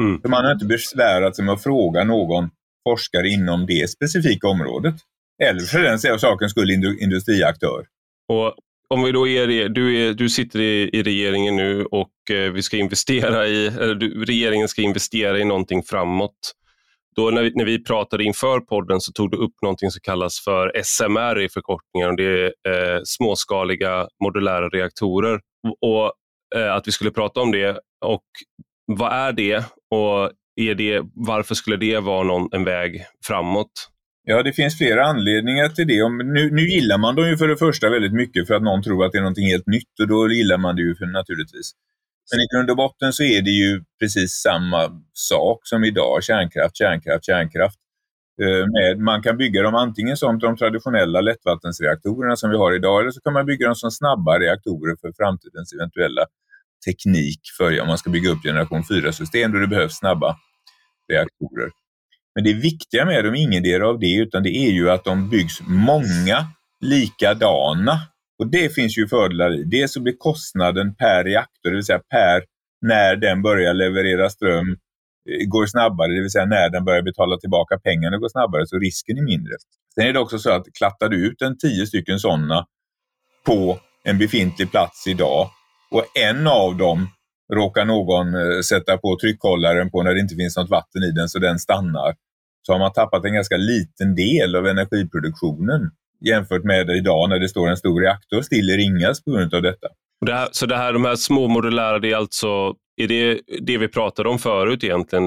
Mm. 0.00 0.20
För 0.20 0.28
man 0.28 0.44
har 0.44 0.52
inte 0.52 0.66
besvärat 0.66 1.36
sig 1.36 1.44
med 1.44 1.54
att 1.54 1.62
fråga 1.62 2.04
någon 2.04 2.50
forskare 2.88 3.28
inom 3.28 3.66
det 3.66 3.90
specifika 3.90 4.48
området. 4.48 4.94
Eller 5.42 5.60
för 5.60 5.82
den 5.82 6.18
sakens 6.18 6.52
skull 6.52 6.70
industriaktör. 7.00 7.86
Och 8.28 8.54
om 8.88 9.02
vi 9.02 9.12
då 9.12 9.28
är, 9.28 9.68
du, 9.68 9.96
är, 9.96 10.14
du 10.14 10.28
sitter 10.28 10.60
i, 10.60 10.90
i 10.92 11.02
regeringen 11.02 11.56
nu 11.56 11.84
och 11.84 12.30
eh, 12.30 12.52
vi 12.52 12.62
ska 12.62 12.76
investera 12.76 13.46
i, 13.46 13.70
du, 13.70 14.24
regeringen 14.24 14.68
ska 14.68 14.82
investera 14.82 15.38
i 15.38 15.44
någonting 15.44 15.82
framåt. 15.82 16.54
Då 17.16 17.30
när 17.30 17.42
vi, 17.42 17.52
när 17.54 17.64
vi 17.64 17.84
pratade 17.84 18.24
inför 18.24 18.60
podden 18.60 19.00
så 19.00 19.12
tog 19.12 19.30
du 19.30 19.36
upp 19.36 19.54
någonting 19.62 19.90
som 19.90 20.00
kallas 20.02 20.40
för 20.44 20.82
SMR 20.84 21.40
i 21.40 21.48
förkortningen. 21.48 22.10
Och 22.10 22.16
det 22.16 22.24
är 22.24 22.44
eh, 22.44 23.00
småskaliga 23.04 24.08
modulära 24.24 24.68
reaktorer. 24.68 25.40
Och 25.80 26.12
eh, 26.56 26.74
Att 26.74 26.88
vi 26.88 26.92
skulle 26.92 27.10
prata 27.10 27.40
om 27.40 27.52
det. 27.52 27.78
Och 28.04 28.24
Vad 28.86 29.12
är 29.12 29.32
det 29.32 29.56
och 29.90 30.30
är 30.60 30.74
det, 30.74 31.02
varför 31.14 31.54
skulle 31.54 31.76
det 31.76 32.00
vara 32.00 32.22
någon, 32.22 32.48
en 32.52 32.64
väg 32.64 33.04
framåt? 33.26 33.72
Ja, 34.24 34.42
det 34.42 34.52
finns 34.52 34.78
flera 34.78 35.06
anledningar 35.06 35.68
till 35.68 35.86
det. 35.86 36.08
Nu, 36.08 36.50
nu 36.50 36.62
gillar 36.62 36.98
man 36.98 37.14
dem 37.14 37.28
ju 37.28 37.36
för 37.36 37.48
det 37.48 37.56
första 37.56 37.90
väldigt 37.90 38.12
mycket 38.12 38.46
för 38.46 38.54
att 38.54 38.62
någon 38.62 38.82
tror 38.82 39.04
att 39.04 39.12
det 39.12 39.18
är 39.18 39.22
något 39.22 39.38
helt 39.38 39.66
nytt 39.66 40.00
och 40.00 40.08
då 40.08 40.30
gillar 40.30 40.58
man 40.58 40.76
det 40.76 40.82
ju 40.82 40.94
för, 40.94 41.06
naturligtvis. 41.06 41.72
Men 42.32 42.40
i 42.40 42.46
grund 42.52 42.70
och 42.70 42.76
botten 42.76 43.12
så 43.12 43.22
är 43.22 43.42
det 43.42 43.50
ju 43.50 43.84
precis 44.00 44.32
samma 44.32 45.02
sak 45.12 45.60
som 45.62 45.84
idag. 45.84 46.24
Kärnkraft, 46.24 46.76
kärnkraft, 46.76 47.24
kärnkraft. 47.24 47.78
Eh, 48.42 48.66
med, 48.66 48.98
man 48.98 49.22
kan 49.22 49.36
bygga 49.36 49.62
dem 49.62 49.74
antingen 49.74 50.16
som 50.16 50.38
de 50.38 50.56
traditionella 50.56 51.20
lättvattensreaktorerna 51.20 52.36
som 52.36 52.50
vi 52.50 52.56
har 52.56 52.72
idag 52.72 53.00
eller 53.00 53.10
så 53.10 53.20
kan 53.20 53.32
man 53.32 53.46
bygga 53.46 53.66
dem 53.66 53.74
som 53.74 53.90
snabba 53.90 54.38
reaktorer 54.38 54.96
för 55.00 55.12
framtidens 55.16 55.72
eventuella 55.72 56.26
teknik 56.86 57.40
för 57.56 57.80
om 57.80 57.86
man 57.86 57.98
ska 57.98 58.10
bygga 58.10 58.30
upp 58.30 58.42
generation 58.42 58.82
4-system 58.82 59.52
då 59.52 59.58
det 59.58 59.66
behövs 59.66 59.98
snabba 59.98 60.36
reaktorer. 61.12 61.70
Men 62.34 62.44
det 62.44 62.52
viktiga 62.52 63.04
med 63.04 63.24
dem, 63.24 63.34
ingendera 63.34 63.88
av 63.88 63.98
det, 63.98 64.14
utan 64.14 64.42
det 64.42 64.56
är 64.56 64.70
ju 64.70 64.90
att 64.90 65.04
de 65.04 65.30
byggs 65.30 65.60
många 65.66 66.46
likadana 66.80 68.00
och 68.38 68.50
det 68.50 68.74
finns 68.74 68.98
ju 68.98 69.08
fördelar 69.08 69.54
i. 69.54 69.64
Dels 69.64 69.92
så 69.92 70.00
blir 70.00 70.16
kostnaden 70.18 70.94
per 70.94 71.24
reaktor, 71.24 71.70
det 71.70 71.76
vill 71.76 71.84
säga 71.84 72.00
per 72.10 72.42
när 72.80 73.16
den 73.16 73.42
börjar 73.42 73.74
leverera 73.74 74.30
ström, 74.30 74.68
eh, 74.70 75.46
går 75.48 75.66
snabbare, 75.66 76.12
det 76.12 76.20
vill 76.20 76.30
säga 76.30 76.44
när 76.44 76.70
den 76.70 76.84
börjar 76.84 77.02
betala 77.02 77.36
tillbaka 77.36 77.78
pengarna 77.78 78.18
går 78.18 78.28
snabbare, 78.28 78.66
så 78.66 78.78
risken 78.78 79.18
är 79.18 79.22
mindre. 79.22 79.52
Sen 79.94 80.06
är 80.06 80.12
det 80.12 80.18
också 80.18 80.38
så 80.38 80.50
att 80.50 80.66
klattar 80.78 81.08
du 81.08 81.26
ut 81.26 81.42
en 81.42 81.58
tio 81.58 81.86
stycken 81.86 82.18
sådana 82.18 82.66
på 83.46 83.78
en 84.04 84.18
befintlig 84.18 84.70
plats 84.70 85.06
idag 85.06 85.50
och 85.90 86.04
en 86.14 86.46
av 86.46 86.76
dem 86.76 87.08
råkar 87.54 87.84
någon 87.84 88.34
eh, 88.34 88.60
sätta 88.60 88.98
på 88.98 89.18
tryckhållaren 89.20 89.90
på 89.90 90.02
när 90.02 90.14
det 90.14 90.20
inte 90.20 90.34
finns 90.34 90.56
något 90.56 90.70
vatten 90.70 91.02
i 91.02 91.10
den 91.10 91.28
så 91.28 91.38
den 91.38 91.58
stannar, 91.58 92.14
så 92.66 92.72
har 92.72 92.78
man 92.78 92.92
tappat 92.92 93.24
en 93.24 93.34
ganska 93.34 93.56
liten 93.56 94.14
del 94.14 94.56
av 94.56 94.66
energiproduktionen 94.66 95.90
jämfört 96.20 96.64
med 96.64 96.90
idag 96.90 97.28
när 97.28 97.38
det 97.38 97.48
står 97.48 97.68
en 97.68 97.76
stor 97.76 98.00
reaktor 98.00 98.42
still 98.42 98.70
i 98.70 98.76
Ringhals 98.76 99.24
på 99.24 99.30
grund 99.30 99.54
av 99.54 99.62
detta. 99.62 99.88
Det 100.26 100.32
här, 100.32 100.48
så 100.52 100.66
det 100.66 100.76
här, 100.76 100.92
de 100.92 101.04
här 101.04 101.16
små 101.16 101.48
modulära, 101.48 101.98
det 101.98 102.12
är 102.12 102.16
alltså 102.16 102.74
är 102.96 103.08
det 103.08 103.40
det 103.62 103.78
vi 103.78 103.88
pratade 103.88 104.28
om 104.28 104.38
förut 104.38 104.84
egentligen 104.84 105.24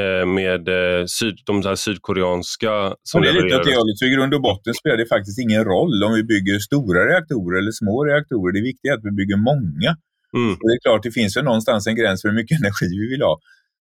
eh, 0.00 0.26
med 0.26 0.68
eh, 0.68 1.04
syd, 1.06 1.36
de 1.46 1.62
här 1.62 1.74
sydkoreanska 1.74 2.94
som 3.02 3.22
Det 3.22 3.28
är 3.28 3.32
lite 3.32 3.56
åt 3.56 3.64
det 3.64 3.76
hållet, 3.76 3.98
så 3.98 4.04
i 4.04 4.10
grund 4.10 4.34
och 4.34 4.42
botten 4.42 4.74
spelar 4.74 4.96
det 4.96 5.06
faktiskt 5.06 5.38
ingen 5.38 5.64
roll 5.64 6.04
om 6.04 6.12
vi 6.12 6.24
bygger 6.24 6.58
stora 6.58 7.00
reaktorer 7.10 7.58
eller 7.58 7.72
små 7.72 8.04
reaktorer. 8.04 8.52
Det 8.52 8.60
viktiga 8.60 8.92
är 8.92 8.96
att 8.96 9.04
vi 9.04 9.10
bygger 9.10 9.36
många. 9.36 9.90
Mm. 10.36 10.52
Och 10.52 10.66
det 10.68 10.74
är 10.78 10.80
klart, 10.86 11.02
det 11.02 11.10
finns 11.10 11.36
ju 11.36 11.42
någonstans 11.42 11.86
en 11.86 11.96
gräns 11.96 12.22
för 12.22 12.28
hur 12.28 12.36
mycket 12.36 12.58
energi 12.60 12.88
vi 13.02 13.08
vill 13.12 13.22
ha. 13.22 13.34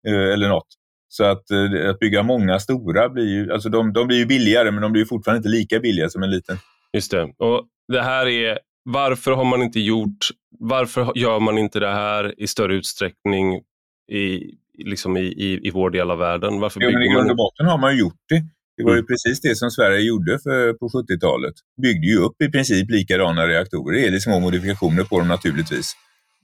Eh, 0.08 0.32
eller 0.34 0.48
något. 0.48 0.70
Så 1.12 1.24
att, 1.24 1.50
eh, 1.50 1.90
att 1.90 1.98
bygga 1.98 2.22
många 2.22 2.58
stora 2.58 3.08
blir 3.08 3.28
ju, 3.28 3.52
alltså 3.52 3.68
de, 3.68 3.92
de 3.92 4.06
blir 4.06 4.18
ju 4.18 4.26
billigare 4.26 4.70
men 4.70 4.82
de 4.82 4.92
blir 4.92 5.04
fortfarande 5.04 5.36
inte 5.36 5.48
lika 5.48 5.80
billiga 5.80 6.08
som 6.08 6.22
en 6.22 6.30
liten. 6.30 6.56
Just 6.92 7.10
det. 7.10 7.22
Och 7.22 7.66
det 7.92 8.02
här 8.02 8.26
är, 8.26 8.58
varför 8.84 9.32
har 9.32 9.44
man 9.44 9.62
inte 9.62 9.80
gjort, 9.80 10.28
varför 10.58 11.12
gör 11.14 11.40
man 11.40 11.58
inte 11.58 11.80
det 11.80 11.92
här 11.92 12.40
i 12.40 12.46
större 12.46 12.74
utsträckning 12.74 13.54
i, 14.12 14.54
liksom 14.84 15.16
i, 15.16 15.20
i, 15.20 15.68
i 15.68 15.70
vår 15.70 15.90
del 15.90 16.10
av 16.10 16.18
världen? 16.18 16.60
Varför 16.60 16.80
jo, 16.80 16.90
men 16.90 17.02
I 17.02 17.08
grund 17.08 17.30
och 17.30 17.36
botten 17.36 17.66
har 17.66 17.78
man 17.78 17.98
gjort 17.98 18.22
det. 18.28 18.42
Det 18.76 18.84
var 18.84 18.92
ju 18.92 18.98
mm. 18.98 19.06
precis 19.06 19.40
det 19.40 19.56
som 19.56 19.70
Sverige 19.70 20.00
gjorde 20.00 20.38
för, 20.38 20.72
på 20.72 20.88
70-talet. 20.88 21.54
Byggde 21.82 22.06
ju 22.06 22.18
upp 22.18 22.42
i 22.42 22.50
princip 22.50 22.90
likadana 22.90 23.48
reaktorer. 23.48 23.96
Det 23.96 24.06
är 24.06 24.10
det 24.10 24.20
små 24.20 24.40
modifikationer 24.40 25.04
på 25.04 25.18
dem 25.18 25.28
naturligtvis. 25.28 25.92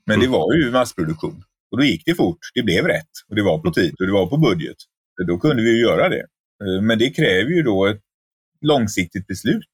Men 0.07 0.15
mm. 0.15 0.27
det 0.27 0.33
var 0.33 0.55
ju 0.55 0.71
massproduktion. 0.71 1.43
Och 1.71 1.79
då 1.79 1.85
gick 1.85 2.03
det 2.07 2.15
fort. 2.15 2.39
Det 2.55 2.63
blev 2.63 2.85
rätt 2.87 3.11
och 3.29 3.37
det 3.37 3.43
var 3.43 3.59
på 3.59 3.71
tid 3.71 3.95
och 4.01 4.07
det 4.07 4.13
var 4.13 4.27
på 4.27 4.37
budget. 4.37 4.77
Då 5.27 5.39
kunde 5.39 5.63
vi 5.63 5.81
göra 5.81 6.09
det. 6.09 6.27
Eh, 6.65 6.83
men 6.83 6.99
det 6.99 7.11
kräver 7.11 7.51
ju 7.51 7.63
då 7.63 7.87
ett 7.87 8.01
långsiktigt 8.61 9.27
beslut. 9.27 9.71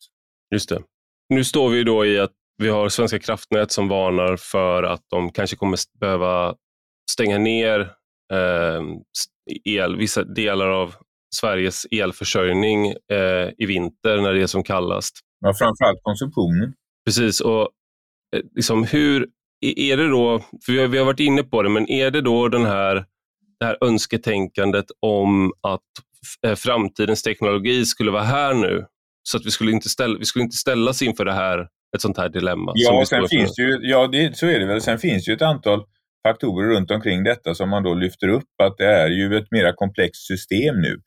Just 0.54 0.68
det. 0.68 0.82
Nu 1.28 1.44
står 1.44 1.70
vi 1.70 1.84
då 1.84 2.06
i 2.06 2.18
att 2.18 2.32
vi 2.62 2.68
har 2.68 2.88
Svenska 2.88 3.18
kraftnät 3.18 3.72
som 3.72 3.88
varnar 3.88 4.36
för 4.36 4.82
att 4.82 5.02
de 5.10 5.32
kanske 5.32 5.56
kommer 5.56 5.78
behöva 6.00 6.54
stänga 7.10 7.38
ner 7.38 7.80
eh, 8.32 8.82
el, 9.64 9.96
vissa 9.96 10.24
delar 10.24 10.68
av 10.68 10.94
Sveriges 11.36 11.86
elförsörjning 11.90 12.86
eh, 12.86 13.50
i 13.58 13.66
vinter 13.66 14.20
när 14.20 14.32
det 14.32 14.42
är 14.42 14.46
som 14.46 14.62
kallast. 14.62 15.20
Ja, 15.40 15.54
framförallt 15.58 15.98
konsumtionen. 16.02 16.74
Precis. 17.06 17.40
och 17.40 17.70
eh, 18.36 18.42
liksom 18.54 18.84
hur, 18.84 19.28
är 19.60 19.96
det 19.96 20.08
då, 20.08 20.38
för 20.66 20.72
vi 20.72 20.80
har, 20.80 20.88
vi 20.88 20.98
har 20.98 21.04
varit 21.04 21.20
inne 21.20 21.42
på 21.42 21.62
det, 21.62 21.68
men 21.68 21.90
är 21.90 22.10
det 22.10 22.20
då 22.20 22.48
den 22.48 22.64
här, 22.64 22.94
det 23.60 23.66
här 23.66 23.78
önsketänkandet 23.80 24.86
om 25.00 25.52
att 25.60 25.80
eh, 26.46 26.54
framtidens 26.54 27.22
teknologi 27.22 27.84
skulle 27.84 28.10
vara 28.10 28.22
här 28.22 28.54
nu? 28.54 28.86
Så 29.22 29.36
att 29.36 29.46
vi 29.46 29.50
skulle 29.50 29.72
inte, 29.72 29.88
ställa, 29.88 30.18
vi 30.18 30.24
skulle 30.24 30.42
inte 30.42 30.56
ställas 30.56 31.02
inför 31.02 31.24
det 31.24 31.32
här, 31.32 31.68
ett 31.96 32.02
sånt 32.02 32.16
här 32.16 32.28
dilemma? 32.28 32.72
Ja, 32.74 33.04
sen 33.06 33.28
finns 33.28 33.58
ju, 33.58 33.78
ja 33.82 34.06
det, 34.06 34.36
så 34.36 34.46
är 34.46 34.60
det 34.60 34.66
väl. 34.66 34.80
Sen 34.80 34.98
finns 34.98 35.28
ju 35.28 35.32
ett 35.32 35.42
antal 35.42 35.84
faktorer 36.28 36.68
runt 36.68 36.90
omkring 36.90 37.24
detta 37.24 37.54
som 37.54 37.70
man 37.70 37.82
då 37.82 37.94
lyfter 37.94 38.28
upp, 38.28 38.48
att 38.62 38.76
det 38.78 38.86
är 38.86 39.08
ju 39.08 39.36
ett 39.36 39.50
mer 39.50 39.72
komplext 39.72 40.26
system 40.26 40.80
nu. 40.80 41.00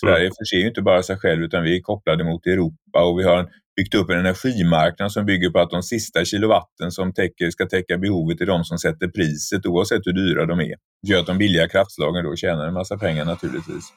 Sverige 0.00 0.24
mm. 0.24 0.32
förser 0.38 0.56
ju 0.56 0.68
inte 0.68 0.82
bara 0.82 1.02
sig 1.02 1.16
själv 1.16 1.42
utan 1.42 1.62
vi 1.62 1.76
är 1.76 1.80
kopplade 1.80 2.24
mot 2.24 2.46
Europa 2.46 3.04
och 3.04 3.18
vi 3.18 3.24
har 3.24 3.38
en 3.38 3.48
byggt 3.76 3.94
upp 3.94 4.10
en 4.10 4.18
energimarknad 4.18 5.12
som 5.12 5.26
bygger 5.26 5.50
på 5.50 5.58
att 5.58 5.70
de 5.70 5.82
sista 5.82 6.24
kilowatten 6.24 6.90
som 6.90 7.14
täcker, 7.14 7.50
ska 7.50 7.66
täcka 7.66 7.98
behovet 7.98 8.40
är 8.40 8.46
de 8.46 8.64
som 8.64 8.78
sätter 8.78 9.08
priset 9.08 9.66
oavsett 9.66 10.06
hur 10.06 10.12
dyra 10.12 10.46
de 10.46 10.60
är. 10.60 10.74
Det 11.02 11.08
gör 11.08 11.20
att 11.20 11.26
de 11.26 11.38
billiga 11.38 11.68
kraftslagen 11.68 12.24
då 12.24 12.36
tjänar 12.36 12.66
en 12.66 12.74
massa 12.74 12.98
pengar 12.98 13.24
naturligtvis. 13.24 13.92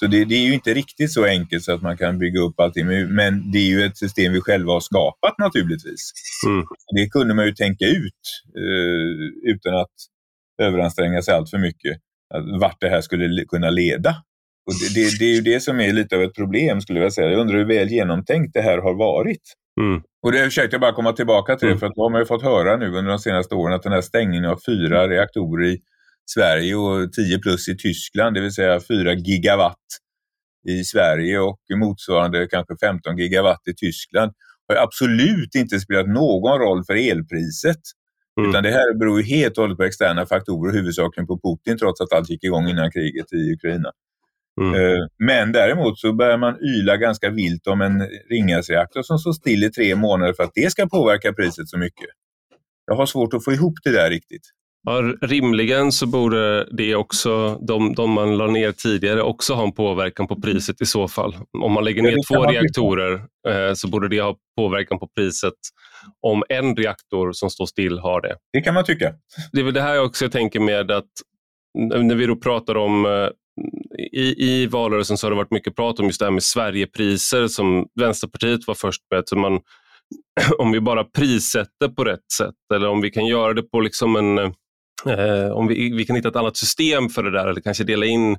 Så 0.00 0.06
det, 0.06 0.24
det, 0.24 0.34
är 0.34 0.46
ju 0.46 0.54
inte 0.54 0.74
riktigt 0.74 1.12
så 1.12 1.24
enkelt 1.24 1.64
så 1.64 1.72
att 1.72 1.82
man 1.82 1.96
kan 1.96 2.18
bygga 2.18 2.40
upp 2.40 2.60
allting, 2.60 2.86
men 3.14 3.50
det 3.50 3.58
är 3.58 3.66
ju 3.66 3.84
ett 3.84 3.98
system 3.98 4.32
vi 4.32 4.40
själva 4.40 4.72
har 4.72 4.80
skapat 4.80 5.38
naturligtvis. 5.38 6.12
Mm. 6.46 6.64
Det 6.94 7.08
kunde 7.08 7.34
man 7.34 7.46
ju 7.46 7.52
tänka 7.52 7.84
ut 7.84 8.22
eh, 8.56 9.52
utan 9.54 9.74
att 9.74 9.94
överanstränga 10.62 11.22
sig 11.22 11.34
allt 11.34 11.50
för 11.50 11.58
mycket, 11.58 11.96
vart 12.60 12.80
det 12.80 12.88
här 12.88 13.00
skulle 13.00 13.44
kunna 13.44 13.70
leda. 13.70 14.14
Och 14.66 14.72
det, 14.80 14.94
det, 14.94 15.18
det, 15.18 15.24
är 15.24 15.34
ju 15.34 15.40
det 15.40 15.60
som 15.60 15.80
är 15.80 15.92
lite 15.92 16.16
av 16.16 16.22
ett 16.22 16.34
problem 16.34 16.80
skulle 16.80 17.00
jag 17.00 17.12
säga. 17.12 17.30
Jag 17.30 17.40
undrar 17.40 17.58
hur 17.58 17.64
väl 17.64 17.88
genomtänkt 17.88 18.54
det 18.54 18.60
här 18.60 18.78
har 18.78 18.94
varit. 18.94 19.42
Mm. 19.80 20.02
Och 20.22 20.32
det 20.32 20.44
försökte 20.44 20.74
jag 20.74 20.80
bara 20.80 20.92
komma 20.92 21.12
tillbaka 21.12 21.56
till, 21.56 21.68
mm. 21.68 21.78
för 21.78 21.86
att 21.86 21.94
då 21.94 22.02
har 22.02 22.10
man 22.10 22.20
ju 22.20 22.26
fått 22.26 22.42
höra 22.42 22.76
nu 22.76 22.86
under 22.86 23.10
de 23.10 23.18
senaste 23.18 23.54
åren 23.54 23.74
att 23.74 23.82
den 23.82 23.92
här 23.92 24.00
stängningen 24.00 24.44
av 24.44 24.58
fyra 24.66 25.08
reaktorer 25.08 25.66
i 25.66 25.78
Sverige 26.30 26.74
och 26.74 27.12
10 27.12 27.38
plus 27.38 27.68
i 27.68 27.76
Tyskland, 27.76 28.36
det 28.36 28.40
vill 28.40 28.52
säga 28.52 28.80
4 28.80 29.14
gigawatt 29.14 29.86
i 30.68 30.84
Sverige 30.84 31.38
och 31.38 31.60
motsvarande 31.76 32.48
kanske 32.50 32.76
15 32.80 33.18
gigawatt 33.18 33.62
i 33.68 33.74
Tyskland, 33.74 34.32
har 34.68 34.76
absolut 34.76 35.54
inte 35.54 35.80
spelat 35.80 36.08
någon 36.08 36.58
roll 36.58 36.84
för 36.84 37.10
elpriset. 37.10 37.80
Mm. 38.40 38.50
Utan 38.50 38.62
det 38.62 38.70
här 38.70 38.98
beror 38.98 39.20
ju 39.20 39.26
helt 39.26 39.58
och 39.58 39.62
hållet 39.62 39.78
på 39.78 39.84
externa 39.84 40.26
faktorer, 40.26 40.72
huvudsakligen 40.72 41.26
på 41.26 41.40
Putin, 41.40 41.78
trots 41.78 42.00
att 42.00 42.12
allt 42.12 42.30
gick 42.30 42.44
igång 42.44 42.68
innan 42.68 42.90
kriget 42.90 43.32
i 43.32 43.52
Ukraina. 43.52 43.92
Mm. 44.60 44.74
Eh, 44.74 44.98
men 45.18 45.52
däremot 45.52 45.98
så 45.98 46.12
börjar 46.12 46.38
man 46.38 46.56
yla 46.60 46.96
ganska 46.96 47.30
vilt 47.30 47.66
om 47.66 47.80
en 47.80 48.08
Ringhalsreaktor 48.30 49.02
som 49.02 49.18
står 49.18 49.32
still 49.32 49.64
i 49.64 49.70
tre 49.70 49.96
månader 49.96 50.32
för 50.32 50.42
att 50.42 50.54
det 50.54 50.70
ska 50.70 50.86
påverka 50.86 51.32
priset 51.32 51.68
så 51.68 51.78
mycket. 51.78 52.06
Jag 52.86 52.96
har 52.96 53.06
svårt 53.06 53.34
att 53.34 53.44
få 53.44 53.52
ihop 53.52 53.74
det 53.84 53.90
där 53.90 54.10
riktigt. 54.10 54.42
Ja, 54.88 55.14
rimligen 55.22 55.92
så 55.92 56.06
borde 56.06 56.68
det 56.76 56.94
också, 56.94 57.58
de, 57.68 57.94
de 57.94 58.10
man 58.10 58.36
la 58.36 58.46
ner 58.46 58.72
tidigare, 58.72 59.22
också 59.22 59.54
ha 59.54 59.64
en 59.64 59.72
påverkan 59.72 60.26
på 60.26 60.40
priset 60.40 60.80
i 60.80 60.86
så 60.86 61.08
fall. 61.08 61.36
Om 61.62 61.72
man 61.72 61.84
lägger 61.84 62.02
ner 62.02 62.16
två 62.28 62.44
reaktorer 62.44 63.12
eh, 63.48 63.74
så 63.74 63.88
borde 63.88 64.08
det 64.08 64.20
ha 64.20 64.36
påverkan 64.56 64.98
på 64.98 65.08
priset 65.16 65.54
om 66.22 66.42
en 66.48 66.76
reaktor 66.76 67.32
som 67.32 67.50
står 67.50 67.66
still 67.66 67.98
har 67.98 68.20
det. 68.20 68.36
Det 68.52 68.60
kan 68.60 68.74
man 68.74 68.84
tycka. 68.84 69.14
Det 69.52 69.60
är 69.60 69.64
väl 69.64 69.74
det 69.74 69.82
här 69.82 70.02
också 70.02 70.24
jag 70.24 70.32
tänker 70.32 70.60
med 70.60 70.90
att 70.90 71.10
när 71.78 72.14
vi 72.14 72.26
då 72.26 72.36
pratar 72.36 72.76
om 72.76 73.06
eh, 73.06 73.28
i, 73.98 74.34
I 74.38 74.66
valrörelsen 74.66 75.16
så 75.16 75.26
har 75.26 75.30
det 75.30 75.36
varit 75.36 75.50
mycket 75.50 75.76
prat 75.76 76.00
om 76.00 76.06
just 76.06 76.18
det 76.18 76.26
här 76.26 76.32
med 76.32 76.42
Sverigepriser 76.42 77.48
som 77.48 77.86
Vänsterpartiet 78.00 78.66
var 78.66 78.74
först 78.74 79.02
med. 79.10 79.22
Så 79.26 79.36
man, 79.36 79.60
om 80.58 80.72
vi 80.72 80.80
bara 80.80 81.04
prissätter 81.04 81.88
på 81.88 82.04
rätt 82.04 82.32
sätt 82.38 82.54
eller 82.74 82.88
om 82.88 83.00
vi 83.00 83.10
kan 83.10 83.26
göra 83.26 83.54
det 83.54 83.62
på 83.62 83.80
liksom 83.80 84.16
en 84.16 84.38
eh, 84.38 85.50
om 85.52 85.68
vi, 85.68 85.92
vi 85.96 86.04
kan 86.04 86.16
hitta 86.16 86.28
ett 86.28 86.36
annat 86.36 86.56
system 86.56 87.08
för 87.08 87.22
det 87.22 87.30
där 87.30 87.46
eller 87.46 87.60
kanske 87.60 87.84
dela 87.84 88.06
in 88.06 88.36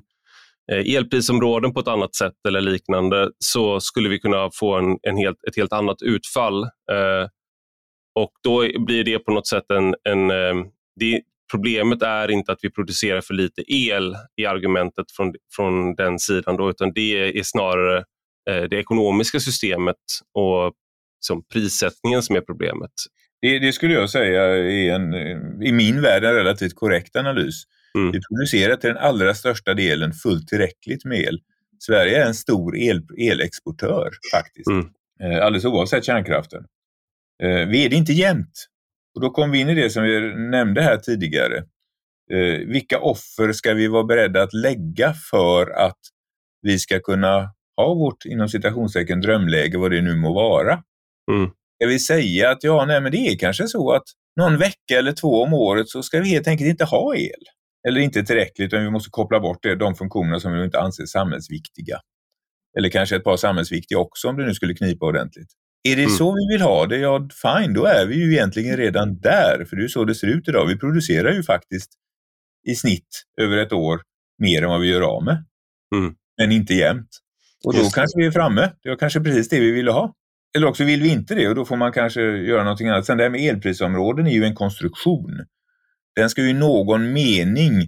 eh, 0.72 0.94
elprisområden 0.96 1.74
på 1.74 1.80
ett 1.80 1.88
annat 1.88 2.14
sätt 2.14 2.46
eller 2.48 2.60
liknande 2.60 3.30
så 3.38 3.80
skulle 3.80 4.08
vi 4.08 4.18
kunna 4.18 4.50
få 4.54 4.74
en, 4.78 4.98
en 5.02 5.16
helt, 5.16 5.44
ett 5.48 5.56
helt 5.56 5.72
annat 5.72 6.02
utfall. 6.02 6.62
Eh, 6.62 7.28
och 8.14 8.32
då 8.42 8.84
blir 8.86 9.04
det 9.04 9.18
på 9.18 9.32
något 9.32 9.46
sätt 9.46 9.70
en, 9.70 9.94
en 10.04 10.30
eh, 10.30 10.64
det, 11.00 11.22
Problemet 11.50 12.02
är 12.02 12.30
inte 12.30 12.52
att 12.52 12.58
vi 12.62 12.70
producerar 12.70 13.20
för 13.20 13.34
lite 13.34 13.62
el 13.72 14.16
i 14.36 14.46
argumentet 14.46 15.06
från, 15.16 15.34
från 15.56 15.94
den 15.94 16.18
sidan, 16.18 16.56
då, 16.56 16.70
utan 16.70 16.92
det 16.92 17.38
är 17.38 17.42
snarare 17.42 18.04
eh, 18.50 18.62
det 18.62 18.76
ekonomiska 18.76 19.40
systemet 19.40 19.96
och 20.34 20.72
som 21.20 21.44
prissättningen 21.52 22.22
som 22.22 22.36
är 22.36 22.40
problemet. 22.40 22.90
Det, 23.40 23.58
det, 23.58 23.72
skulle 23.72 23.94
jag 23.94 24.10
säga 24.10 24.42
är 24.42 24.94
en, 24.94 25.14
i 25.62 25.72
min 25.72 26.00
värld 26.02 26.24
en 26.24 26.34
relativt 26.34 26.74
korrekt 26.74 27.16
analys. 27.16 27.62
Mm. 27.94 28.12
Vi 28.12 28.20
producerar 28.28 28.76
till 28.76 28.88
den 28.88 28.98
allra 28.98 29.34
största 29.34 29.74
delen 29.74 30.12
fullt 30.12 30.48
tillräckligt 30.48 31.04
med 31.04 31.18
el. 31.20 31.40
Sverige 31.78 32.22
är 32.22 32.26
en 32.26 32.34
stor 32.34 32.76
el, 32.76 33.02
elexportör 33.18 34.10
faktiskt, 34.34 34.70
mm. 34.70 34.88
Eh, 35.22 35.44
alldeles 35.44 35.64
oavsett 35.64 36.04
kärnkraften. 36.04 36.64
Eh, 37.42 37.68
vi 37.68 37.84
är 37.84 37.88
det 37.88 37.96
inte 37.96 38.12
jämt. 38.12 38.66
Och 39.18 39.22
då 39.22 39.30
kom 39.30 39.50
vi 39.50 39.60
in 39.60 39.68
i 39.68 39.74
det 39.74 39.90
som 39.90 40.02
vi 40.02 40.34
nämnde 40.50 40.82
här 40.82 40.96
tidigare. 40.96 41.56
Eh, 42.32 42.66
vilka 42.66 42.98
offer 42.98 43.52
ska 43.52 43.74
vi 43.74 43.88
vara 43.88 44.04
beredda 44.04 44.42
att 44.42 44.52
lägga 44.52 45.14
för 45.30 45.70
att 45.70 45.98
vi 46.62 46.78
ska 46.78 47.00
kunna 47.00 47.54
ha 47.76 47.94
vårt 47.94 48.24
inom 48.24 48.48
citationstecken 48.48 49.20
drömläge, 49.20 49.78
vad 49.78 49.90
det 49.90 50.02
nu 50.02 50.16
må 50.16 50.34
vara? 50.34 50.82
Mm. 51.32 51.50
Ska 51.76 51.88
vi 51.88 51.98
säga 51.98 52.50
att 52.50 52.64
ja, 52.64 52.84
nej, 52.84 53.00
men 53.00 53.12
det 53.12 53.18
är 53.18 53.38
kanske 53.38 53.68
så 53.68 53.92
att 53.92 54.02
någon 54.36 54.58
vecka 54.58 54.98
eller 54.98 55.12
två 55.12 55.42
om 55.42 55.52
året 55.52 55.88
så 55.88 56.02
ska 56.02 56.20
vi 56.20 56.28
helt 56.28 56.48
enkelt 56.48 56.70
inte 56.70 56.84
ha 56.84 57.16
el. 57.16 57.44
Eller 57.88 58.00
inte 58.00 58.22
tillräckligt, 58.22 58.66
utan 58.66 58.84
vi 58.84 58.90
måste 58.90 59.10
koppla 59.10 59.40
bort 59.40 59.62
det, 59.62 59.74
de 59.74 59.94
funktioner 59.94 60.38
som 60.38 60.52
vi 60.52 60.64
inte 60.64 60.80
anser 60.80 61.06
samhällsviktiga. 61.06 62.00
Eller 62.78 62.88
kanske 62.88 63.16
ett 63.16 63.24
par 63.24 63.36
samhällsviktiga 63.36 63.98
också 63.98 64.28
om 64.28 64.36
det 64.36 64.46
nu 64.46 64.54
skulle 64.54 64.74
knipa 64.74 65.06
ordentligt. 65.06 65.52
Är 65.82 65.96
det 65.96 66.02
mm. 66.02 66.16
så 66.16 66.34
vi 66.34 66.54
vill 66.54 66.62
ha 66.62 66.86
det, 66.86 66.96
ja 66.96 67.28
fine, 67.42 67.74
då 67.74 67.84
är 67.84 68.06
vi 68.06 68.14
ju 68.14 68.32
egentligen 68.32 68.76
redan 68.76 69.18
där. 69.20 69.64
För 69.68 69.76
det 69.76 69.84
är 69.84 69.88
så 69.88 70.04
det 70.04 70.14
ser 70.14 70.26
ut 70.26 70.48
idag. 70.48 70.66
Vi 70.66 70.78
producerar 70.78 71.32
ju 71.32 71.42
faktiskt 71.42 71.90
i 72.68 72.74
snitt 72.74 73.24
över 73.40 73.56
ett 73.56 73.72
år 73.72 74.00
mer 74.38 74.62
än 74.62 74.68
vad 74.68 74.80
vi 74.80 74.88
gör 74.88 75.00
av 75.00 75.24
med. 75.24 75.44
Mm. 75.96 76.14
Men 76.38 76.52
inte 76.52 76.74
jämt. 76.74 77.08
Och 77.64 77.72
då 77.72 77.78
Just 77.78 77.94
kanske 77.94 78.18
vi 78.18 78.26
är 78.26 78.30
framme. 78.30 78.72
Det 78.82 78.88
var 78.88 78.96
kanske 78.96 79.20
precis 79.20 79.48
det 79.48 79.60
vi 79.60 79.70
ville 79.70 79.90
ha. 79.90 80.14
Eller 80.56 80.66
också 80.66 80.84
vill 80.84 81.02
vi 81.02 81.08
inte 81.08 81.34
det 81.34 81.48
och 81.48 81.54
då 81.54 81.64
får 81.64 81.76
man 81.76 81.92
kanske 81.92 82.20
göra 82.20 82.62
någonting 82.62 82.88
annat. 82.88 83.06
Sen 83.06 83.16
det 83.16 83.22
här 83.22 83.30
med 83.30 83.40
elprisområden 83.40 84.26
är 84.26 84.30
ju 84.30 84.44
en 84.44 84.54
konstruktion. 84.54 85.44
Den 86.16 86.30
ska 86.30 86.42
ju 86.42 86.48
i 86.48 86.52
någon 86.52 87.12
mening 87.12 87.80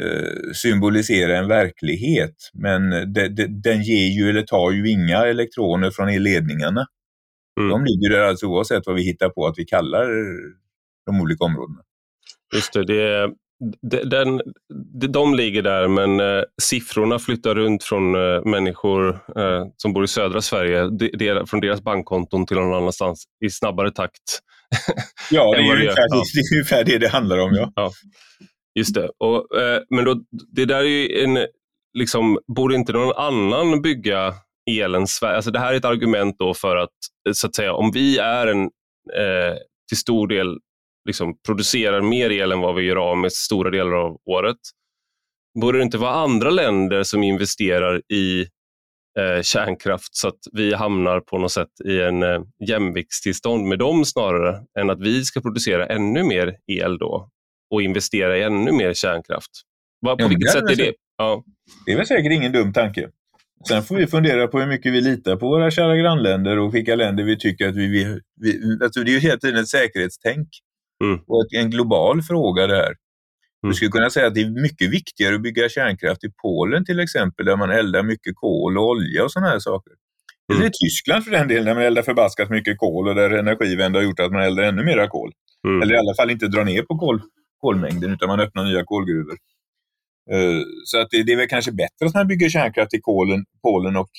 eh, 0.00 0.52
symbolisera 0.54 1.38
en 1.38 1.48
verklighet, 1.48 2.34
men 2.54 2.90
de, 3.12 3.28
de, 3.28 3.46
den 3.46 3.82
ger 3.82 4.06
ju 4.06 4.30
eller 4.30 4.42
tar 4.42 4.72
ju 4.72 4.90
inga 4.90 5.26
elektroner 5.26 5.90
från 5.90 6.08
elledningarna. 6.08 6.86
Mm. 7.60 7.70
De 7.70 7.84
ligger 7.84 8.10
där 8.10 8.28
alltså 8.28 8.46
oavsett 8.46 8.86
vad 8.86 8.96
vi 8.96 9.02
hittar 9.02 9.28
på 9.28 9.46
att 9.46 9.58
vi 9.58 9.64
kallar 9.64 10.06
de 11.06 11.20
olika 11.20 11.44
områdena. 11.44 11.80
Just 12.54 12.72
det, 12.72 12.84
det 12.84 13.30
den, 14.12 14.40
de 15.08 15.34
ligger 15.34 15.62
där 15.62 15.88
men 15.88 16.20
eh, 16.20 16.42
siffrorna 16.62 17.18
flyttar 17.18 17.54
runt 17.54 17.84
från 17.84 18.14
eh, 18.14 18.44
människor 18.44 19.08
eh, 19.36 19.66
som 19.76 19.92
bor 19.92 20.04
i 20.04 20.08
södra 20.08 20.40
Sverige, 20.42 20.88
de, 20.90 21.08
de, 21.08 21.46
från 21.46 21.60
deras 21.60 21.82
bankkonton 21.82 22.46
till 22.46 22.56
någon 22.56 22.74
annanstans 22.74 23.24
i 23.44 23.50
snabbare 23.50 23.90
takt. 23.90 24.40
ja, 25.30 25.52
det 25.52 25.58
är, 25.58 25.74
ungefär, 25.74 26.06
ja. 26.08 26.22
det 26.34 26.40
är 26.40 26.56
ungefär 26.56 26.84
det 26.84 26.98
det 26.98 27.08
handlar 27.08 27.38
om. 27.38 27.54
Ja. 27.54 27.72
ja. 27.76 27.90
Just 28.78 28.94
det. 28.94 29.10
Och, 29.18 29.46
men 29.90 30.04
då, 30.04 30.20
det 30.56 30.64
där 30.64 30.76
är 30.76 30.82
ju 30.82 31.24
en, 31.24 31.46
liksom, 31.98 32.38
borde 32.56 32.74
inte 32.74 32.92
någon 32.92 33.16
annan 33.16 33.82
bygga 33.82 34.34
elen 34.70 35.06
Sverige. 35.06 35.36
Alltså 35.36 35.50
det 35.50 35.58
här 35.58 35.72
är 35.72 35.76
ett 35.76 35.84
argument 35.84 36.36
då 36.38 36.54
för 36.54 36.76
att, 36.76 36.94
så 37.34 37.46
att 37.46 37.54
säga, 37.54 37.72
om 37.72 37.90
vi 37.90 38.18
är 38.18 38.46
en 38.46 38.62
eh, 39.16 39.56
till 39.88 39.98
stor 39.98 40.28
del 40.28 40.58
liksom, 41.06 41.38
producerar 41.46 42.00
mer 42.00 42.30
el 42.30 42.52
än 42.52 42.60
vad 42.60 42.74
vi 42.74 42.82
gör 42.82 42.96
av 42.96 43.18
med 43.18 43.32
stora 43.32 43.70
delar 43.70 43.92
av 43.92 44.16
året, 44.26 44.56
borde 45.60 45.78
det 45.78 45.84
inte 45.84 45.98
vara 45.98 46.12
andra 46.12 46.50
länder 46.50 47.02
som 47.02 47.22
investerar 47.22 48.02
i 48.12 48.40
eh, 49.18 49.42
kärnkraft 49.42 50.16
så 50.16 50.28
att 50.28 50.38
vi 50.52 50.74
hamnar 50.74 51.20
på 51.20 51.38
något 51.38 51.52
sätt 51.52 51.80
i 51.84 52.00
en 52.00 52.22
eh, 52.22 52.40
jämviktstillstånd 52.68 53.64
med 53.66 53.78
dem 53.78 54.04
snarare 54.04 54.64
än 54.78 54.90
att 54.90 55.00
vi 55.00 55.24
ska 55.24 55.40
producera 55.40 55.86
ännu 55.86 56.22
mer 56.22 56.56
el 56.66 56.98
då 56.98 57.30
och 57.70 57.82
investera 57.82 58.38
i 58.38 58.42
ännu 58.42 58.72
mer 58.72 58.94
kärnkraft? 58.94 59.50
På 60.04 60.16
ja, 60.18 60.28
vilket 60.28 60.52
sätt 60.52 60.70
är 60.70 60.76
det? 60.76 60.94
Ja. 61.16 61.44
Det 61.86 61.92
är 61.92 61.96
väl 61.96 62.06
säkert 62.06 62.32
ingen 62.32 62.52
dum 62.52 62.72
tanke. 62.72 63.10
Sen 63.68 63.82
får 63.82 63.96
vi 63.96 64.06
fundera 64.06 64.48
på 64.48 64.60
hur 64.60 64.66
mycket 64.66 64.92
vi 64.92 65.00
litar 65.00 65.36
på 65.36 65.48
våra 65.48 65.70
kära 65.70 65.96
grannländer 65.96 66.58
och 66.58 66.74
vilka 66.74 66.94
länder 66.94 67.24
vi 67.24 67.38
tycker 67.38 67.68
att 67.68 67.76
vi... 67.76 67.86
vi, 67.86 68.20
vi 68.40 68.78
alltså 68.84 69.00
det 69.00 69.10
är 69.10 69.12
ju 69.12 69.18
hela 69.18 69.38
tiden 69.38 69.60
ett 69.60 69.68
säkerhetstänk 69.68 70.48
mm. 71.04 71.20
och 71.26 71.54
en 71.54 71.70
global 71.70 72.22
fråga 72.22 72.66
det 72.66 72.76
här. 72.76 72.94
Mm. 73.62 73.70
Du 73.70 73.74
skulle 73.74 73.90
kunna 73.90 74.10
säga 74.10 74.26
att 74.26 74.34
det 74.34 74.40
är 74.40 74.62
mycket 74.62 74.90
viktigare 74.90 75.34
att 75.34 75.42
bygga 75.42 75.68
kärnkraft 75.68 76.24
i 76.24 76.32
Polen 76.42 76.84
till 76.84 77.00
exempel, 77.00 77.46
där 77.46 77.56
man 77.56 77.70
eldar 77.70 78.02
mycket 78.02 78.36
kol 78.36 78.78
och 78.78 78.88
olja 78.88 79.24
och 79.24 79.32
sådana 79.32 79.48
här 79.48 79.58
saker. 79.58 79.92
Mm. 80.52 80.60
Eller 80.60 80.70
i 80.70 80.72
Tyskland 80.72 81.24
för 81.24 81.30
den 81.30 81.48
delen, 81.48 81.64
där 81.64 81.74
man 81.74 81.82
eldar 81.82 82.02
förbaskat 82.02 82.50
mycket 82.50 82.78
kol 82.78 83.08
och 83.08 83.14
där 83.14 83.30
energivända 83.30 83.98
har 83.98 84.04
gjort 84.04 84.20
att 84.20 84.32
man 84.32 84.42
eldar 84.42 84.62
ännu 84.62 84.84
mera 84.84 85.08
kol. 85.08 85.32
Mm. 85.68 85.82
Eller 85.82 85.94
i 85.94 85.98
alla 85.98 86.14
fall 86.14 86.30
inte 86.30 86.48
drar 86.48 86.64
ner 86.64 86.82
på 86.82 86.98
kol, 86.98 87.20
kolmängden, 87.60 88.12
utan 88.12 88.28
man 88.28 88.40
öppnar 88.40 88.64
nya 88.64 88.84
kolgruvor. 88.84 89.36
Eh, 90.32 90.62
så 90.84 91.00
att 91.00 91.08
det, 91.10 91.22
det 91.22 91.32
är 91.32 91.36
väl 91.36 91.48
kanske 91.48 91.72
bättre 91.72 92.06
att 92.06 92.14
man 92.14 92.28
bygger 92.28 92.48
kärnkraft 92.48 92.94
i 92.94 93.00
Polen, 93.00 93.44
Polen 93.62 93.96
och 93.96 94.10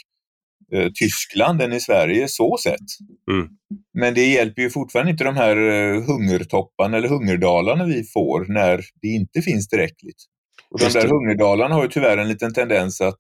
eh, 0.74 0.92
Tyskland 0.94 1.62
än 1.62 1.74
i 1.74 1.80
Sverige 1.80 2.28
så 2.28 2.58
sett. 2.64 2.88
Mm. 3.32 3.48
Men 3.94 4.14
det 4.14 4.26
hjälper 4.26 4.62
ju 4.62 4.70
fortfarande 4.70 5.12
inte 5.12 5.24
de 5.24 5.36
här 5.36 5.58
eh, 5.58 6.02
hungertopparna 6.04 6.98
eller 6.98 7.10
hungerdalarna 7.10 7.86
vi 7.86 8.04
får 8.04 8.46
när 8.54 8.82
det 9.02 9.08
inte 9.08 9.42
finns 9.42 9.68
tillräckligt. 9.68 10.24
Och 10.70 10.80
de 10.80 10.90
där 10.90 11.08
hungerdalarna 11.08 11.76
har 11.76 11.84
ju 11.84 11.90
tyvärr 11.90 12.18
en 12.18 12.28
liten 12.28 12.54
tendens 12.54 13.02
att 13.02 13.20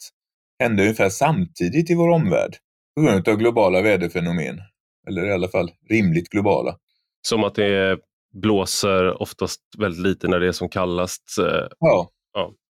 hända 0.59 0.83
ungefär 0.83 1.09
samtidigt 1.09 1.89
i 1.89 1.95
vår 1.95 2.09
omvärld 2.09 2.55
på 2.95 3.01
grund 3.01 3.27
av 3.27 3.35
globala 3.35 3.81
väderfenomen. 3.81 4.59
eller 5.09 5.25
i 5.25 5.31
alla 5.31 5.47
fall 5.47 5.71
rimligt 5.89 6.29
globala. 6.29 6.75
Som 7.21 7.43
att 7.43 7.55
det 7.55 7.97
blåser 8.33 9.21
oftast 9.21 9.61
väldigt 9.77 10.01
lite 10.01 10.27
när 10.27 10.39
det 10.39 10.47
är 10.47 10.51
som 10.51 10.69
kallast. 10.69 11.23
Ja. 11.79 12.09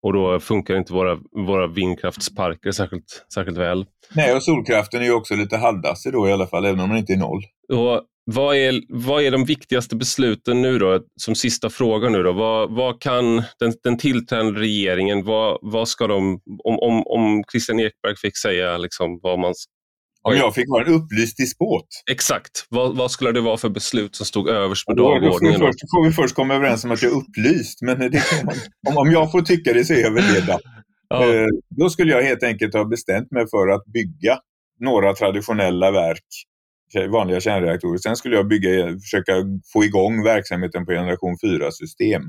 Och 0.02 0.12
då 0.12 0.40
funkar 0.40 0.76
inte 0.76 0.92
våra, 0.92 1.18
våra 1.46 1.66
vindkraftsparker 1.66 2.70
särskilt, 2.70 3.26
särskilt 3.34 3.58
väl. 3.58 3.86
Nej, 4.14 4.34
och 4.34 4.42
solkraften 4.42 5.00
är 5.00 5.04
ju 5.04 5.12
också 5.12 5.34
lite 5.34 5.56
halvdassig 5.56 6.12
då 6.12 6.28
i 6.28 6.32
alla 6.32 6.46
fall, 6.46 6.64
även 6.64 6.80
om 6.80 6.88
den 6.88 6.98
inte 6.98 7.12
är 7.12 7.16
noll. 7.16 7.42
Och 7.72 8.02
vad, 8.30 8.56
är, 8.56 8.80
vad 8.88 9.22
är 9.22 9.30
de 9.30 9.44
viktigaste 9.44 9.96
besluten 9.96 10.62
nu 10.62 10.78
då? 10.78 11.00
Som 11.20 11.34
sista 11.34 11.70
fråga 11.70 12.08
nu 12.08 12.22
då. 12.22 12.32
Vad, 12.32 12.70
vad 12.70 13.00
kan 13.00 13.36
den, 13.36 13.72
den 13.84 13.98
tillträdande 13.98 14.60
regeringen, 14.60 15.24
vad, 15.24 15.58
vad 15.62 15.88
ska 15.88 16.06
de, 16.06 16.40
om, 16.64 16.78
om, 16.78 17.02
om 17.06 17.44
Christian 17.52 17.80
Ekberg 17.80 18.16
fick 18.16 18.38
säga 18.38 18.78
liksom 18.78 19.20
vad 19.22 19.38
man 19.38 19.54
om 20.22 20.36
jag 20.36 20.54
fick 20.54 20.68
vara 20.68 20.84
en 20.84 20.94
upplyst 20.94 21.36
despot? 21.36 21.86
Exakt. 22.10 22.66
Vad, 22.68 22.96
vad, 22.96 23.10
skulle 23.10 23.32
det 23.32 23.40
vara 23.40 23.56
för 23.56 23.68
beslut 23.68 24.16
som 24.16 24.26
stod 24.26 24.48
överst 24.48 24.86
på 24.86 24.94
dagordningen? 24.94 25.60
Då 25.60 25.66
får, 25.66 25.96
får 25.96 26.04
vi 26.04 26.12
först 26.12 26.34
komma 26.34 26.54
överens 26.54 26.84
om 26.84 26.90
att 26.90 27.02
jag 27.02 27.12
är 27.12 27.16
upplyst, 27.16 27.82
men 27.82 27.98
det, 27.98 28.22
om, 28.88 28.96
om 28.96 29.12
jag 29.12 29.32
får 29.32 29.42
tycka 29.42 29.72
det 29.72 29.84
så 29.84 29.92
är 29.92 30.00
jag 30.00 30.10
väl 30.10 30.34
det. 30.34 30.40
Då. 30.40 30.58
Ja. 31.10 31.34
Eh, 31.34 31.46
då 31.70 31.90
skulle 31.90 32.12
jag 32.12 32.22
helt 32.22 32.42
enkelt 32.42 32.74
ha 32.74 32.84
bestämt 32.84 33.30
mig 33.30 33.46
för 33.50 33.68
att 33.68 33.84
bygga 33.84 34.38
några 34.80 35.14
traditionella 35.14 35.90
verk, 35.90 36.24
vanliga 37.10 37.40
kärnreaktorer. 37.40 37.98
Sen 37.98 38.16
skulle 38.16 38.36
jag 38.36 38.48
bygga, 38.48 38.98
försöka 39.00 39.32
få 39.72 39.84
igång 39.84 40.24
verksamheten 40.24 40.86
på 40.86 40.92
generation 40.92 41.36
4-system. 41.44 42.22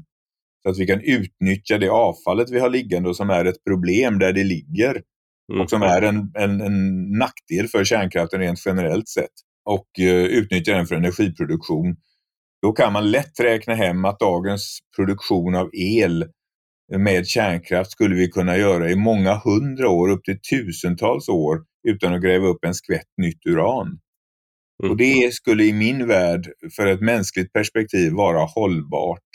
Så 0.64 0.70
att 0.70 0.78
vi 0.78 0.88
kan 0.88 1.02
utnyttja 1.02 1.78
det 1.78 1.90
avfallet 1.90 2.50
vi 2.52 2.60
har 2.60 2.70
liggande 2.70 3.10
och 3.10 3.16
som 3.16 3.30
är 3.30 3.46
ett 3.46 3.64
problem 3.64 4.20
där 4.20 4.34
det 4.34 4.44
ligger 4.44 5.02
mm. 5.50 5.62
och 5.62 5.70
som 5.70 5.82
är 5.82 6.02
en, 6.02 6.32
en, 6.36 6.62
en 6.62 7.10
nackdel 7.12 7.68
för 7.68 7.84
kärnkraften 7.84 8.40
rent 8.40 8.66
generellt 8.66 9.10
sett 9.10 9.34
och 9.66 9.88
uh, 10.00 10.26
utnyttja 10.26 10.74
den 10.74 10.86
för 10.86 10.96
energiproduktion. 10.96 11.96
Då 12.62 12.72
kan 12.72 12.94
man 12.94 13.12
lätt 13.12 13.40
räkna 13.40 13.76
hem 13.76 14.06
att 14.06 14.20
dagens 14.20 14.80
produktion 14.96 15.56
av 15.56 15.70
el 15.74 16.26
med 16.98 17.28
kärnkraft 17.28 17.92
skulle 17.92 18.16
vi 18.16 18.28
kunna 18.28 18.58
göra 18.58 18.90
i 18.90 18.96
många 18.96 19.36
hundra 19.36 19.90
år, 19.90 20.10
upp 20.10 20.24
till 20.24 20.40
tusentals 20.42 21.30
år, 21.30 21.64
utan 21.88 22.14
att 22.14 22.22
gräva 22.22 22.48
upp 22.48 22.66
en 22.66 22.74
skvätt 22.74 23.08
nytt 23.18 23.46
uran. 23.46 24.00
Mm. 24.84 24.92
Och 24.92 24.98
Det 24.98 25.34
skulle 25.34 25.64
i 25.64 25.74
min 25.74 26.08
värld, 26.08 26.48
för 26.76 26.88
ett 26.88 27.02
mänskligt 27.02 27.54
perspektiv, 27.54 28.12
vara 28.12 28.46
hållbart. 28.46 29.30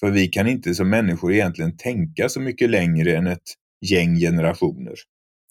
För 0.00 0.10
vi 0.10 0.28
kan 0.28 0.48
inte 0.48 0.74
som 0.74 0.90
människor 0.90 1.32
egentligen 1.32 1.76
tänka 1.76 2.28
så 2.28 2.40
mycket 2.40 2.70
längre 2.70 3.16
än 3.16 3.26
ett 3.26 3.48
gäng 3.90 4.16
generationer. 4.16 4.94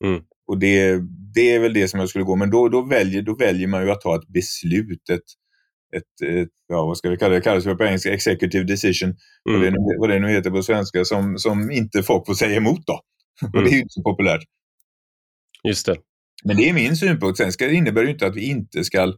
Mm. 0.03 0.21
Och 0.47 0.59
det, 0.59 0.99
det 1.35 1.55
är 1.55 1.59
väl 1.59 1.73
det 1.73 1.87
som 1.87 1.99
jag 1.99 2.09
skulle 2.09 2.25
gå, 2.25 2.35
men 2.35 2.49
då, 2.49 2.69
då, 2.69 2.81
väljer, 2.81 3.21
då 3.21 3.35
väljer 3.35 3.67
man 3.67 3.85
ju 3.85 3.91
att 3.91 4.01
ta 4.01 4.15
ett 4.15 4.27
beslut, 4.27 5.09
ett, 5.09 5.19
ett, 5.95 6.29
ett 6.29 6.49
ja, 6.67 6.85
vad 6.85 6.97
ska 6.97 7.09
vi 7.09 7.17
kalla 7.17 7.29
det, 7.29 7.39
det 7.39 7.43
kallas 7.43 7.63
på 7.63 7.83
engelska 7.83 8.13
executive 8.13 8.63
decision, 8.63 9.09
mm. 9.09 9.61
vad, 9.61 9.61
det 9.61 9.69
nu, 9.69 9.97
vad 9.99 10.09
det 10.09 10.19
nu 10.19 10.29
heter 10.29 10.51
på 10.51 10.63
svenska, 10.63 11.05
som, 11.05 11.37
som 11.37 11.71
inte 11.71 12.03
folk 12.03 12.25
får 12.25 12.33
säga 12.33 12.57
emot 12.57 12.85
då. 12.85 12.99
Mm. 13.41 13.53
Och 13.53 13.63
det 13.63 13.69
är 13.69 13.73
ju 13.73 13.81
inte 13.81 13.93
så 13.93 14.03
populärt. 14.03 14.41
Just 15.63 15.85
det. 15.85 15.95
Men 16.43 16.57
det 16.57 16.69
är 16.69 16.73
min 16.73 16.95
synpunkt. 16.95 17.37
Sen 17.37 17.51
ska, 17.51 17.65
det 17.65 17.73
innebär 17.73 18.03
ju 18.03 18.09
inte 18.09 18.27
att 18.27 18.35
vi 18.35 18.49
inte 18.49 18.83
ska 18.83 19.13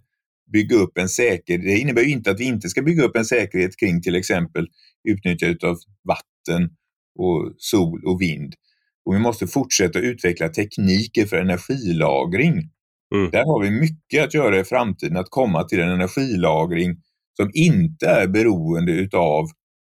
bygga 0.53 0.75
upp 0.75 0.97
en 0.97 1.09
säkerhet. 1.09 1.61
Det 1.61 1.77
innebär 1.77 2.01
ju 2.01 2.11
inte 2.11 2.31
att 2.31 2.39
vi 2.39 2.43
inte 2.43 2.69
ska 2.69 2.81
bygga 2.81 3.03
upp 3.03 3.15
en 3.15 3.25
säkerhet 3.25 3.79
kring 3.79 4.01
till 4.01 4.15
exempel 4.15 4.67
utnyttjandet 5.09 5.63
av 5.63 5.77
vatten 6.07 6.69
och 7.19 7.53
sol 7.57 8.05
och 8.05 8.21
vind. 8.21 8.55
Och 9.05 9.15
vi 9.15 9.19
måste 9.19 9.47
fortsätta 9.47 9.99
utveckla 9.99 10.49
tekniker 10.49 11.25
för 11.25 11.37
energilagring. 11.37 12.53
Mm. 13.15 13.31
Där 13.31 13.45
har 13.45 13.63
vi 13.63 13.71
mycket 13.71 14.23
att 14.23 14.33
göra 14.33 14.59
i 14.59 14.63
framtiden, 14.63 15.17
att 15.17 15.29
komma 15.29 15.63
till 15.63 15.79
en 15.79 15.89
energilagring 15.89 16.95
som 17.37 17.51
inte 17.53 18.05
är 18.05 18.27
beroende 18.27 18.91
utav 18.91 19.45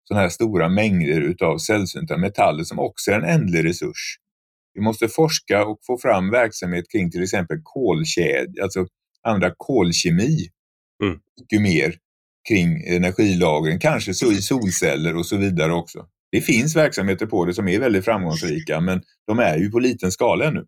sådana 0.07 0.21
här 0.21 0.29
stora 0.29 0.69
mängder 0.69 1.21
utav 1.21 1.57
sällsynta 1.57 2.17
metaller 2.17 2.63
som 2.63 2.79
också 2.79 3.11
är 3.11 3.15
en 3.15 3.41
ändlig 3.41 3.65
resurs. 3.65 4.17
Vi 4.73 4.81
måste 4.81 5.07
forska 5.07 5.65
och 5.65 5.79
få 5.87 5.97
fram 5.97 6.31
verksamhet 6.31 6.85
kring 6.91 7.11
till 7.11 7.23
exempel 7.23 7.57
kolkedja, 7.63 8.63
alltså 8.63 8.85
använda 9.27 9.53
kolkemi 9.57 10.47
mm. 11.03 11.19
mycket 11.41 11.61
mer 11.61 11.95
kring 12.49 12.83
energilagring, 12.87 13.79
kanske 13.79 14.13
så 14.13 14.31
i 14.31 14.41
solceller 14.41 15.15
och 15.15 15.25
så 15.25 15.37
vidare 15.37 15.73
också. 15.73 16.07
Det 16.31 16.41
finns 16.41 16.75
verksamheter 16.75 17.25
på 17.25 17.45
det 17.45 17.53
som 17.53 17.67
är 17.67 17.79
väldigt 17.79 18.05
framgångsrika, 18.05 18.79
men 18.79 19.01
de 19.27 19.39
är 19.39 19.57
ju 19.57 19.71
på 19.71 19.79
liten 19.79 20.11
skala 20.11 20.45
ännu. 20.45 20.65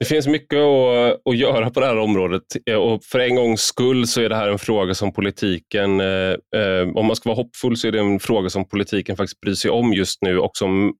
Det 0.00 0.04
finns 0.04 0.26
mycket 0.26 0.58
att, 0.58 1.20
att 1.24 1.36
göra 1.36 1.70
på 1.70 1.80
det 1.80 1.86
här 1.86 1.98
området 1.98 2.42
och 2.78 3.04
för 3.04 3.18
en 3.18 3.34
gångs 3.34 3.60
skull 3.60 4.06
så 4.06 4.20
är 4.20 4.28
det 4.28 4.36
här 4.36 4.48
en 4.48 4.58
fråga 4.58 4.94
som 4.94 5.12
politiken, 5.12 6.00
eh, 6.00 6.34
eh, 6.56 6.88
om 6.94 7.06
man 7.06 7.16
ska 7.16 7.28
vara 7.28 7.36
hoppfull, 7.36 7.76
så 7.76 7.88
är 7.88 7.92
det 7.92 8.00
en 8.00 8.20
fråga 8.20 8.50
som 8.50 8.68
politiken 8.68 9.16
faktiskt 9.16 9.40
bryr 9.40 9.54
sig 9.54 9.70
om 9.70 9.92
just 9.92 10.22
nu 10.22 10.38
och 10.38 10.50
som 10.54 10.94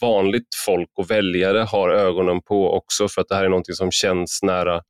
vanligt 0.00 0.48
folk 0.66 0.90
och 0.98 1.10
väljare 1.10 1.58
har 1.58 1.90
ögonen 1.90 2.42
på 2.42 2.72
också 2.74 3.08
för 3.08 3.20
att 3.20 3.28
det 3.28 3.34
här 3.34 3.44
är 3.44 3.48
något 3.48 3.76
som 3.76 3.90
känns 3.90 4.42
nära 4.42 4.80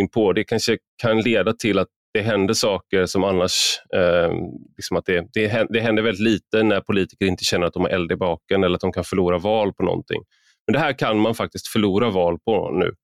inpå. 0.00 0.32
Det 0.32 0.44
kanske 0.44 0.78
kan 1.02 1.20
leda 1.20 1.52
till 1.52 1.78
att 1.78 1.88
det 2.12 2.22
händer 2.22 2.54
saker 2.54 3.06
som 3.06 3.24
annars... 3.24 3.80
Eh, 3.96 4.32
liksom 4.76 4.96
att 4.96 5.06
det, 5.06 5.26
det, 5.32 5.66
det 5.70 5.80
händer 5.80 6.02
väldigt 6.02 6.24
lite 6.24 6.62
när 6.62 6.80
politiker 6.80 7.26
inte 7.26 7.44
känner 7.44 7.66
att 7.66 7.72
de 7.72 7.82
har 7.82 7.90
eld 7.90 8.12
i 8.12 8.16
baken 8.16 8.64
eller 8.64 8.74
att 8.74 8.80
de 8.80 8.92
kan 8.92 9.04
förlora 9.04 9.38
val 9.38 9.72
på 9.72 9.82
någonting. 9.82 10.22
Men 10.66 10.72
det 10.72 10.78
här 10.78 10.92
kan 10.92 11.18
man 11.18 11.34
faktiskt 11.34 11.68
förlora 11.68 12.10
val 12.10 12.38
på 12.44 12.70
nu, 12.70 12.94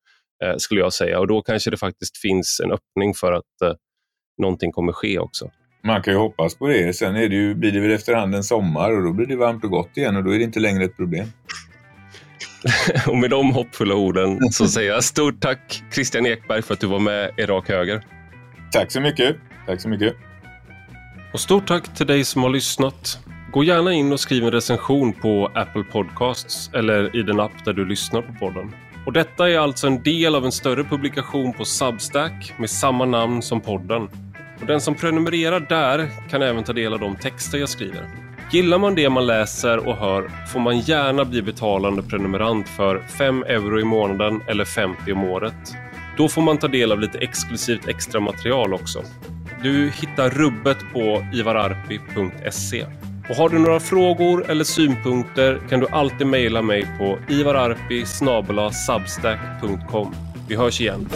eh, 0.44 0.56
skulle 0.56 0.80
jag 0.80 0.92
säga. 0.92 1.20
Och 1.20 1.26
då 1.26 1.42
kanske 1.42 1.70
det 1.70 1.76
faktiskt 1.76 2.18
finns 2.18 2.60
en 2.64 2.72
öppning 2.72 3.14
för 3.14 3.32
att 3.32 3.62
eh, 3.64 3.72
någonting 4.42 4.72
kommer 4.72 4.92
ske 4.92 5.18
också. 5.18 5.50
Man 5.84 6.02
kan 6.02 6.12
ju 6.12 6.18
hoppas 6.18 6.54
på 6.54 6.68
det. 6.68 6.96
Sen 6.96 7.16
är 7.16 7.28
det 7.28 7.36
ju, 7.36 7.54
blir 7.54 7.72
det 7.72 7.80
väl 7.80 7.90
efterhand 7.90 8.34
en 8.34 8.44
sommar 8.44 8.92
och 8.92 9.02
då 9.02 9.12
blir 9.12 9.26
det 9.26 9.36
varmt 9.36 9.64
och 9.64 9.70
gott 9.70 9.96
igen 9.96 10.16
och 10.16 10.24
då 10.24 10.34
är 10.34 10.38
det 10.38 10.44
inte 10.44 10.60
längre 10.60 10.84
ett 10.84 10.96
problem. 10.96 11.26
och 13.06 13.16
med 13.16 13.30
de 13.30 13.50
hoppfulla 13.50 13.94
orden 13.94 14.52
så 14.52 14.68
säger 14.68 14.92
jag 14.92 15.04
stort 15.04 15.40
tack 15.40 15.82
Christian 15.92 16.26
Ekberg 16.26 16.62
för 16.62 16.74
att 16.74 16.80
du 16.80 16.86
var 16.86 17.00
med 17.00 17.30
i 17.36 17.42
Rak 17.42 17.68
Höger. 17.68 18.15
Tack 18.72 18.92
så 18.92 19.00
mycket. 19.00 19.36
Tack 19.66 19.80
så 19.80 19.88
mycket. 19.88 20.16
Och 21.32 21.40
stort 21.40 21.66
tack 21.66 21.94
till 21.94 22.06
dig 22.06 22.24
som 22.24 22.42
har 22.42 22.50
lyssnat. 22.50 23.18
Gå 23.52 23.64
gärna 23.64 23.92
in 23.92 24.12
och 24.12 24.20
skriv 24.20 24.44
en 24.44 24.50
recension 24.50 25.12
på 25.12 25.50
Apple 25.54 25.84
Podcasts 25.84 26.70
eller 26.74 27.16
i 27.16 27.22
den 27.22 27.40
app 27.40 27.64
där 27.64 27.72
du 27.72 27.84
lyssnar 27.84 28.22
på 28.22 28.32
podden. 28.32 28.72
Och 29.06 29.12
detta 29.12 29.50
är 29.50 29.58
alltså 29.58 29.86
en 29.86 30.02
del 30.02 30.34
av 30.34 30.44
en 30.44 30.52
större 30.52 30.84
publikation 30.84 31.52
på 31.52 31.64
Substack 31.64 32.52
med 32.58 32.70
samma 32.70 33.04
namn 33.04 33.42
som 33.42 33.60
podden. 33.60 34.08
Och 34.60 34.66
den 34.66 34.80
som 34.80 34.94
prenumererar 34.94 35.60
där 35.60 36.10
kan 36.30 36.42
även 36.42 36.64
ta 36.64 36.72
del 36.72 36.92
av 36.92 37.00
de 37.00 37.16
texter 37.16 37.58
jag 37.58 37.68
skriver. 37.68 38.08
Gillar 38.52 38.78
man 38.78 38.94
det 38.94 39.10
man 39.10 39.26
läser 39.26 39.88
och 39.88 39.96
hör 39.96 40.30
får 40.52 40.60
man 40.60 40.78
gärna 40.78 41.24
bli 41.24 41.42
betalande 41.42 42.02
prenumerant 42.02 42.68
för 42.68 42.98
5 43.18 43.42
euro 43.42 43.80
i 43.80 43.84
månaden 43.84 44.40
eller 44.46 44.64
50 44.64 45.12
om 45.12 45.24
året. 45.24 45.76
Då 46.16 46.28
får 46.28 46.42
man 46.42 46.58
ta 46.58 46.68
del 46.68 46.92
av 46.92 47.00
lite 47.00 47.18
exklusivt 47.18 47.88
extra 47.88 48.20
material 48.20 48.74
också. 48.74 49.02
Du 49.62 49.90
hittar 49.90 50.30
rubbet 50.30 50.78
på 50.92 51.26
ivararpi.se. 51.32 52.86
Och 53.28 53.36
har 53.36 53.48
du 53.48 53.58
några 53.58 53.80
frågor 53.80 54.50
eller 54.50 54.64
synpunkter 54.64 55.60
kan 55.68 55.80
du 55.80 55.86
alltid 55.90 56.26
mejla 56.26 56.62
mig 56.62 56.88
på 56.98 57.18
ivararpi 57.28 58.04
Vi 60.48 60.56
hörs 60.56 60.80
igen. 60.80 61.08